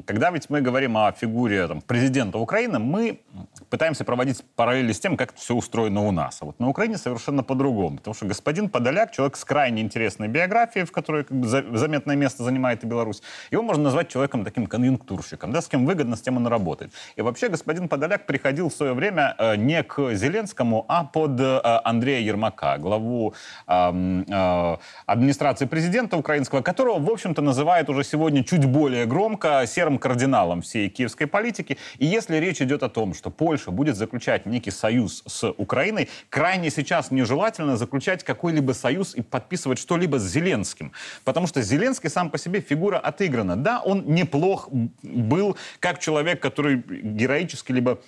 когда 0.06 0.30
ведь 0.30 0.50
мы 0.50 0.60
говорим 0.60 0.96
о 0.96 1.10
фигуре 1.12 1.66
там, 1.68 1.80
президента 1.80 2.38
Украины, 2.38 2.78
мы 2.78 3.20
пытаемся 3.70 4.04
проводить 4.04 4.44
параллели 4.56 4.92
с 4.92 5.00
тем, 5.00 5.16
как 5.16 5.30
это 5.32 5.40
все 5.40 5.54
устроено 5.54 6.02
у 6.02 6.10
нас. 6.12 6.38
А 6.42 6.44
вот 6.44 6.60
на 6.60 6.68
Украине 6.68 6.98
совершенно 6.98 7.42
по-другому. 7.42 7.96
Потому 7.96 8.14
что 8.14 8.26
господин 8.26 8.68
Подоляк, 8.68 9.12
человек 9.12 9.36
с 9.36 9.44
крайне 9.44 9.80
интересной 9.80 10.28
биографией, 10.28 10.84
в 10.84 10.92
которой 10.92 11.24
как 11.24 11.36
бы, 11.38 11.48
за- 11.48 11.64
заметное 11.76 12.16
место 12.16 12.44
занимает 12.44 12.84
и 12.84 12.86
Беларусь, 12.86 13.22
его 13.50 13.62
можно 13.62 13.84
назвать 13.84 14.08
человеком 14.08 14.44
таким 14.44 14.66
конъюнктурщиком. 14.66 15.50
Да, 15.52 15.62
с 15.62 15.68
кем 15.68 15.86
выгодно, 15.86 16.16
с 16.16 16.20
тем 16.20 16.36
он 16.36 16.46
работает. 16.46 16.92
И 17.16 17.22
вообще 17.22 17.48
господин 17.48 17.88
Подоляк 17.88 18.26
приходил 18.26 18.68
в 18.68 18.74
свое 18.74 18.92
время 18.92 19.34
э, 19.38 19.56
не 19.56 19.82
к 19.82 20.14
Зеленскому, 20.14 20.84
а 20.88 21.04
под 21.04 21.40
э, 21.40 21.60
Андрея 21.84 22.20
Ермака, 22.20 22.65
главу 22.78 23.34
эм, 23.66 24.22
э, 24.22 24.76
администрации 25.06 25.66
президента 25.66 26.16
украинского, 26.16 26.62
которого, 26.62 26.98
в 26.98 27.10
общем-то, 27.10 27.42
называют 27.42 27.88
уже 27.88 28.04
сегодня 28.04 28.44
чуть 28.44 28.64
более 28.64 29.06
громко 29.06 29.64
серым 29.66 29.98
кардиналом 29.98 30.62
всей 30.62 30.88
киевской 30.88 31.26
политики. 31.26 31.78
И 31.98 32.06
если 32.06 32.36
речь 32.36 32.60
идет 32.60 32.82
о 32.82 32.88
том, 32.88 33.14
что 33.14 33.30
Польша 33.30 33.70
будет 33.70 33.96
заключать 33.96 34.46
некий 34.46 34.70
союз 34.70 35.22
с 35.26 35.50
Украиной, 35.50 36.08
крайне 36.30 36.70
сейчас 36.70 37.10
нежелательно 37.10 37.76
заключать 37.76 38.24
какой-либо 38.24 38.72
союз 38.72 39.14
и 39.14 39.22
подписывать 39.22 39.78
что-либо 39.78 40.18
с 40.18 40.22
Зеленским. 40.22 40.92
Потому 41.24 41.46
что 41.46 41.62
Зеленский 41.62 42.10
сам 42.10 42.30
по 42.30 42.38
себе 42.38 42.60
фигура 42.60 42.98
отыграна. 42.98 43.56
Да, 43.56 43.80
он 43.80 44.04
неплох 44.06 44.68
был 45.02 45.56
как 45.80 45.98
человек, 45.98 46.40
который 46.40 46.82
героически 46.86 47.72
либо 47.72 47.98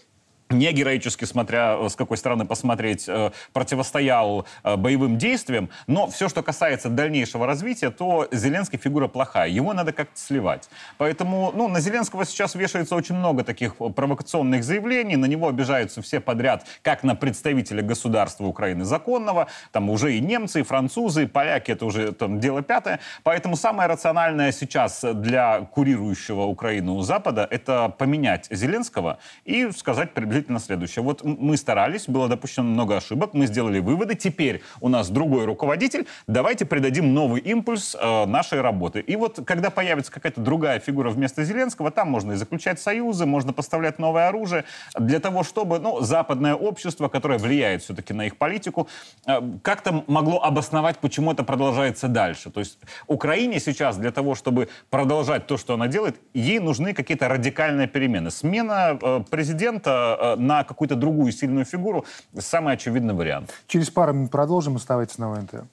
не 0.50 0.72
героически, 0.72 1.24
смотря 1.24 1.76
э, 1.78 1.88
с 1.88 1.96
какой 1.96 2.16
стороны 2.16 2.44
посмотреть, 2.44 3.04
э, 3.08 3.30
противостоял 3.52 4.46
э, 4.64 4.76
боевым 4.76 5.18
действиям, 5.18 5.68
но 5.86 6.06
все, 6.08 6.28
что 6.28 6.42
касается 6.42 6.88
дальнейшего 6.88 7.46
развития, 7.46 7.90
то 7.90 8.28
Зеленский 8.32 8.78
фигура 8.78 9.08
плохая, 9.08 9.48
его 9.48 9.72
надо 9.74 9.92
как-то 9.92 10.18
сливать. 10.18 10.68
Поэтому 10.96 11.52
ну, 11.54 11.68
на 11.68 11.80
Зеленского 11.80 12.24
сейчас 12.24 12.54
вешается 12.54 12.94
очень 12.94 13.14
много 13.14 13.44
таких 13.44 13.76
провокационных 13.76 14.64
заявлений, 14.64 15.16
на 15.16 15.26
него 15.26 15.48
обижаются 15.48 16.02
все 16.02 16.20
подряд, 16.20 16.64
как 16.82 17.02
на 17.02 17.14
представителя 17.14 17.82
государства 17.82 18.44
Украины 18.44 18.84
законного, 18.84 19.48
там 19.72 19.90
уже 19.90 20.14
и 20.14 20.20
немцы, 20.20 20.60
и 20.60 20.62
французы, 20.62 21.24
и 21.24 21.26
поляки, 21.26 21.72
это 21.72 21.84
уже 21.84 22.12
там, 22.12 22.40
дело 22.40 22.62
пятое. 22.62 23.00
Поэтому 23.22 23.56
самое 23.56 23.88
рациональное 23.88 24.52
сейчас 24.52 25.04
для 25.04 25.60
курирующего 25.60 26.42
Украину 26.42 27.00
Запада 27.02 27.46
это 27.50 27.94
поменять 27.98 28.46
Зеленского 28.50 29.18
и 29.44 29.70
сказать 29.72 30.14
приблизительно 30.14 30.37
следующее. 30.58 31.02
Вот 31.02 31.24
мы 31.24 31.56
старались, 31.56 32.06
было 32.08 32.28
допущено 32.28 32.66
много 32.66 32.96
ошибок, 32.96 33.34
мы 33.34 33.46
сделали 33.46 33.78
выводы, 33.78 34.14
теперь 34.14 34.62
у 34.80 34.88
нас 34.88 35.10
другой 35.10 35.44
руководитель, 35.44 36.06
давайте 36.26 36.64
придадим 36.64 37.14
новый 37.14 37.40
импульс 37.40 37.96
э, 37.98 38.26
нашей 38.26 38.60
работы. 38.60 39.00
И 39.00 39.16
вот 39.16 39.40
когда 39.44 39.70
появится 39.70 40.12
какая-то 40.12 40.40
другая 40.40 40.80
фигура 40.80 41.10
вместо 41.10 41.44
Зеленского, 41.44 41.90
там 41.90 42.10
можно 42.10 42.32
и 42.32 42.36
заключать 42.36 42.80
союзы, 42.80 43.26
можно 43.26 43.52
поставлять 43.52 43.98
новое 43.98 44.28
оружие 44.28 44.64
для 44.98 45.20
того, 45.20 45.42
чтобы 45.42 45.78
ну, 45.78 46.00
западное 46.00 46.54
общество, 46.54 47.08
которое 47.08 47.38
влияет 47.38 47.82
все-таки 47.82 48.12
на 48.12 48.26
их 48.26 48.36
политику, 48.36 48.88
э, 49.26 49.40
как-то 49.62 50.04
могло 50.06 50.42
обосновать, 50.42 50.98
почему 50.98 51.32
это 51.32 51.44
продолжается 51.44 52.08
дальше. 52.08 52.50
То 52.50 52.60
есть 52.60 52.78
Украине 53.06 53.60
сейчас 53.60 53.96
для 53.96 54.10
того, 54.10 54.34
чтобы 54.34 54.68
продолжать 54.90 55.46
то, 55.46 55.56
что 55.56 55.74
она 55.74 55.88
делает, 55.88 56.20
ей 56.34 56.58
нужны 56.58 56.94
какие-то 56.94 57.28
радикальные 57.28 57.88
перемены. 57.88 58.30
Смена 58.30 58.98
э, 59.00 59.20
президента 59.30 60.16
э, 60.20 60.27
на 60.36 60.64
какую-то 60.64 60.96
другую 60.96 61.32
сильную 61.32 61.64
фигуру– 61.64 62.04
самый 62.38 62.74
очевидный 62.74 63.14
вариант. 63.14 63.54
Через 63.66 63.90
пару 63.90 64.12
минут 64.12 64.30
продолжим. 64.30 64.76
Оставайтесь 64.76 65.18
на 65.18 65.30
ВНТ. 65.30 65.64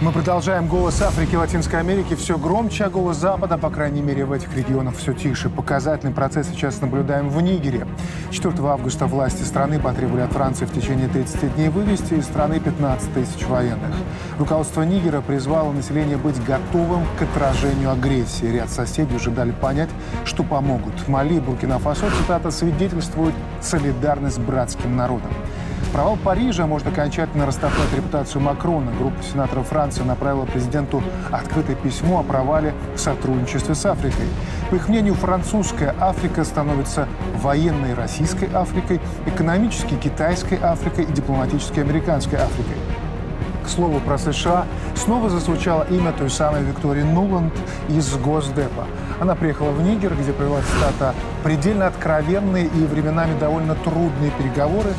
Мы 0.00 0.12
продолжаем 0.12 0.66
«Голос 0.66 1.02
Африки» 1.02 1.36
Латинской 1.36 1.78
Америки 1.78 2.14
все 2.14 2.38
громче, 2.38 2.84
а 2.84 2.88
«Голос 2.88 3.18
Запада», 3.18 3.58
по 3.58 3.68
крайней 3.68 4.00
мере, 4.00 4.24
в 4.24 4.32
этих 4.32 4.56
регионах 4.56 4.96
все 4.96 5.12
тише. 5.12 5.50
Показательный 5.50 6.14
процесс 6.14 6.48
сейчас 6.48 6.80
наблюдаем 6.80 7.28
в 7.28 7.38
Нигере. 7.42 7.86
4 8.30 8.54
августа 8.66 9.04
власти 9.04 9.42
страны 9.42 9.78
потребовали 9.78 10.22
от 10.22 10.32
Франции 10.32 10.64
в 10.64 10.72
течение 10.72 11.06
30 11.06 11.54
дней 11.54 11.68
вывести 11.68 12.14
из 12.14 12.24
страны 12.24 12.60
15 12.60 13.12
тысяч 13.12 13.46
военных. 13.46 13.94
Руководство 14.38 14.84
Нигера 14.84 15.20
призвало 15.20 15.70
население 15.70 16.16
быть 16.16 16.42
готовым 16.46 17.04
к 17.18 17.22
отражению 17.22 17.90
агрессии. 17.90 18.46
Ряд 18.46 18.70
соседей 18.70 19.16
уже 19.16 19.30
дали 19.30 19.50
понять, 19.50 19.90
что 20.24 20.44
помогут. 20.44 21.08
Мали 21.08 21.34
и 21.34 21.40
Буркина-Фасо, 21.40 22.06
цитата, 22.22 22.50
свидетельствуют 22.50 23.34
солидарность 23.60 24.36
с 24.36 24.38
братским 24.38 24.96
народом. 24.96 25.30
Провал 25.92 26.16
Парижа 26.22 26.66
может 26.66 26.86
окончательно 26.86 27.46
растоптать 27.46 27.92
репутацию 27.94 28.40
Макрона. 28.40 28.92
Группа 28.96 29.20
сенаторов 29.24 29.68
Франции 29.68 30.02
направила 30.02 30.44
президенту 30.44 31.02
открытое 31.32 31.74
письмо 31.74 32.20
о 32.20 32.22
провале 32.22 32.74
в 32.94 32.98
сотрудничестве 32.98 33.74
с 33.74 33.84
Африкой. 33.84 34.26
По 34.70 34.76
их 34.76 34.88
мнению, 34.88 35.14
французская 35.14 35.94
Африка 35.98 36.44
становится 36.44 37.08
военной 37.38 37.94
российской 37.94 38.48
Африкой, 38.54 39.00
экономически 39.26 39.94
китайской 39.94 40.58
Африкой 40.62 41.04
и 41.04 41.12
дипломатически 41.12 41.80
американской 41.80 42.38
Африкой. 42.38 42.76
К 43.64 43.68
слову 43.68 43.98
про 44.00 44.16
США, 44.16 44.66
снова 44.94 45.28
зазвучало 45.28 45.86
имя 45.90 46.12
той 46.12 46.30
самой 46.30 46.62
Виктории 46.62 47.02
Нуланд 47.02 47.52
из 47.88 48.16
Госдепа. 48.16 48.86
Она 49.20 49.34
приехала 49.34 49.70
в 49.70 49.82
Нигер, 49.82 50.14
где 50.14 50.32
провела, 50.32 50.60
цитата, 50.62 51.14
«предельно 51.42 51.88
откровенные 51.88 52.66
и 52.66 52.84
временами 52.84 53.38
довольно 53.38 53.74
трудные 53.74 54.30
переговоры 54.38 54.90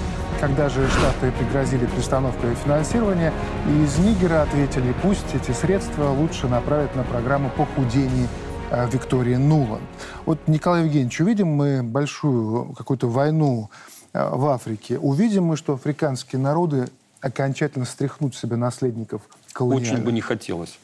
когда 0.42 0.70
же 0.70 0.89
Штаты 0.89 1.32
пригрозили 1.32 1.86
пристановкой 1.86 2.56
финансирования, 2.56 3.32
и 3.70 3.84
из 3.84 4.00
Нигера 4.00 4.42
ответили, 4.42 4.92
пусть 5.04 5.36
эти 5.36 5.52
средства 5.52 6.10
лучше 6.10 6.48
направят 6.48 6.96
на 6.96 7.04
программу 7.04 7.52
похудения 7.52 8.28
э, 8.72 8.89
Виктории 8.92 9.36
Нулан. 9.36 9.82
Вот, 10.26 10.39
Николай 10.48 10.84
Евгеньевич, 10.84 11.22
увидим 11.22 11.48
мы 11.50 11.84
большую 11.84 12.74
какую-то 12.74 13.08
войну 13.08 13.70
э, 14.14 14.30
в 14.34 14.48
Африке, 14.48 14.98
увидим 14.98 15.44
мы, 15.44 15.58
что 15.58 15.74
африканские 15.74 16.42
народы 16.42 16.89
окончательно 17.22 17.86
стряхнут 17.86 18.36
себе 18.36 18.56
наследников 18.56 19.22
колониальных. 19.54 19.94
Очень 19.94 20.04
бы 20.04 20.12
не 20.12 20.22
хотелось. 20.22 20.80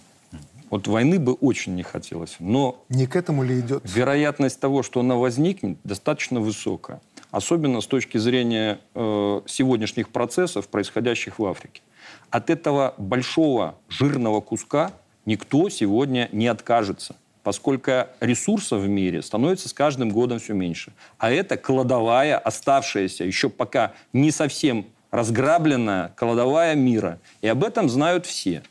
Вот 0.70 0.88
войны 0.88 1.18
бы 1.18 1.34
очень 1.34 1.74
не 1.74 1.84
хотелось. 1.84 2.36
Но 2.38 2.84
не 2.90 3.08
к 3.08 3.16
этому 3.16 3.42
ли 3.42 3.60
идет? 3.60 3.82
Вероятность 3.86 4.60
того, 4.60 4.84
что 4.84 5.00
она 5.00 5.16
возникнет, 5.16 5.80
достаточно 5.84 6.42
высокая 6.42 7.02
особенно 7.32 7.82
с 7.82 7.88
точки 7.88 8.18
зрения 8.18 8.80
э, 8.96 9.42
сегодняшних 9.46 10.10
процессов, 10.10 10.68
происходящих 10.68 11.40
в 11.40 11.46
Африке. 11.46 11.82
От 12.30 12.50
этого 12.50 12.94
большого 12.98 13.76
жирного 13.90 14.42
куска 14.42 14.92
никто 15.26 15.70
сегодня 15.70 16.30
не 16.32 16.48
откажется, 16.48 17.16
поскольку 17.44 18.08
ресурсов 18.20 18.82
в 18.82 18.88
мире 18.88 19.22
становится 19.22 19.70
с 19.70 19.74
каждым 19.74 20.10
годом 20.10 20.40
все 20.40 20.54
меньше. 20.54 20.94
А 21.18 21.32
это 21.32 21.58
кладовая, 21.58 22.38
оставшаяся, 22.38 23.24
еще 23.24 23.50
пока 23.50 23.94
не 24.14 24.32
совсем 24.32 24.86
разграбленная 25.12 26.14
кладовая 26.16 26.76
мира. 26.76 27.20
И 27.42 27.48
об 27.48 27.64
этом 27.64 27.90
знают 27.90 28.26
все. 28.26 28.64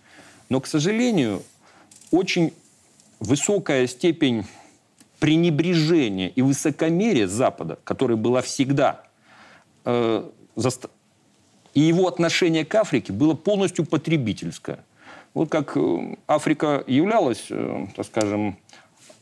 Но, 0.49 0.61
к 0.61 0.67
сожалению, 0.67 1.43
очень 2.11 2.53
высокая 3.21 3.87
степень 3.87 4.45
пренебрежение 5.19 6.31
и 6.31 6.43
высокомерие 6.43 7.27
Запада, 7.27 7.79
которое 7.85 8.17
было 8.17 8.43
всегда, 8.43 9.03
э, 9.85 10.29
заст... 10.57 10.87
и 11.75 11.81
его 11.81 12.07
отношение 12.07 12.65
к 12.65 12.75
Африке 12.75 13.13
было 13.13 13.35
полностью 13.35 13.87
потребительское. 13.87 14.81
Вот 15.35 15.51
как 15.51 15.77
э, 15.77 16.17
Африка 16.27 16.85
являлась, 16.87 17.47
э, 17.51 17.87
так 17.95 18.07
скажем, 18.07 18.59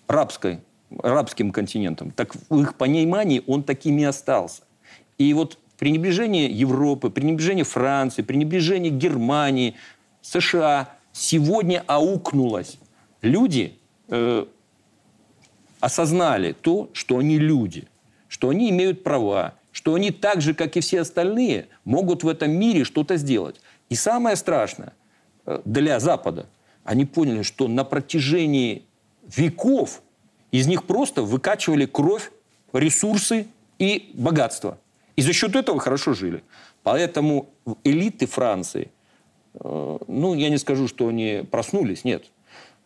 рабской, 0.06 0.60
рабским 1.02 1.50
континентом, 1.50 2.10
так 2.10 2.34
в 2.48 2.60
их 2.60 2.76
понимании 2.76 3.42
он 3.46 3.62
таким 3.62 3.98
и 3.98 4.04
остался. 4.04 4.62
И 5.18 5.32
вот 5.34 5.58
пренебрежение 5.78 6.46
Европы, 6.46 7.10
пренебрежение 7.10 7.64
Франции, 7.64 8.22
пренебрежение 8.22 8.90
Германии, 8.90 9.74
США 10.22 10.88
сегодня 11.12 11.84
аукнулось. 11.86 12.78
Люди 13.22 13.78
э, 14.08 14.46
осознали 15.84 16.52
то, 16.52 16.88
что 16.94 17.18
они 17.18 17.38
люди, 17.38 17.86
что 18.28 18.48
они 18.48 18.70
имеют 18.70 19.04
права, 19.04 19.54
что 19.70 19.94
они 19.94 20.12
так 20.12 20.40
же, 20.40 20.54
как 20.54 20.78
и 20.78 20.80
все 20.80 21.02
остальные, 21.02 21.66
могут 21.84 22.24
в 22.24 22.28
этом 22.28 22.52
мире 22.52 22.84
что-то 22.84 23.18
сделать. 23.18 23.60
И 23.90 23.94
самое 23.94 24.36
страшное 24.36 24.94
э, 25.44 25.60
для 25.66 26.00
Запада, 26.00 26.46
они 26.84 27.04
поняли, 27.04 27.42
что 27.42 27.68
на 27.68 27.84
протяжении 27.84 28.84
веков 29.36 30.00
из 30.52 30.66
них 30.66 30.84
просто 30.84 31.22
выкачивали 31.22 31.84
кровь, 31.84 32.30
ресурсы 32.72 33.46
и 33.78 34.10
богатство. 34.14 34.78
И 35.16 35.22
за 35.22 35.34
счет 35.34 35.54
этого 35.54 35.80
хорошо 35.80 36.14
жили. 36.14 36.42
Поэтому 36.82 37.50
элиты 37.84 38.26
Франции, 38.26 38.90
э, 39.52 39.98
ну, 40.08 40.32
я 40.32 40.48
не 40.48 40.56
скажу, 40.56 40.88
что 40.88 41.08
они 41.08 41.44
проснулись, 41.50 42.04
нет 42.04 42.24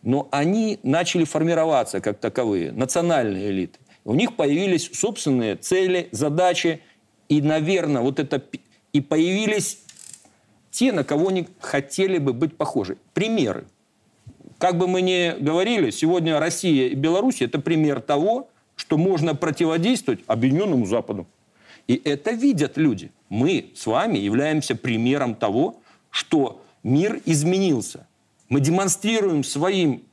но 0.01 0.27
они 0.31 0.79
начали 0.83 1.23
формироваться 1.23 1.99
как 1.99 2.19
таковые, 2.19 2.71
национальные 2.71 3.49
элиты. 3.49 3.79
У 4.05 4.13
них 4.13 4.35
появились 4.35 4.89
собственные 4.93 5.55
цели, 5.55 6.09
задачи, 6.11 6.81
и, 7.27 7.41
наверное, 7.41 8.01
вот 8.01 8.19
это 8.19 8.41
и 8.93 9.01
появились 9.01 9.79
те, 10.71 10.91
на 10.91 11.03
кого 11.03 11.29
они 11.29 11.47
хотели 11.59 12.17
бы 12.17 12.33
быть 12.33 12.55
похожи. 12.55 12.97
Примеры. 13.13 13.65
Как 14.57 14.77
бы 14.77 14.87
мы 14.87 15.01
ни 15.01 15.39
говорили, 15.39 15.89
сегодня 15.89 16.39
Россия 16.39 16.87
и 16.87 16.95
Беларусь– 16.95 17.39
это 17.41 17.59
пример 17.59 18.01
того, 18.01 18.49
что 18.75 18.97
можно 18.97 19.35
противодействовать 19.35 20.21
Объединенному 20.27 20.85
Западу. 20.85 21.27
И 21.87 21.99
это 22.03 22.31
видят 22.31 22.77
люди. 22.77 23.11
Мы 23.29 23.71
с 23.75 23.85
вами 23.85 24.17
являемся 24.17 24.75
примером 24.75 25.35
того, 25.35 25.81
что 26.09 26.61
мир 26.83 27.21
изменился 27.25 28.07
мы 28.49 28.59
демонстрируем 28.59 29.43
своим, 29.43 30.03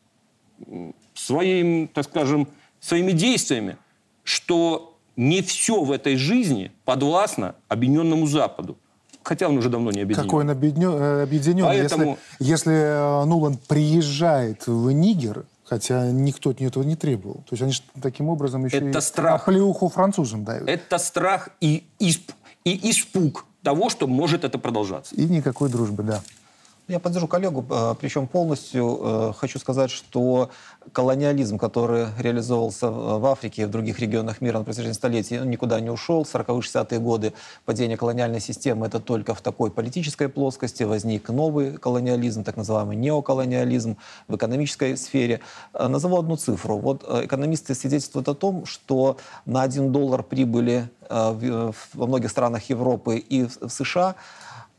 своим, 1.14 1.88
так 1.88 2.04
скажем, 2.04 2.48
своими 2.80 3.12
действиями, 3.12 3.76
что 4.22 4.96
не 5.16 5.42
все 5.42 5.82
в 5.82 5.90
этой 5.90 6.16
жизни 6.16 6.70
подвластно 6.84 7.54
Объединенному 7.68 8.26
Западу. 8.26 8.76
Хотя 9.22 9.48
он 9.48 9.58
уже 9.58 9.70
давно 9.70 9.90
не 9.90 10.02
объединен. 10.02 10.28
Какой 10.28 10.44
он 10.44 10.50
объединен? 10.50 11.22
объединен. 11.22 11.64
Поэтому... 11.64 12.18
Если, 12.38 12.52
если 12.52 12.72
э, 12.72 13.24
Нулан 13.24 13.58
приезжает 13.66 14.68
в 14.68 14.90
Нигер, 14.92 15.46
хотя 15.64 16.12
никто 16.12 16.50
от 16.50 16.60
этого 16.60 16.84
не 16.84 16.94
требовал. 16.94 17.42
То 17.48 17.56
есть 17.56 17.62
они 17.62 17.72
таким 18.00 18.28
образом 18.28 18.64
еще 18.64 18.76
это 18.76 18.98
и 18.98 19.00
страх. 19.00 19.42
оплеуху 19.42 19.88
французам 19.88 20.44
дают. 20.44 20.68
Это 20.68 20.98
страх 20.98 21.48
и, 21.60 21.84
исп... 21.98 22.32
и 22.64 22.90
испуг 22.90 23.46
того, 23.62 23.90
что 23.90 24.06
может 24.06 24.44
это 24.44 24.58
продолжаться. 24.58 25.14
И 25.16 25.24
никакой 25.24 25.70
дружбы, 25.70 26.04
да. 26.04 26.22
Я 26.88 27.00
поддержу 27.00 27.26
коллегу, 27.26 27.66
э, 27.68 27.94
причем 28.00 28.28
полностью 28.28 29.00
э, 29.02 29.32
хочу 29.36 29.58
сказать, 29.58 29.90
что 29.90 30.50
колониализм, 30.92 31.58
который 31.58 32.06
реализовывался 32.16 32.88
в 32.88 33.26
Африке 33.26 33.62
и 33.62 33.64
в 33.64 33.70
других 33.70 33.98
регионах 33.98 34.40
мира 34.40 34.58
на 34.58 34.64
протяжении 34.64 34.92
столетий, 34.92 35.40
он 35.40 35.50
никуда 35.50 35.80
не 35.80 35.90
ушел. 35.90 36.22
40-60-е 36.22 37.00
годы 37.00 37.32
падения 37.64 37.96
колониальной 37.96 38.38
системы– 38.38 38.86
это 38.88 39.00
только 39.00 39.34
в 39.34 39.40
такой 39.40 39.72
политической 39.72 40.28
плоскости. 40.28 40.84
Возник 40.84 41.28
новый 41.28 41.76
колониализм, 41.76 42.44
так 42.44 42.56
называемый 42.56 42.94
неоколониализм 42.94 43.96
в 44.28 44.36
экономической 44.36 44.96
сфере. 44.96 45.40
Э, 45.74 45.88
назову 45.88 46.18
одну 46.18 46.36
цифру. 46.36 46.78
Вот 46.78 47.02
экономисты 47.24 47.74
свидетельствуют 47.74 48.28
о 48.28 48.34
том, 48.34 48.64
что 48.64 49.16
на 49.44 49.62
1 49.62 49.90
доллар 49.90 50.22
прибыли 50.22 50.88
во 51.08 52.06
многих 52.06 52.30
странах 52.30 52.68
Европы 52.68 53.18
и 53.18 53.44
в 53.44 53.68
США– 53.68 54.14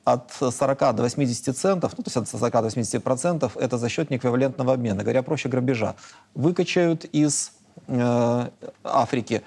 от 0.08 0.32
40 0.32 0.96
до 0.96 1.04
80 1.04 1.58
центов, 1.58 1.94
ну, 1.98 2.04
то 2.04 2.08
есть 2.08 2.18
от 2.18 2.30
40 2.30 2.52
до 2.54 2.62
80 2.62 3.04
процентов, 3.04 3.58
это 3.58 3.78
за 3.78 3.90
счет 3.90 4.10
неэквивалентного 4.10 4.74
обмена, 4.74 5.04
говоря 5.04 5.22
проще, 5.22 5.50
грабежа. 5.50 5.96
Выкачают 6.34 7.04
из 7.06 7.52
э, 7.88 8.50
Африки 8.86 9.44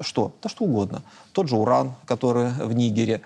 что? 0.00 0.32
Да 0.40 0.48
что 0.48 0.64
угодно. 0.64 1.02
Тот 1.32 1.48
же 1.48 1.56
уран, 1.56 1.94
который 2.06 2.50
в 2.50 2.72
Нигере, 2.72 3.22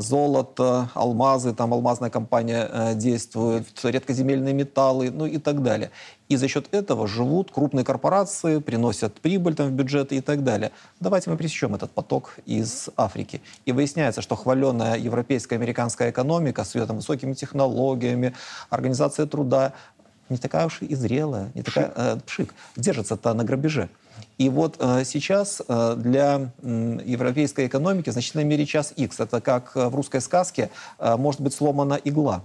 золото, 0.00 0.90
алмазы, 0.94 1.52
там 1.54 1.72
алмазная 1.72 2.10
компания 2.10 2.68
э, 2.70 2.94
действует, 2.94 3.66
редкоземельные 3.82 4.54
металлы, 4.54 5.10
ну 5.10 5.26
и 5.26 5.38
так 5.38 5.62
далее. 5.62 5.90
И 6.28 6.36
за 6.36 6.48
счет 6.48 6.66
этого 6.72 7.06
живут 7.06 7.50
крупные 7.52 7.84
корпорации, 7.84 8.58
приносят 8.58 9.20
прибыль 9.20 9.54
там 9.54 9.68
в 9.68 9.72
бюджеты 9.72 10.16
и 10.16 10.20
так 10.20 10.42
далее. 10.42 10.72
Давайте 11.00 11.30
мы 11.30 11.36
пресечем 11.36 11.74
этот 11.74 11.92
поток 11.92 12.36
из 12.46 12.88
Африки. 12.96 13.40
И 13.64 13.72
выясняется, 13.72 14.22
что 14.22 14.34
хваленная 14.34 14.96
европейская, 14.96 15.56
американская 15.56 16.10
экономика 16.10 16.64
с 16.64 16.74
ее 16.74 16.86
там, 16.86 16.96
высокими 16.96 17.34
технологиями, 17.34 18.34
организация 18.70 19.26
труда 19.26 19.72
не 20.28 20.38
такая 20.38 20.66
уж 20.66 20.82
и 20.82 20.94
зрелая, 20.94 21.50
не 21.54 21.62
такая 21.62 21.92
э, 21.94 22.18
пшик, 22.26 22.54
держится-то 22.76 23.32
на 23.34 23.44
грабеже. 23.44 23.88
И 24.38 24.48
вот 24.48 24.76
э, 24.78 25.04
сейчас 25.04 25.62
э, 25.66 25.94
для 25.96 26.50
европейской 26.62 27.66
экономики 27.66 28.10
в 28.10 28.12
значительной 28.12 28.44
мере 28.44 28.66
час 28.66 28.92
X. 28.96 29.20
Это 29.20 29.40
как 29.40 29.72
э, 29.74 29.88
в 29.88 29.94
русской 29.94 30.20
сказке 30.20 30.70
может 30.98 31.40
быть 31.40 31.54
сломана 31.54 31.94
игла. 32.04 32.42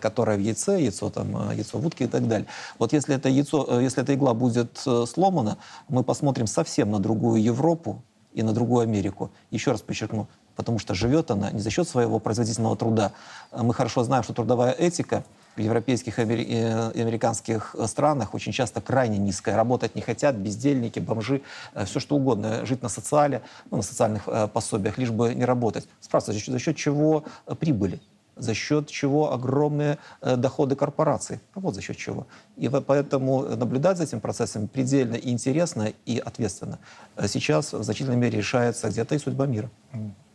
которое 0.00 0.36
в 0.36 0.40
яйце, 0.40 0.80
яйцо 0.80 1.10
там, 1.10 1.52
яйцо 1.52 1.78
в 1.78 1.86
утке 1.86 2.04
и 2.04 2.08
так 2.08 2.26
далее. 2.26 2.46
Вот 2.78 2.92
если 2.92 3.14
это 3.14 3.28
яйцо, 3.28 3.80
если 3.80 4.02
эта 4.02 4.14
игла 4.14 4.34
будет 4.34 4.84
сломана, 5.06 5.56
мы 5.88 6.02
посмотрим 6.02 6.46
совсем 6.48 6.90
на 6.90 6.98
другую 6.98 7.40
Европу 7.40 8.02
и 8.34 8.42
на 8.42 8.52
другую 8.52 8.82
Америку. 8.82 9.30
Еще 9.52 9.70
раз 9.70 9.80
подчеркну, 9.80 10.26
потому 10.60 10.78
что 10.78 10.94
живет 10.94 11.30
она 11.30 11.50
не 11.50 11.60
за 11.60 11.70
счет 11.70 11.88
своего 11.88 12.18
производительного 12.18 12.76
труда. 12.76 13.12
Мы 13.50 13.72
хорошо 13.72 14.04
знаем, 14.04 14.22
что 14.22 14.34
трудовая 14.34 14.72
этика 14.72 15.24
в 15.56 15.60
европейских 15.60 16.18
и 16.18 16.22
американских 16.22 17.74
странах 17.86 18.34
очень 18.34 18.52
часто 18.52 18.82
крайне 18.82 19.16
низкая. 19.16 19.56
Работать 19.56 19.94
не 19.94 20.02
хотят, 20.02 20.36
бездельники, 20.36 20.98
бомжи, 20.98 21.40
э, 21.72 21.86
все 21.86 21.98
что 21.98 22.16
угодно. 22.16 22.66
Жить 22.66 22.82
на 22.82 22.90
социале, 22.90 23.40
ну, 23.70 23.78
на 23.78 23.82
социальных 23.82 24.24
э, 24.26 24.48
пособиях, 24.48 24.98
лишь 24.98 25.10
бы 25.10 25.34
не 25.34 25.46
работать. 25.46 25.88
Спрашивается, 26.00 26.52
за 26.52 26.58
счет, 26.58 26.76
чего 26.76 27.24
э, 27.46 27.54
прибыли? 27.54 28.00
за 28.36 28.54
счет 28.54 28.88
чего 28.88 29.32
огромные 29.32 29.98
э, 30.22 30.36
доходы 30.36 30.74
корпораций. 30.74 31.40
А 31.54 31.60
вот 31.60 31.74
за 31.74 31.82
счет 31.82 31.96
чего. 31.96 32.26
И 32.56 32.68
поэтому 32.68 33.42
наблюдать 33.56 33.98
за 33.98 34.04
этим 34.04 34.20
процессом 34.20 34.68
предельно 34.68 35.14
интересно 35.14 35.92
и 36.06 36.18
ответственно. 36.18 36.78
Сейчас 37.26 37.72
в 37.72 37.82
значительной 37.82 38.16
мере 38.16 38.38
решается 38.38 38.88
где-то 38.88 39.14
и 39.14 39.18
судьба 39.18 39.46
мира. 39.46 39.70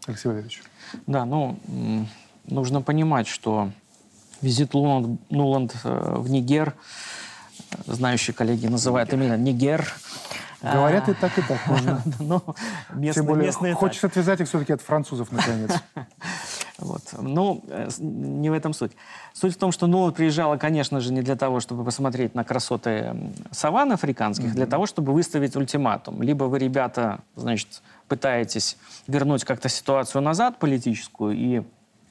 Алексей 0.08 0.28
Валерьевич. 0.30 0.62
Да, 1.08 1.26
ну, 1.26 1.60
нужно 2.46 2.82
понимать, 2.82 3.28
что 3.28 3.72
визит 4.42 4.74
Нуланд, 4.74 5.20
Нуланд 5.32 5.76
э, 5.84 6.16
в 6.18 6.30
Нигер, 6.30 6.74
знающие 7.86 8.34
коллеги 8.34 8.68
называют 8.68 9.12
именно 9.14 9.38
Нигер, 9.38 9.92
Говорят 10.62 11.10
и 11.10 11.14
так, 11.14 11.38
и 11.38 11.42
так 11.42 11.68
можно. 11.68 12.02
ну, 12.20 12.42
местные, 12.90 13.14
Тем 13.14 13.26
более, 13.26 13.46
местные 13.46 13.74
хочется 13.76 14.04
так. 14.04 14.12
отвязать 14.12 14.42
их 14.42 14.48
все-таки 14.48 14.74
от 14.74 14.82
французов, 14.82 15.32
наконец. 15.32 15.72
Вот. 16.78 17.02
Ну, 17.20 17.64
э, 17.70 17.90
не 18.00 18.50
в 18.50 18.54
этом 18.54 18.74
суть. 18.74 18.92
Суть 19.34 19.56
в 19.56 19.58
том, 19.58 19.72
что 19.72 19.88
Нуланд 19.88 20.16
приезжала, 20.16 20.58
конечно 20.58 21.00
же, 21.00 21.14
не 21.14 21.22
для 21.22 21.36
того, 21.36 21.60
чтобы 21.60 21.86
посмотреть 21.86 22.36
на 22.36 22.44
красоты 22.44 23.16
саван 23.52 23.92
африканских, 23.92 24.48
mm-hmm. 24.48 24.56
для 24.56 24.66
того, 24.66 24.86
чтобы 24.86 25.14
выставить 25.14 25.56
ультиматум. 25.56 26.22
Либо 26.22 26.46
вы, 26.46 26.60
ребята, 26.60 27.20
значит, 27.36 27.82
пытаетесь 28.08 28.78
вернуть 29.08 29.46
как-то 29.46 29.70
ситуацию 29.70 30.22
назад 30.22 30.60
политическую 30.60 31.36
и 31.36 31.64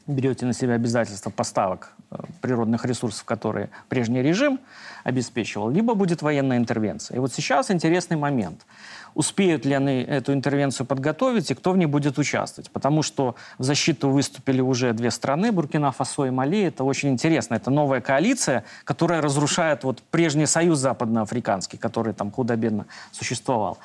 берете 0.07 0.47
на 0.47 0.53
себя 0.53 0.75
обязательства 0.75 1.31
поставок 1.31 1.93
э, 2.11 2.17
природных 2.41 2.85
ресурсов, 2.85 3.25
которые 3.25 3.71
прежний 3.89 4.23
режим 4.23 4.61
обеспечивал, 5.03 5.71
либо 5.71 5.95
будет 5.95 6.23
военная 6.23 6.59
интервенция. 6.59 7.17
И 7.17 7.19
вот 7.19 7.33
сейчас 7.33 7.71
интересный 7.71 8.17
момент. 8.17 8.67
Успеют 9.15 9.65
ли 9.65 9.75
они 9.75 10.03
эту 10.03 10.33
интервенцию 10.33 10.87
подготовить 10.87 11.51
и 11.51 11.55
кто 11.55 11.73
в 11.73 11.77
ней 11.77 11.87
будет 11.87 12.19
участвовать? 12.19 12.71
Потому 12.71 13.03
что 13.03 13.37
в 13.59 13.63
защиту 13.63 14.11
выступили 14.11 14.61
уже 14.61 14.93
две 14.93 15.11
страны, 15.11 15.53
Буркина-Фасо 15.53 16.27
и 16.27 16.31
Мали. 16.31 16.65
Это 16.65 16.83
очень 16.85 17.11
интересно. 17.11 17.55
Это 17.55 17.71
новая 17.71 18.01
коалиция, 18.01 18.65
которая 18.85 19.23
разрушает 19.23 19.85
вот 19.85 20.03
прежний 20.11 20.47
союз 20.47 20.79
западноафриканский, 20.81 21.79
который 21.79 22.13
там 22.13 22.33
худо-бедно 22.33 22.87
существовал. 23.13 23.79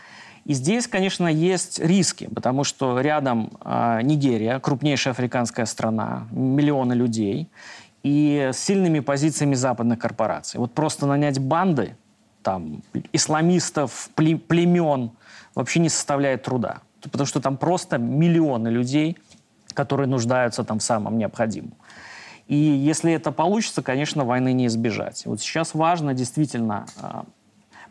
И 0.45 0.53
здесь, 0.53 0.87
конечно, 0.87 1.27
есть 1.27 1.79
риски, 1.79 2.27
потому 2.33 2.63
что 2.63 2.99
рядом 2.99 3.51
э, 3.63 3.99
Нигерия, 4.01 4.59
крупнейшая 4.59 5.11
африканская 5.13 5.65
страна, 5.65 6.27
миллионы 6.31 6.93
людей, 6.93 7.49
и 8.01 8.49
с 8.51 8.57
сильными 8.57 8.99
позициями 9.01 9.55
западных 9.55 9.99
корпораций. 9.99 10.59
Вот 10.59 10.73
просто 10.73 11.05
нанять 11.05 11.39
банды, 11.39 11.95
там, 12.41 12.81
исламистов, 13.11 14.09
племен, 14.15 15.11
вообще 15.55 15.79
не 15.79 15.89
составляет 15.89 16.43
труда. 16.43 16.79
Потому 17.01 17.25
что 17.25 17.39
там 17.39 17.57
просто 17.57 17.97
миллионы 17.97 18.67
людей, 18.67 19.17
которые 19.73 20.07
нуждаются 20.07 20.63
там 20.63 20.79
в 20.79 20.83
самом 20.83 21.17
необходимом. 21.17 21.73
И 22.47 22.55
если 22.55 23.13
это 23.13 23.31
получится, 23.31 23.83
конечно, 23.83 24.25
войны 24.25 24.53
не 24.53 24.65
избежать. 24.65 25.25
Вот 25.25 25.39
сейчас 25.39 25.75
важно 25.75 26.15
действительно 26.15 26.87
э, 27.01 27.21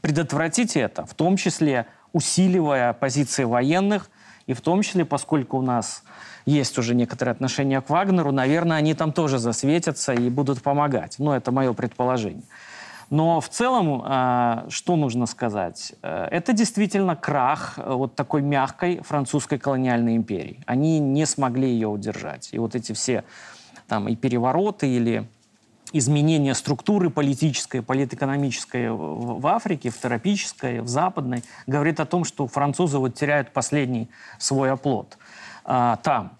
предотвратить 0.01 0.77
это, 0.77 1.07
в 1.07 1.15
том 1.15 1.37
числе 1.37 1.87
усиливая 2.13 2.93
позиции 2.93 3.45
военных, 3.45 4.11
и 4.47 4.55
в 4.55 4.61
том 4.61 4.83
числе, 4.83 5.05
поскольку 5.05 5.59
у 5.59 5.63
нас 5.63 6.03
есть 6.47 6.79
уже 6.79 6.95
некоторые 6.95 7.33
отношения 7.33 7.81
к 7.83 7.91
Вагнеру, 7.91 8.33
наверное, 8.33 8.79
они 8.79 8.95
там 8.95 9.13
тоже 9.13 9.39
засветятся 9.39 10.15
и 10.15 10.31
будут 10.31 10.63
помогать. 10.63 11.17
Но 11.19 11.37
это 11.37 11.53
мое 11.53 11.73
предположение. 11.75 12.45
Но 13.11 13.41
в 13.41 13.49
целом, 13.49 14.03
э, 14.05 14.67
что 14.69 14.97
нужно 14.97 15.27
сказать? 15.27 15.95
Э, 16.03 16.27
это 16.31 16.53
действительно 16.53 17.17
крах 17.17 17.79
э, 17.79 17.93
вот 17.93 18.15
такой 18.15 18.43
мягкой 18.43 19.01
французской 19.03 19.59
колониальной 19.59 20.15
империи. 20.17 20.61
Они 20.67 20.99
не 20.99 21.25
смогли 21.25 21.71
ее 21.71 21.89
удержать. 21.89 22.51
И 22.53 22.59
вот 22.59 22.75
эти 22.75 22.93
все 22.93 23.25
там 23.87 24.09
и 24.09 24.17
перевороты 24.17 24.89
или 24.89 25.27
изменение 25.93 26.55
структуры 26.55 27.09
политической, 27.09 27.81
политэкономической 27.83 28.91
в 28.91 29.47
Африке, 29.47 29.89
в 29.91 29.97
тропической, 29.97 30.81
в 30.81 30.89
западной, 30.89 31.43
говорит 31.67 32.01
о 32.01 32.05
том, 32.05 32.25
что 32.25 32.47
французы 32.47 32.99
вот 32.99 33.15
теряют 33.15 33.53
последний 33.53 34.11
свой 34.39 34.71
оплот 34.71 35.17
а, 35.65 35.97
там. 35.97 36.38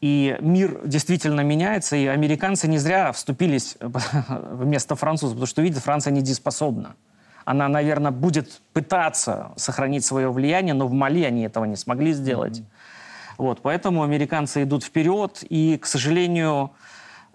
И 0.00 0.36
мир 0.40 0.80
действительно 0.84 1.42
меняется, 1.42 1.96
и 1.96 2.06
американцы 2.06 2.68
не 2.68 2.78
зря 2.78 3.12
вступились 3.12 3.76
вместо 4.28 4.96
французов, 4.96 5.34
потому 5.34 5.46
что 5.46 5.62
видят, 5.62 5.82
Франция 5.82 6.12
недееспособна. 6.12 6.96
Она, 7.44 7.68
наверное, 7.68 8.10
будет 8.10 8.60
пытаться 8.72 9.52
сохранить 9.56 10.04
свое 10.04 10.30
влияние, 10.30 10.74
но 10.74 10.86
в 10.86 10.92
Мали 10.92 11.24
они 11.24 11.42
этого 11.42 11.64
не 11.64 11.76
смогли 11.76 12.12
сделать. 12.12 12.60
Mm-hmm. 12.60 13.34
Вот, 13.38 13.60
поэтому 13.62 14.02
американцы 14.02 14.62
идут 14.62 14.84
вперед, 14.84 15.44
и, 15.48 15.78
к 15.78 15.86
сожалению, 15.86 16.70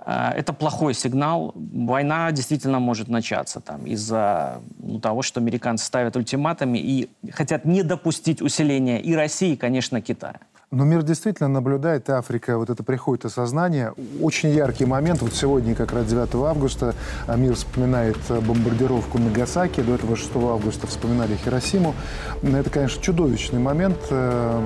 Э, 0.05 0.31
это 0.35 0.53
плохой 0.53 0.93
сигнал. 0.93 1.53
Война 1.55 2.31
действительно 2.31 2.79
может 2.79 3.07
начаться 3.07 3.59
там 3.59 3.85
из-за 3.85 4.61
ну, 4.79 4.99
того, 4.99 5.21
что 5.21 5.39
американцы 5.39 5.85
ставят 5.85 6.15
ультиматами 6.15 6.77
и 6.77 7.09
хотят 7.31 7.65
не 7.65 7.83
допустить 7.83 8.41
усиления 8.41 9.01
и 9.01 9.13
России, 9.13 9.53
и, 9.53 9.57
конечно, 9.57 10.01
Китая. 10.01 10.39
Но 10.75 10.83
мир 10.83 11.03
действительно 11.03 11.47
наблюдает, 11.47 12.09
и 12.09 12.11
Африка, 12.11 12.57
вот 12.57 12.69
это 12.69 12.83
приходит 12.83 13.23
осознание. 13.23 13.93
Очень 14.21 14.49
яркий 14.49 14.83
момент, 14.83 15.21
вот 15.21 15.33
сегодня, 15.33 15.73
как 15.73 15.93
раз 15.93 16.05
9 16.07 16.35
августа, 16.35 16.93
мир 17.33 17.55
вспоминает 17.55 18.17
э, 18.27 18.41
бомбардировку 18.41 19.17
Нагасаки, 19.17 19.79
до 19.79 19.95
этого 19.95 20.17
6 20.17 20.35
августа 20.35 20.85
вспоминали 20.87 21.37
Хиросиму. 21.37 21.95
Это, 22.43 22.69
конечно, 22.69 23.01
чудовищный 23.01 23.59
момент. 23.59 23.95
Э, 24.09 24.61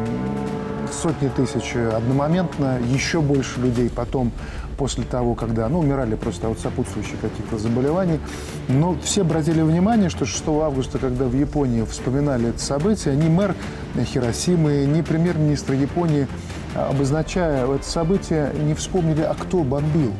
сотни 0.91 1.27
тысяч 1.27 1.75
одномоментно, 1.75 2.79
еще 2.91 3.21
больше 3.21 3.59
людей 3.59 3.91
потом 3.91 4.31
после 4.79 5.03
того, 5.03 5.35
когда 5.35 5.67
ну, 5.67 5.79
умирали 5.79 6.15
просто 6.15 6.49
от 6.49 6.57
сопутствующих 6.57 7.19
каких-то 7.19 7.57
заболеваний. 7.57 8.17
Но 8.69 8.97
все 9.03 9.21
обратили 9.21 9.61
внимание, 9.61 10.09
что 10.09 10.25
6 10.25 10.47
августа, 10.47 10.97
когда 10.99 11.25
в 11.25 11.35
Японии 11.35 11.83
вспоминали 11.83 12.49
это 12.49 12.59
событие, 12.59 13.13
ни 13.17 13.27
мэр 13.27 13.55
Хиросимы, 14.01 14.85
ни 14.85 15.01
премьер-министр 15.01 15.73
Японии, 15.73 16.27
обозначая 16.75 17.67
это 17.67 17.83
событие, 17.83 18.53
не 18.57 18.73
вспомнили, 18.73 19.21
а 19.21 19.33
кто 19.33 19.63
бомбил. 19.63 20.13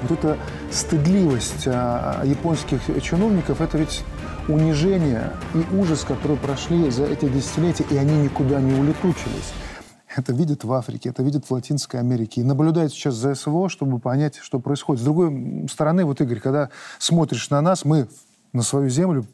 Вот 0.00 0.18
эта 0.18 0.38
стыдливость 0.70 1.66
а, 1.66 2.22
японских 2.24 2.80
чиновников, 3.02 3.60
это 3.60 3.76
ведь 3.76 4.02
унижение 4.48 5.32
и 5.52 5.76
ужас, 5.76 6.04
которые 6.04 6.38
прошли 6.38 6.90
за 6.90 7.04
эти 7.04 7.28
десятилетия, 7.28 7.84
и 7.90 7.98
они 7.98 8.16
никуда 8.22 8.60
не 8.60 8.72
улетучились 8.72 9.52
это 10.18 10.32
видят 10.32 10.64
в 10.64 10.72
Африке, 10.72 11.10
это 11.10 11.22
видят 11.22 11.44
в 11.46 11.50
Латинской 11.50 12.00
Америке. 12.00 12.40
И 12.40 12.44
наблюдают 12.44 12.92
сейчас 12.92 13.14
за 13.14 13.34
СВО, 13.34 13.68
чтобы 13.68 13.98
понять, 13.98 14.36
что 14.36 14.58
происходит. 14.60 15.02
С 15.02 15.04
другой 15.04 15.66
стороны, 15.70 16.04
вот, 16.04 16.20
Игорь, 16.20 16.40
когда 16.40 16.70
смотришь 16.98 17.50
на 17.50 17.60
нас, 17.60 17.84
мы 17.84 18.08
на 18.52 18.62
свою 18.62 18.88
землю 18.88 19.26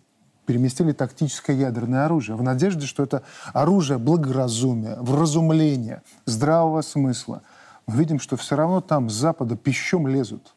переместили 0.47 0.93
тактическое 0.93 1.57
ядерное 1.57 2.07
оружие 2.07 2.37
в 2.37 2.43
надежде, 2.43 2.87
что 2.87 3.03
это 3.03 3.23
оружие 3.53 3.99
благоразумия, 3.99 4.97
вразумления, 5.01 6.03
здравого 6.25 6.83
смысла. 6.83 7.43
Мы 7.87 7.97
видим, 7.97 8.19
что 8.19 8.37
все 8.37 8.57
равно 8.57 8.81
там 8.81 9.11
с 9.11 9.15
Запада 9.15 9.57
пищом 9.57 10.09
лезут. 10.09 10.55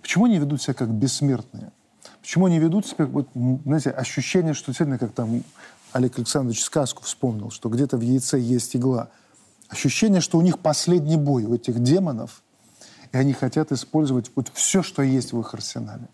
Почему 0.00 0.26
они 0.26 0.38
ведут 0.38 0.62
себя 0.62 0.74
как 0.74 0.88
бессмертные? 0.88 1.72
Почему 2.20 2.46
они 2.46 2.58
ведут 2.58 2.86
себя, 2.86 3.06
вот, 3.06 3.28
знаете, 3.34 3.90
ощущение, 3.90 4.54
что 4.54 4.66
действительно, 4.66 4.98
как 4.98 5.12
там 5.12 5.42
Олег 5.92 6.18
Александрович 6.18 6.62
сказку 6.62 7.02
вспомнил, 7.02 7.50
что 7.50 7.68
где-то 7.68 7.96
в 7.96 8.00
яйце 8.00 8.38
есть 8.38 8.76
игла– 8.76 9.08
ощущение, 9.72 10.20
что 10.20 10.38
у 10.38 10.42
них 10.42 10.58
последний 10.58 11.16
бой 11.16 11.44
у 11.44 11.54
этих 11.54 11.82
демонов, 11.82 12.42
и 13.12 13.16
они 13.16 13.32
хотят 13.32 13.72
использовать 13.72 14.30
вот 14.34 14.50
все, 14.54 14.82
что 14.82 15.02
есть 15.02 15.32
в 15.32 15.40
их 15.40 15.54
арсенале. 15.54 16.08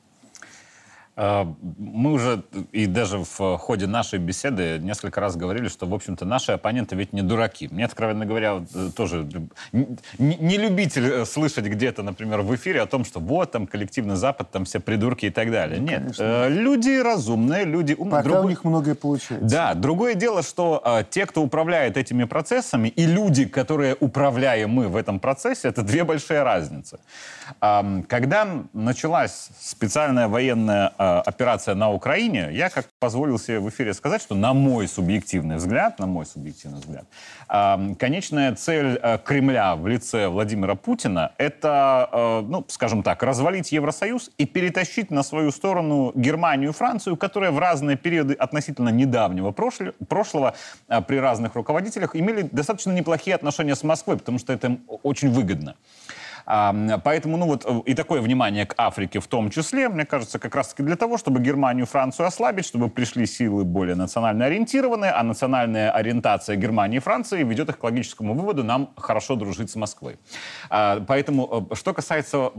А, 1.21 1.53
мы 1.79 2.13
уже 2.13 2.45
и 2.71 2.87
даже 2.87 3.19
в 3.19 3.59
ходе 3.59 3.89
нашей 3.89 4.21
беседы 4.21 4.79
несколько 4.79 5.21
раз 5.21 5.35
говорили, 5.35 5.67
что, 5.67 5.85
в 5.85 5.93
общем-то, 5.93 6.25
наши 6.25 6.53
оппоненты 6.53 6.95
ведь 6.95 7.13
не 7.13 7.23
дураки. 7.23 7.67
Мне, 7.73 7.87
откровенно 7.87 8.25
говоря, 8.25 8.65
э, 8.73 8.91
тоже 8.95 9.29
не 9.73 10.57
любитель 10.57 11.11
э, 11.11 11.25
слышать 11.25 11.65
где-то, 11.65 12.05
например, 12.05 12.43
в 12.43 12.55
эфире 12.55 12.83
о 12.83 12.87
том, 12.87 13.05
что 13.05 13.19
вот 13.19 13.51
там 13.51 13.67
коллективный 13.67 14.15
Запад, 14.15 14.53
там 14.53 14.65
все 14.65 14.79
придурки 14.79 15.27
и 15.27 15.31
так 15.31 15.51
далее. 15.51 15.81
Ну, 15.81 15.89
Нет, 15.89 15.99
конечно. 16.03 16.23
Э, 16.23 16.49
люди 16.51 17.03
разумные, 17.03 17.65
люди 17.65 17.95
умные. 17.95 18.11
Пока 18.13 18.23
Другой... 18.23 18.45
у 18.45 18.49
них 18.51 18.63
многое 18.63 18.95
получается. 18.95 19.49
Да, 19.49 19.75
другое 19.75 20.15
дело, 20.15 20.45
что 20.45 21.05
те, 21.11 21.27
кто 21.27 21.43
управляет 21.43 21.97
этими 21.97 22.25
процессами, 22.25 22.87
и 22.87 23.07
люди, 23.07 23.45
которые 23.45 23.97
управляем 23.99 24.71
мы 24.71 24.87
в 24.87 24.95
этом 24.95 25.19
процессе, 25.19 25.67
это 25.67 25.83
две 25.83 26.05
большие 26.05 26.45
разницы. 26.45 27.01
А, 27.61 28.03
когда 28.09 28.65
началась 28.73 29.51
специальная 29.61 30.29
военная 30.29 30.93
а, 30.99 31.21
операция 31.21 31.75
на 31.75 31.91
Украине, 31.91 32.49
я 32.53 32.71
как 32.71 32.87
позволил 32.99 33.39
себе 33.39 33.61
в 33.61 33.69
эфире 33.69 33.95
сказать, 33.95 34.23
что 34.23 34.35
на 34.35 34.53
мой 34.55 34.89
субъективный 34.89 35.57
взгляд, 35.57 35.99
на 35.99 36.07
мой 36.07 36.27
субъективный 36.27 36.81
взгляд, 36.81 37.07
конечная 37.99 38.55
цель 38.55 38.99
э, 39.03 39.19
Кремля 39.25 39.75
в 39.75 39.87
лице 39.87 40.29
Владимира 40.29 40.75
Путина 40.75 41.33
это, 41.39 42.09
э, 42.13 42.41
ну, 42.47 42.65
скажем 42.69 43.03
так, 43.03 43.23
развалить 43.23 43.73
Евросоюз 43.73 44.31
и 44.37 44.45
перетащить 44.45 45.11
на 45.11 45.23
свою 45.23 45.51
сторону 45.51 46.13
Германию 46.15 46.71
и 46.71 46.73
Францию, 46.73 47.17
которые 47.17 47.51
в 47.51 47.59
разные 47.59 47.97
периоды 47.97 48.35
относительно 48.35 48.91
недавнего 48.91 49.53
прошлого 49.53 50.55
э, 50.89 51.01
при 51.01 51.17
разных 51.17 51.55
руководителях 51.55 52.15
имели 52.15 52.43
достаточно 52.43 52.93
неплохие 52.93 53.35
отношения 53.35 53.75
с 53.75 53.83
Москвой, 53.83 54.19
потому 54.19 54.39
что 54.39 54.53
это 54.53 54.67
им 54.67 54.83
очень 55.03 55.31
выгодно. 55.31 55.77
Поэтому, 56.49 57.37
ну 57.37 57.47
вот, 57.47 57.67
и 57.85 57.95
такое 57.95 58.23
внимание 58.23 58.65
к 58.65 58.75
Африке 58.79 59.21
в 59.21 59.27
том 59.27 59.51
числе, 59.51 59.91
мне 59.91 60.07
кажется, 60.07 60.39
как 60.39 60.55
раз-таки 60.55 60.83
для 60.83 60.97
того, 60.97 61.19
чтобы 61.19 61.41
Германию 61.41 61.85
и 61.85 61.89
Францию 61.89 62.27
ослабить, 62.27 62.65
чтобы 62.65 62.89
пришли 62.89 63.27
силы 63.27 63.65
более 63.65 63.97
национально 63.97 64.47
ориентированные, 64.47 65.11
а 65.11 65.23
национальная 65.23 65.91
ориентация 65.91 66.57
Германии 66.57 66.97
и 66.97 67.01
Франции 67.01 67.43
ведет 67.45 67.69
их 67.69 67.79
к 67.79 67.85
логическому 67.85 68.33
выводу, 68.33 68.65
нам 68.65 68.95
хорошо 68.97 69.37
дружить 69.37 69.71
с 69.71 69.77
Москвой. 69.77 70.17
А, 70.71 71.05
поэтому, 71.07 71.69
э, 71.71 71.75
что 71.75 71.93
касается 71.93 72.53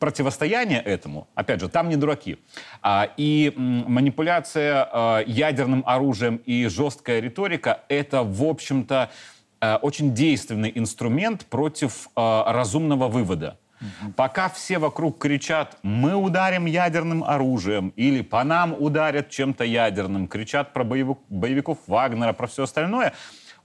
противостояния 0.00 0.80
этому, 0.80 1.28
опять 1.34 1.60
же, 1.60 1.68
там 1.68 1.90
не 1.90 1.96
дураки. 1.96 2.38
А, 2.80 3.08
и 3.18 3.52
манипуляция 3.56 4.88
э, 4.90 5.24
ядерным 5.26 5.82
оружием 5.86 6.36
и 6.46 6.66
жесткая 6.68 7.20
риторика— 7.20 7.80
это, 7.88 8.22
в 8.22 8.42
общем-то, 8.42 8.96
Э, 8.96 9.35
очень 9.82 10.14
действенный 10.14 10.72
инструмент 10.74 11.46
против 11.46 12.08
э, 12.16 12.42
разумного 12.46 13.08
вывода. 13.08 13.58
Угу. 13.80 14.12
Пока 14.12 14.48
все 14.48 14.78
вокруг 14.78 15.18
кричат, 15.18 15.78
мы 15.82 16.14
ударим 16.14 16.66
ядерным 16.66 17.22
оружием, 17.24 17.92
или 17.96 18.22
по 18.22 18.42
нам 18.44 18.74
ударят 18.78 19.30
чем-то 19.30 19.64
ядерным, 19.64 20.28
кричат 20.28 20.72
про 20.72 20.84
боевик, 20.84 21.18
боевиков 21.28 21.78
Вагнера, 21.86 22.32
про 22.32 22.46
все 22.46 22.64
остальное, 22.64 23.12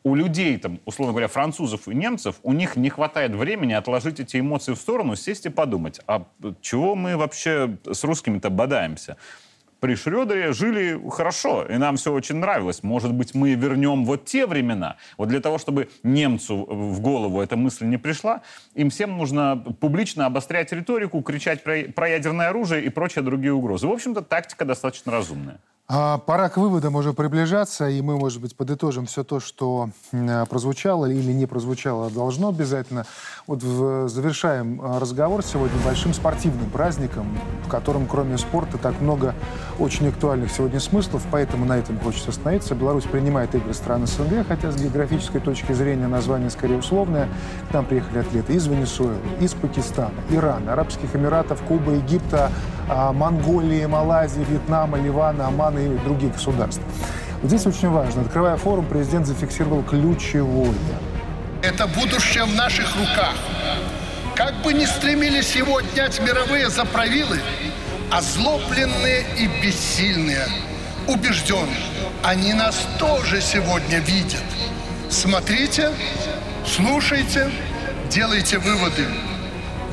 у 0.04 0.16
людей, 0.16 0.58
там, 0.58 0.80
условно 0.86 1.14
говоря, 1.14 1.28
французов 1.28 1.88
и 1.88 1.94
немцев, 1.94 2.38
у 2.44 2.54
них 2.54 2.76
не 2.76 2.89
хватает 2.89 3.36
времени 3.36 3.74
отложить 3.74 4.20
эти 4.20 4.39
эмоции 4.39 4.74
в 4.74 4.78
сторону, 4.78 5.16
сесть 5.16 5.46
и 5.46 5.50
подумать, 5.50 6.02
а 6.08 6.26
чего 6.62 6.96
мы 6.96 7.18
вообще 7.18 7.78
с 7.89 8.04
русскими-то 8.04 8.50
бодаемся? 8.50 9.18
При 9.82 9.95
Шрёдере 9.95 10.53
жили 10.53 11.01
хорошо, 11.09 11.65
и 11.65 11.77
нам 11.77 11.97
все 11.97 12.13
очень 12.13 12.36
нравилось. 12.36 12.84
Может 12.84 13.13
быть, 13.13 13.34
мы 13.34 13.55
вернем 13.55 14.05
вот 14.05 14.25
те 14.25 14.45
времена. 14.45 14.95
Вот 15.17 15.29
для 15.29 15.41
того, 15.41 15.57
чтобы 15.57 15.89
немцу 16.03 16.65
в 16.69 17.01
голову 17.01 17.41
эта 17.41 17.57
мысль 17.57 17.86
не 17.86 17.97
пришла, 17.97 18.41
им 18.75 18.91
всем 18.91 19.17
нужно 19.17 19.57
публично 19.79 20.27
обострять 20.27 20.71
риторику, 20.71 21.21
кричать 21.21 21.63
про, 21.63 21.84
про 21.95 22.09
ядерное 22.09 22.49
оружие 22.49 22.84
и 22.86 22.89
прочие 22.89 23.23
другие 23.23 23.53
угрозы. 23.53 23.88
В 23.88 23.91
общем-то, 23.91 24.21
тактика 24.21 24.65
достаточно 24.65 25.11
разумная. 25.11 25.59
А, 25.94 26.20
пора 26.20 26.48
к 26.48 26.56
выводам 26.56 26.96
уже 26.96 27.12
приближаться, 27.12 27.89
и 27.89 28.02
мы, 28.02 28.18
может 28.18 28.39
быть, 28.39 28.56
подытожим 28.56 29.08
все 29.08 29.26
то, 29.26 29.42
что 29.42 29.89
э, 30.14 30.46
прозвучало 30.50 31.08
или 31.08 31.34
не 31.34 31.46
прозвучало, 31.48 32.10
должно 32.10 32.48
обязательно. 32.48 33.06
Вот 33.46 33.62
в, 33.62 34.08
завершаем 34.08 34.82
э, 34.82 35.00
разговор 35.00 35.44
сегодня 35.44 35.78
большим 35.84 36.14
спортивным 36.14 36.70
праздником, 36.70 37.38
в 37.66 37.68
котором, 37.70 38.08
кроме 38.08 38.38
спорта, 38.38 38.78
так 38.78 39.02
много 39.02 39.36
очень 39.80 40.08
актуальных 40.08 40.50
сегодня 40.54 40.80
смыслов, 40.80 41.26
поэтому 41.30 41.66
на 41.66 41.78
этом 41.78 42.00
хочется 42.00 42.30
остановиться. 42.30 42.74
Беларусь 42.74 43.04
принимает 43.04 43.54
игры 43.54 43.74
стран 43.74 44.08
СНГ, 44.08 44.48
хотя 44.48 44.72
с 44.72 44.78
географической 44.78 45.42
точки 45.42 45.74
зрения 45.74 46.08
название 46.08 46.52
скорее 46.52 46.78
условное. 46.78 47.28
К 47.70 47.74
нам 47.74 47.86
приехали 47.86 48.20
атлеты 48.20 48.54
из 48.54 48.66
Венесуэлы, 48.66 49.18
из 49.42 49.54
Пакистана, 49.56 50.14
Ирана, 50.30 50.72
Арабских 50.72 51.14
Эмиратов, 51.14 51.62
Кубы, 51.64 51.96
Египта, 51.96 52.50
а, 52.88 53.12
Монголии, 53.12 53.86
Малайзии, 53.86 54.46
Вьетнама, 54.50 54.98
Ливана, 54.98 55.48
Омана 55.48 55.80
и 55.86 55.97
других 55.99 56.34
государств. 56.34 56.82
Вот 57.41 57.49
здесь 57.49 57.65
очень 57.65 57.89
важно. 57.89 58.21
Открывая 58.21 58.57
форум, 58.57 58.86
президент 58.86 59.25
зафиксировал 59.25 59.84
ключевое. 59.84 60.73
Это 61.63 61.88
будущее 61.88 62.45
в 62.45 62.55
наших 62.55 62.95
руках. 62.95 63.36
Как 64.36 64.55
бы 64.63 64.73
ни 64.73 64.86
стремились 64.86 65.55
его 65.55 65.77
отнять 65.77 66.19
мировые 66.21 66.69
заправилы, 66.69 67.39
озлобленные 68.11 69.25
и 69.38 69.47
бессильные, 69.61 70.47
убежден, 71.07 71.67
они 72.23 72.53
нас 72.53 72.88
тоже 72.97 73.41
сегодня 73.41 73.99
видят. 73.99 74.41
Смотрите, 75.09 75.91
слушайте, 76.65 77.51
делайте 78.09 78.57
выводы. 78.57 79.05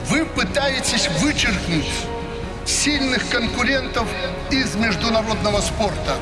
Вы 0.08 0.24
пытаетесь 0.24 1.08
вычеркнуть 1.20 1.86
сильных 2.68 3.30
конкурентов 3.30 4.06
из 4.50 4.76
международного 4.76 5.60
спорта. 5.60 6.16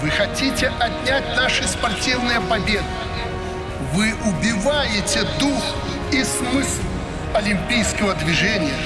Вы 0.00 0.10
хотите 0.10 0.68
отнять 0.78 1.24
наши 1.36 1.66
спортивные 1.66 2.40
победы. 2.40 2.84
Вы 3.92 4.14
убиваете 4.24 5.22
дух 5.40 5.62
и 6.12 6.22
смысл 6.22 6.82
олимпийского 7.34 8.14
движения. 8.14 8.78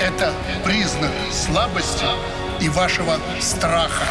Это 0.00 0.32
признак 0.64 1.12
слабости 1.30 2.06
и 2.60 2.68
вашего 2.68 3.14
страха. 3.40 4.04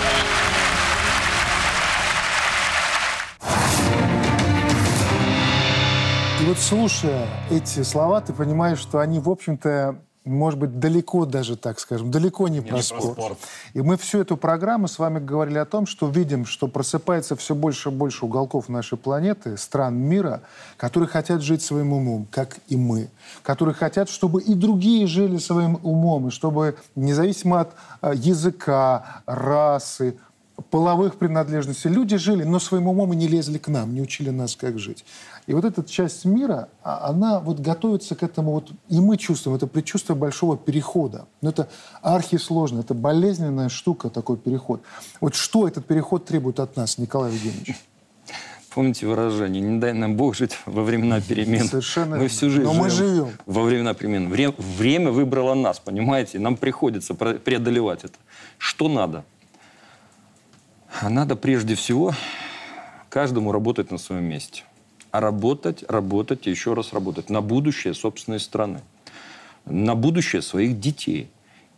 И 6.40 6.46
вот 6.46 6.58
слушая 6.58 7.28
эти 7.52 7.84
слова, 7.84 8.22
ты 8.22 8.32
понимаешь, 8.32 8.80
что 8.80 9.00
они, 9.00 9.20
в 9.20 9.30
общем-то, 9.30 10.00
может 10.28 10.60
быть, 10.60 10.80
далеко 10.80 11.26
даже, 11.26 11.56
так 11.56 11.80
скажем, 11.80 12.12
далеко 12.12 12.48
не, 12.48 12.60
не 12.60 12.62
про, 12.62 12.82
спорт. 12.82 13.16
про 13.16 13.24
спорт. 13.24 13.38
И 13.74 13.82
мы 13.82 13.98
всю 13.98 14.20
эту 14.20 14.38
программу 14.38 14.88
с 14.88 15.00
вами 15.00 15.20
говорили 15.20 15.58
о 15.58 15.66
том, 15.66 15.86
что 15.86 16.08
видим, 16.08 16.46
что 16.46 16.68
просыпается 16.68 17.36
все 17.36 17.56
больше 17.56 17.90
и 17.90 17.92
больше 17.92 18.26
уголков 18.26 18.70
нашей 18.70 18.98
планеты, 18.98 19.58
стран 19.58 19.96
мира, 19.96 20.42
которые 20.78 21.10
хотят 21.10 21.42
жить 21.42 21.62
своим 21.62 21.94
умом, 21.94 22.28
как 22.30 22.58
и 22.68 22.76
мы. 22.76 23.10
Которые 23.44 23.76
хотят, 23.76 24.10
чтобы 24.10 24.42
и 24.42 24.54
другие 24.54 25.08
жили 25.08 25.38
своим 25.38 25.80
умом, 25.84 26.28
и 26.28 26.32
чтобы, 26.32 26.76
независимо 26.96 27.62
от 27.62 27.74
э, 28.02 28.14
языка, 28.16 29.22
расы, 29.26 30.18
половых 30.70 31.16
принадлежностей, 31.18 31.90
люди 31.90 32.18
жили, 32.18 32.44
но 32.44 32.60
своим 32.60 32.88
умом 32.88 33.14
и 33.14 33.16
не 33.16 33.28
лезли 33.28 33.58
к 33.58 33.68
нам, 33.68 33.94
не 33.94 34.02
учили 34.02 34.30
нас, 34.30 34.56
как 34.56 34.80
жить. 34.80 35.06
И 35.48 35.54
вот 35.54 35.64
эта 35.64 35.82
часть 35.82 36.26
мира, 36.26 36.68
а, 36.84 37.08
она 37.08 37.40
вот 37.40 37.60
готовится 37.60 38.16
к 38.16 38.24
этому, 38.24 38.52
вот, 38.52 38.72
и 38.90 39.00
мы 39.00 39.16
чувствуем, 39.16 39.56
это 39.56 39.66
предчувствие 39.66 40.18
большого 40.18 40.58
перехода. 40.58 41.26
Но 41.42 41.50
это 41.50 41.70
архисложно, 42.02 42.82
это 42.82 42.94
болезненная 42.94 43.70
штука, 43.70 44.10
такой 44.10 44.36
переход. 44.36 44.82
Вот 45.22 45.36
что 45.36 45.66
этот 45.66 45.86
переход 45.86 46.26
требует 46.26 46.60
от 46.60 46.76
нас, 46.76 46.98
Николай 46.98 47.32
Евгеньевич? 47.32 47.78
Помните 48.74 49.08
выражение 49.08 49.62
«Не 49.62 49.80
дай 49.80 49.94
нам 49.94 50.18
Бог 50.18 50.36
жить 50.36 50.60
во 50.66 50.84
времена 50.84 51.22
перемен». 51.22 51.66
Совершенно 51.66 52.18
Мы 52.18 52.28
всю 52.28 52.50
жизнь 52.50 52.64
Но 52.64 52.74
мы 52.74 52.90
живем. 52.90 53.30
Во 53.46 53.64
времена 53.64 53.94
перемен. 53.94 54.30
Время, 54.30 54.54
время 54.58 55.12
выбрало 55.12 55.56
нас, 55.56 55.80
понимаете? 55.80 56.40
Нам 56.40 56.58
приходится 56.58 57.16
преодолевать 57.16 58.04
это. 58.04 58.16
Что 58.58 58.90
надо? 58.90 59.24
Надо 61.02 61.38
прежде 61.38 61.74
всего 61.76 62.14
каждому 63.10 63.52
работать 63.54 63.90
на 63.92 63.98
своем 63.98 64.26
месте 64.26 64.64
а 65.12 65.20
работать, 65.20 65.84
работать 65.88 66.48
и 66.48 66.50
еще 66.50 66.74
раз 66.74 66.94
работать 66.94 67.30
на 67.30 67.42
будущее 67.42 67.94
собственной 67.94 68.40
страны, 68.40 68.82
на 69.66 69.96
будущее 69.96 70.42
своих 70.42 70.80
детей. 70.80 71.30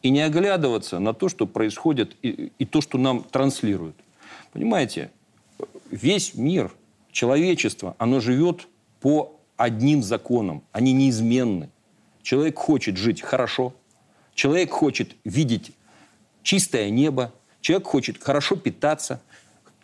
И 0.01 0.11
не 0.11 0.21
оглядываться 0.21 0.99
на 0.99 1.13
то, 1.13 1.27
что 1.27 1.45
происходит 1.45 2.15
и, 2.21 2.53
и 2.57 2.65
то, 2.65 2.80
что 2.80 2.97
нам 2.97 3.23
транслируют. 3.23 3.95
Понимаете, 4.53 5.11
весь 5.91 6.36
мир, 6.36 6.71
человечество, 7.11 7.95
оно 7.97 8.21
живет 8.21 8.67
по 9.01 9.36
одним 9.57 10.01
законам. 10.01 10.63
Они 10.71 10.93
неизменны. 10.93 11.69
Человек 12.23 12.57
хочет 12.57 12.95
жить 12.97 13.21
хорошо, 13.21 13.73
человек 14.34 14.71
хочет 14.71 15.15
видеть 15.23 15.73
чистое 16.43 16.89
небо, 16.89 17.34
человек 17.61 17.88
хочет 17.88 18.23
хорошо 18.23 18.55
питаться, 18.55 19.21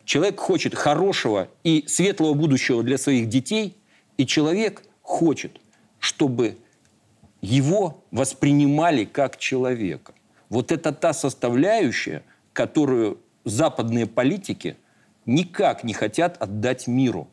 Человек 0.05 0.39
хочет 0.39 0.75
хорошего 0.75 1.49
и 1.63 1.83
светлого 1.87 2.33
будущего 2.33 2.83
для 2.83 2.97
своих 2.97 3.27
детей, 3.27 3.75
и 4.17 4.25
человек 4.25 4.83
хочет, 5.01 5.59
чтобы 5.99 6.57
его 7.41 8.03
воспринимали 8.11 9.05
как 9.05 9.37
человека. 9.37 10.13
Вот 10.49 10.71
это 10.71 10.91
та 10.91 11.11
составляющая, 11.11 12.23
которую 12.53 13.19
западные 13.43 14.05
политики 14.05 14.77
никак 15.25 15.83
не 15.83 15.93
хотят 15.93 16.41
отдать 16.41 16.87
миру. 16.87 17.27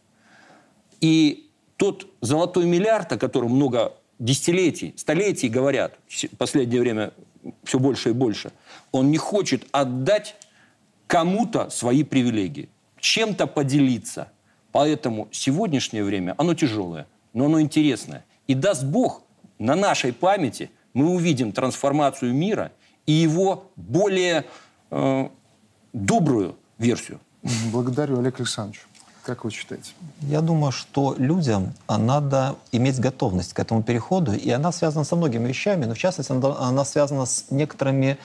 И 1.01 1.51
тот 1.77 2.07
золотой 2.21 2.65
миллиард, 2.65 3.13
о 3.13 3.19
котором 3.19 3.53
много 3.53 3.93
десятилетий, 4.19 4.95
столетий 4.97 5.49
говорят, 5.49 5.99
в 6.09 6.37
последнее 6.37 6.81
время 6.81 7.13
все 7.65 7.79
больше 7.79 8.11
и 8.11 8.13
больше, 8.13 8.53
он 8.93 9.11
не 9.11 9.19
хочет 9.19 9.67
отдать 9.73 10.37
кому-то 11.13 11.69
свои 11.69 12.05
привилегии, 12.05 12.71
чем-то 12.99 13.47
поделиться. 13.47 14.29
Поэтому 14.73 15.29
сегодняшнее 15.31 16.05
время, 16.05 16.35
оно 16.39 16.55
тяжелое, 16.55 17.07
но 17.35 17.45
оно 17.45 17.61
интересное. 17.61 18.25
И 18.47 18.55
даст 18.55 18.83
Бог, 18.83 19.23
на 19.59 19.77
нашей 19.77 20.15
памяти 20.15 20.71
мы 20.95 21.11
увидим 21.11 21.53
трансформацию 21.53 22.33
мира 22.33 22.73
и 23.05 23.13
его 23.13 23.71
более 23.77 24.47
э, 24.91 25.29
добрую 25.93 26.57
версию. 26.79 27.21
Благодарю, 27.71 28.19
Олег 28.19 28.41
Александрович. 28.41 28.87
Как 29.23 29.45
вы 29.45 29.51
считаете? 29.51 29.93
Я 30.23 30.41
думаю, 30.41 30.73
что 30.73 31.15
людям 31.19 31.75
а, 31.87 31.99
надо 31.99 32.57
иметь 32.73 32.99
готовность 32.99 33.53
к 33.53 33.61
этому 33.61 33.83
переходу, 33.83 34.33
и 34.33 34.51
она 34.51 34.73
связана 34.73 35.05
со 35.05 35.15
многими 35.15 35.47
вещами, 35.47 35.85
но 35.85 35.95
в 35.95 35.99
частности 35.99 36.33
она, 36.33 36.57
она 36.59 36.85
связана 36.87 37.27
с 37.27 37.51
некоторыми 37.51 38.17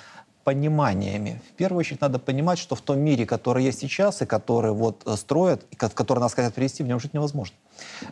пониманиями. 0.48 1.42
В 1.52 1.58
первую 1.58 1.80
очередь 1.82 2.00
надо 2.00 2.20
понимать, 2.20 2.58
что 2.58 2.76
в 2.76 2.82
том 2.82 3.00
мире, 3.00 3.26
который 3.26 3.66
есть 3.66 3.80
сейчас, 3.80 4.22
и 4.22 4.26
который 4.26 4.72
вот 4.72 5.04
э, 5.06 5.18
строят, 5.18 5.66
и 5.72 5.76
который 5.76 6.20
нас 6.20 6.34
хотят 6.34 6.54
привести, 6.54 6.84
в 6.84 6.88
нем 6.88 7.02
жить 7.02 7.14
невозможно. 7.14 7.54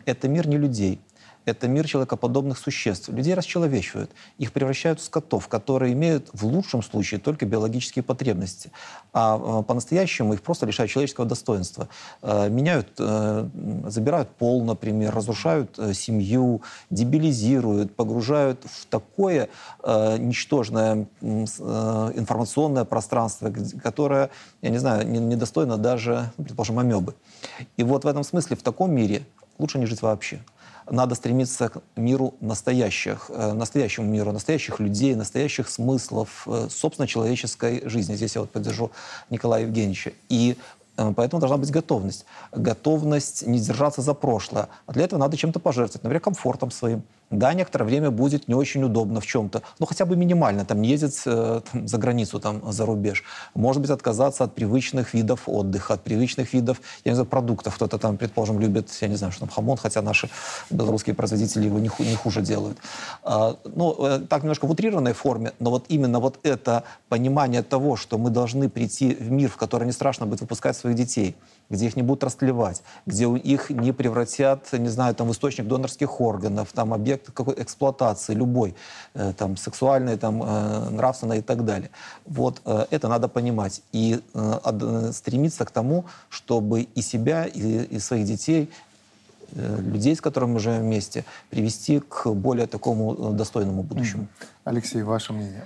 Это 0.03 0.27
мир 0.27 0.45
не 0.45 0.57
людей, 0.57 0.99
это 1.45 1.67
мир 1.67 1.87
человекоподобных 1.87 2.57
существ. 2.57 3.09
Людей 3.09 3.33
расчеловечивают, 3.33 4.11
их 4.37 4.51
превращают 4.51 4.99
в 4.99 5.03
скотов, 5.03 5.47
которые 5.47 5.93
имеют 5.93 6.29
в 6.33 6.45
лучшем 6.45 6.81
случае 6.81 7.19
только 7.19 7.45
биологические 7.45 8.03
потребности. 8.03 8.71
А 9.13 9.37
э, 9.37 9.63
по-настоящему 9.63 10.33
их 10.33 10.41
просто 10.41 10.65
лишают 10.65 10.91
человеческого 10.91 11.27
достоинства. 11.27 11.87
Э, 12.21 12.49
меняют, 12.49 12.89
э, 12.99 13.47
забирают 13.87 14.29
пол, 14.29 14.63
например, 14.63 15.13
разрушают 15.13 15.79
семью, 15.93 16.61
дебилизируют, 16.89 17.95
погружают 17.95 18.63
в 18.65 18.85
такое 18.87 19.49
ничтожное 19.83 21.07
информационное 21.21 22.85
пространство, 22.85 23.53
которое, 23.83 24.29
я 24.61 24.69
не 24.69 24.77
знаю, 24.77 25.07
недостойно 25.07 25.77
даже, 25.77 26.31
ну, 26.37 26.45
предположим, 26.45 26.79
амебы. 26.79 27.13
И 27.77 27.83
вот 27.83 28.03
в 28.03 28.07
этом 28.07 28.23
смысле 28.23 28.55
в 28.55 28.63
таком 28.63 28.91
мире 28.91 29.25
лучше 29.57 29.79
не 29.79 29.85
жить 29.85 30.01
вообще 30.01 30.41
надо 30.89 31.15
стремиться 31.15 31.69
к 31.69 31.81
миру 31.95 32.36
настоящих, 32.41 33.29
э, 33.29 33.53
настоящему 33.53 34.07
миру, 34.07 34.31
настоящих 34.31 34.79
людей, 34.79 35.15
настоящих 35.15 35.69
смыслов, 35.69 36.43
э, 36.47 36.67
собственно, 36.69 37.07
человеческой 37.07 37.88
жизни. 37.88 38.15
Здесь 38.15 38.36
я 38.36 38.41
вот 38.41 38.51
поддержу 38.51 38.91
Николая 39.29 39.63
Евгеньевича. 39.63 40.13
И 40.29 40.57
э, 40.97 41.13
Поэтому 41.15 41.39
должна 41.39 41.57
быть 41.57 41.71
готовность. 41.71 42.25
Готовность 42.51 43.47
не 43.47 43.59
держаться 43.59 44.01
за 44.01 44.13
прошлое. 44.13 44.69
А 44.86 44.93
для 44.93 45.03
этого 45.05 45.19
надо 45.19 45.38
чем-то 45.38 45.59
пожертвовать, 45.59 46.03
например, 46.03 46.21
комфортом 46.21 46.71
своим, 46.71 47.03
да, 47.36 47.53
некоторое 47.53 47.86
время 47.86 48.11
будет 48.11 48.47
не 48.47 48.55
очень 48.55 48.83
удобно 48.83 49.19
в 49.19 49.25
чем-то, 49.25 49.61
но 49.79 49.86
хотя 49.86 50.05
бы 50.05 50.15
минимально, 50.15 50.65
там, 50.65 50.81
ездить 50.81 51.21
э, 51.25 51.61
там, 51.71 51.88
за 51.88 51.97
границу, 51.97 52.39
там, 52.39 52.71
за 52.71 52.86
рубеж. 52.86 53.23
Может 53.53 53.81
быть, 53.81 53.91
отказаться 53.91 54.43
от 54.43 54.55
привычных 54.55 55.13
видов 55.13 55.43
отдыха, 55.47 55.93
от 55.93 56.03
привычных 56.03 56.53
видов, 56.53 56.81
я 57.03 57.11
не 57.11 57.15
знаю, 57.15 57.27
продуктов. 57.27 57.75
Кто-то 57.75 57.97
там, 57.97 58.17
предположим, 58.17 58.59
любит, 58.59 58.89
я 59.01 59.07
не 59.07 59.15
знаю, 59.15 59.31
что 59.31 59.41
там 59.41 59.49
хамон, 59.49 59.77
хотя 59.77 60.01
наши 60.01 60.29
белорусские 60.69 61.15
производители 61.15 61.65
его 61.65 61.79
не, 61.79 61.88
ху- 61.88 62.03
не 62.03 62.15
хуже 62.15 62.41
делают. 62.41 62.77
А, 63.23 63.55
ну, 63.75 63.95
э, 63.99 64.19
так 64.29 64.43
немножко 64.43 64.65
в 64.67 64.71
утрированной 64.71 65.13
форме, 65.13 65.51
но 65.59 65.69
вот 65.69 65.86
именно 65.88 66.19
вот 66.19 66.39
это 66.43 66.83
понимание 67.09 67.63
того, 67.63 67.95
что 67.95 68.17
мы 68.17 68.29
должны 68.29 68.69
прийти 68.69 69.15
в 69.15 69.31
мир, 69.31 69.49
в 69.49 69.57
который 69.57 69.86
не 69.86 69.93
страшно 69.93 70.25
будет 70.25 70.41
выпускать 70.41 70.77
своих 70.77 70.95
детей, 70.95 71.36
где 71.70 71.88
их 71.88 71.95
не 71.95 72.03
будут 72.03 72.24
растлевать, 72.24 72.84
где 73.05 73.26
их 73.26 73.70
не 73.70 73.91
превратят, 73.91 74.72
не 74.74 74.89
знаю, 74.89 75.16
там, 75.16 75.28
в 75.28 75.32
источник 75.32 75.68
донорских 75.68 76.22
органов, 76.22 76.70
там, 76.74 76.93
объект 76.93 77.32
какой 77.32 77.55
эксплуатации, 77.57 78.34
любой, 78.34 78.76
э, 79.13 79.34
там, 79.38 79.57
сексуальной, 79.57 80.18
там, 80.18 80.41
э, 80.43 80.89
нравственной 80.89 81.39
и 81.39 81.41
так 81.41 81.66
далее. 81.66 81.89
Вот 82.26 82.61
э, 82.66 82.86
это 82.91 83.07
надо 83.07 83.28
понимать 83.28 83.82
и 83.91 84.22
стремиться 85.11 85.66
к 85.66 85.72
тому, 85.72 86.05
чтобы 86.30 86.82
и 86.82 87.01
себя, 87.01 87.45
и, 87.45 87.84
и 87.84 87.99
своих 87.99 88.26
детей 88.26 88.70
людей, 89.53 90.16
с 90.16 90.22
которыми 90.22 90.53
мы 90.53 90.59
живем 90.59 90.82
вместе, 90.82 91.24
привести 91.49 91.99
к 91.99 92.28
более 92.34 92.68
такому 92.68 93.32
достойному 93.32 93.84
будущему. 93.84 94.28
Алексей, 94.63 95.03
ваше 95.03 95.34
мнение? 95.34 95.63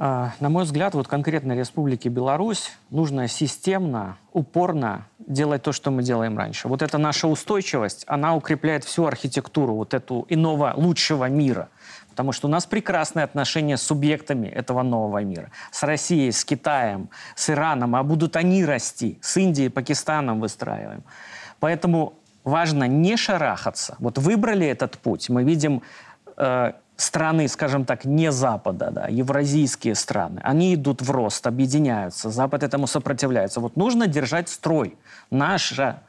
А, 0.00 0.30
на 0.38 0.48
мой 0.48 0.62
взгляд, 0.62 0.94
вот 0.94 1.08
конкретно 1.08 1.56
Республике 1.56 2.08
Беларусь 2.08 2.70
нужно 2.88 3.26
системно, 3.26 4.16
упорно 4.32 5.08
делать 5.18 5.64
то, 5.64 5.72
что 5.72 5.90
мы 5.90 6.04
делаем 6.04 6.38
раньше. 6.38 6.68
Вот 6.68 6.82
эта 6.82 6.98
наша 6.98 7.26
устойчивость, 7.26 8.04
она 8.06 8.36
укрепляет 8.36 8.84
всю 8.84 9.06
архитектуру 9.06 9.74
вот 9.74 9.94
эту 9.94 10.24
иного, 10.28 10.72
лучшего 10.76 11.28
мира. 11.28 11.68
Потому 12.10 12.30
что 12.30 12.46
у 12.46 12.50
нас 12.50 12.64
прекрасные 12.64 13.24
отношения 13.24 13.76
с 13.76 13.82
субъектами 13.82 14.46
этого 14.46 14.82
нового 14.82 15.24
мира. 15.24 15.50
С 15.72 15.82
Россией, 15.82 16.30
с 16.30 16.44
Китаем, 16.44 17.08
с 17.34 17.50
Ираном. 17.50 17.96
А 17.96 18.04
будут 18.04 18.36
они 18.36 18.64
расти. 18.64 19.18
С 19.20 19.36
Индией, 19.36 19.68
Пакистаном 19.68 20.38
выстраиваем. 20.38 21.02
Поэтому 21.58 22.14
важно 22.44 22.84
не 22.84 23.16
шарахаться. 23.16 23.96
Вот 23.98 24.18
выбрали 24.18 24.66
этот 24.66 24.96
путь. 24.98 25.28
Мы 25.28 25.42
видим 25.42 25.82
э, 26.36 26.72
страны, 26.98 27.48
скажем 27.48 27.84
так, 27.84 28.04
не 28.04 28.30
Запада, 28.32 28.90
да, 28.90 29.06
евразийские 29.06 29.94
страны, 29.94 30.40
они 30.42 30.74
идут 30.74 31.00
в 31.00 31.10
рост, 31.10 31.46
объединяются, 31.46 32.28
Запад 32.28 32.62
этому 32.62 32.86
сопротивляется. 32.86 33.60
Вот 33.60 33.76
нужно 33.76 34.06
держать 34.06 34.48
строй. 34.48 34.96
Наша 35.30 36.00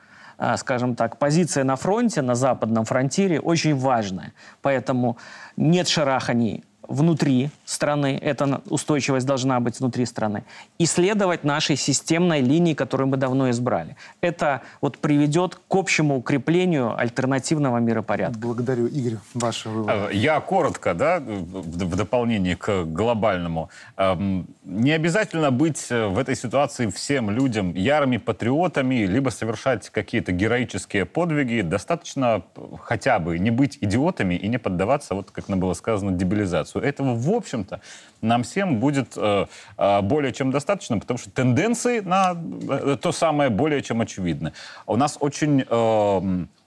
а, 0.42 0.56
скажем 0.58 0.96
так, 0.96 1.18
позиция 1.18 1.66
на 1.66 1.76
фронте, 1.76 2.22
на 2.22 2.34
западном 2.34 2.86
фронтире 2.86 3.42
очень 3.42 3.76
важная. 3.76 4.32
Поэтому 4.62 5.18
нет 5.58 5.90
шараханий 5.90 6.64
внутри 6.88 7.52
страны, 7.70 8.20
эта 8.22 8.62
устойчивость 8.70 9.26
должна 9.26 9.60
быть 9.60 9.80
внутри 9.80 10.06
страны, 10.06 10.44
и 10.80 10.86
следовать 10.86 11.44
нашей 11.44 11.76
системной 11.76 12.42
линии, 12.42 12.74
которую 12.74 13.08
мы 13.08 13.18
давно 13.18 13.50
избрали. 13.52 13.96
Это 14.22 14.62
вот 14.82 14.98
приведет 14.98 15.56
к 15.56 15.76
общему 15.76 16.18
укреплению 16.18 17.00
альтернативного 17.00 17.78
миропорядка. 17.78 18.40
Благодарю. 18.40 18.88
Игорь, 18.88 19.18
ваши 19.34 19.70
выводы. 19.70 19.92
Э, 19.94 20.10
я 20.14 20.40
коротко, 20.40 20.94
да, 20.94 21.20
в 21.20 21.96
дополнение 21.96 22.56
к 22.56 22.86
глобальному. 22.86 23.70
Эм, 23.98 24.48
не 24.64 24.92
обязательно 24.92 25.52
быть 25.52 25.88
э, 25.92 26.08
в 26.08 26.18
этой 26.18 26.36
ситуации 26.36 26.88
всем 26.88 27.30
людям 27.30 27.74
ярыми 27.76 28.18
патриотами, 28.18 29.06
либо 29.06 29.30
совершать 29.30 29.90
какие-то 29.90 30.32
героические 30.32 31.06
подвиги. 31.06 31.62
Достаточно 31.62 32.44
хотя 32.82 33.20
бы 33.20 33.38
не 33.38 33.52
быть 33.52 33.78
идиотами 33.82 34.34
и 34.34 34.48
не 34.48 34.58
поддаваться, 34.58 35.14
вот 35.14 35.32
как 35.32 35.50
нам 35.50 35.60
было 35.60 35.74
сказано, 35.74 36.12
дебилизацию 36.12 36.84
этого, 36.84 37.14
в 37.14 37.32
общем-то, 37.60 37.82
нам 38.22 38.44
всем 38.44 38.80
будет 38.80 39.14
э, 39.16 39.46
э, 39.78 40.02
более 40.02 40.34
чем 40.34 40.52
достаточно, 40.52 41.00
потому 41.00 41.18
что 41.18 41.32
тенденции 41.32 42.00
на 42.00 42.34
э, 42.34 42.98
то 43.02 43.12
самое 43.12 43.50
более 43.50 43.82
чем 43.82 44.02
очевидны. 44.02 44.54
У 44.86 44.96
нас 44.96 45.18
очень 45.20 45.66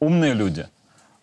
умные 0.01 0.35
люди, 0.35 0.67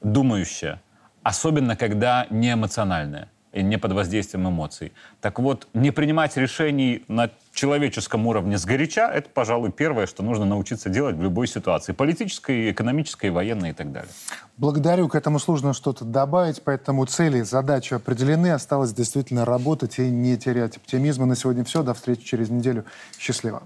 думающие, 0.01 0.80
особенно 1.24 1.76
когда 1.76 2.28
не 2.30 2.53
эмоциональные 2.53 3.28
и 3.52 3.64
не 3.64 3.78
под 3.78 3.93
воздействием 3.93 4.47
эмоций. 4.47 4.91
Так 5.22 5.39
вот, 5.39 5.68
не 5.74 5.91
принимать 5.91 6.38
решений 6.38 7.04
на 7.08 7.32
человеческом 7.54 8.28
уровне 8.28 8.58
сгоряча, 8.58 9.08
это, 9.08 9.30
пожалуй, 9.30 9.72
первое, 9.72 10.06
что 10.06 10.24
нужно 10.24 10.45
научиться 10.45 10.89
делать 10.89 11.16
в 11.16 11.24
любой 11.24 11.47
ситуации. 11.47 11.93
Политической, 11.93 12.72
экономической, 12.72 13.32
военной 13.32 13.72
и 13.72 13.74
так 13.74 13.91
далее. 13.91 14.12
Благодарю. 14.58 15.08
К 15.08 15.16
этому 15.16 15.39
сложно 15.39 15.74
что-то 15.74 16.06
добавить, 16.06 16.62
поэтому 16.64 17.06
цели, 17.06 17.41
задачи 17.41 17.93
определены. 17.93 18.52
Осталось 18.52 18.93
действительно 18.93 19.45
работать 19.45 20.00
и 20.00 20.10
не 20.10 20.38
терять 20.38 20.78
оптимизма. 20.78 21.26
На 21.26 21.36
сегодня 21.36 21.64
все. 21.64 21.84
До 21.84 21.93
встречи 21.93 22.24
через 22.24 22.50
неделю. 22.50 22.86
Счастливо. 23.18 23.64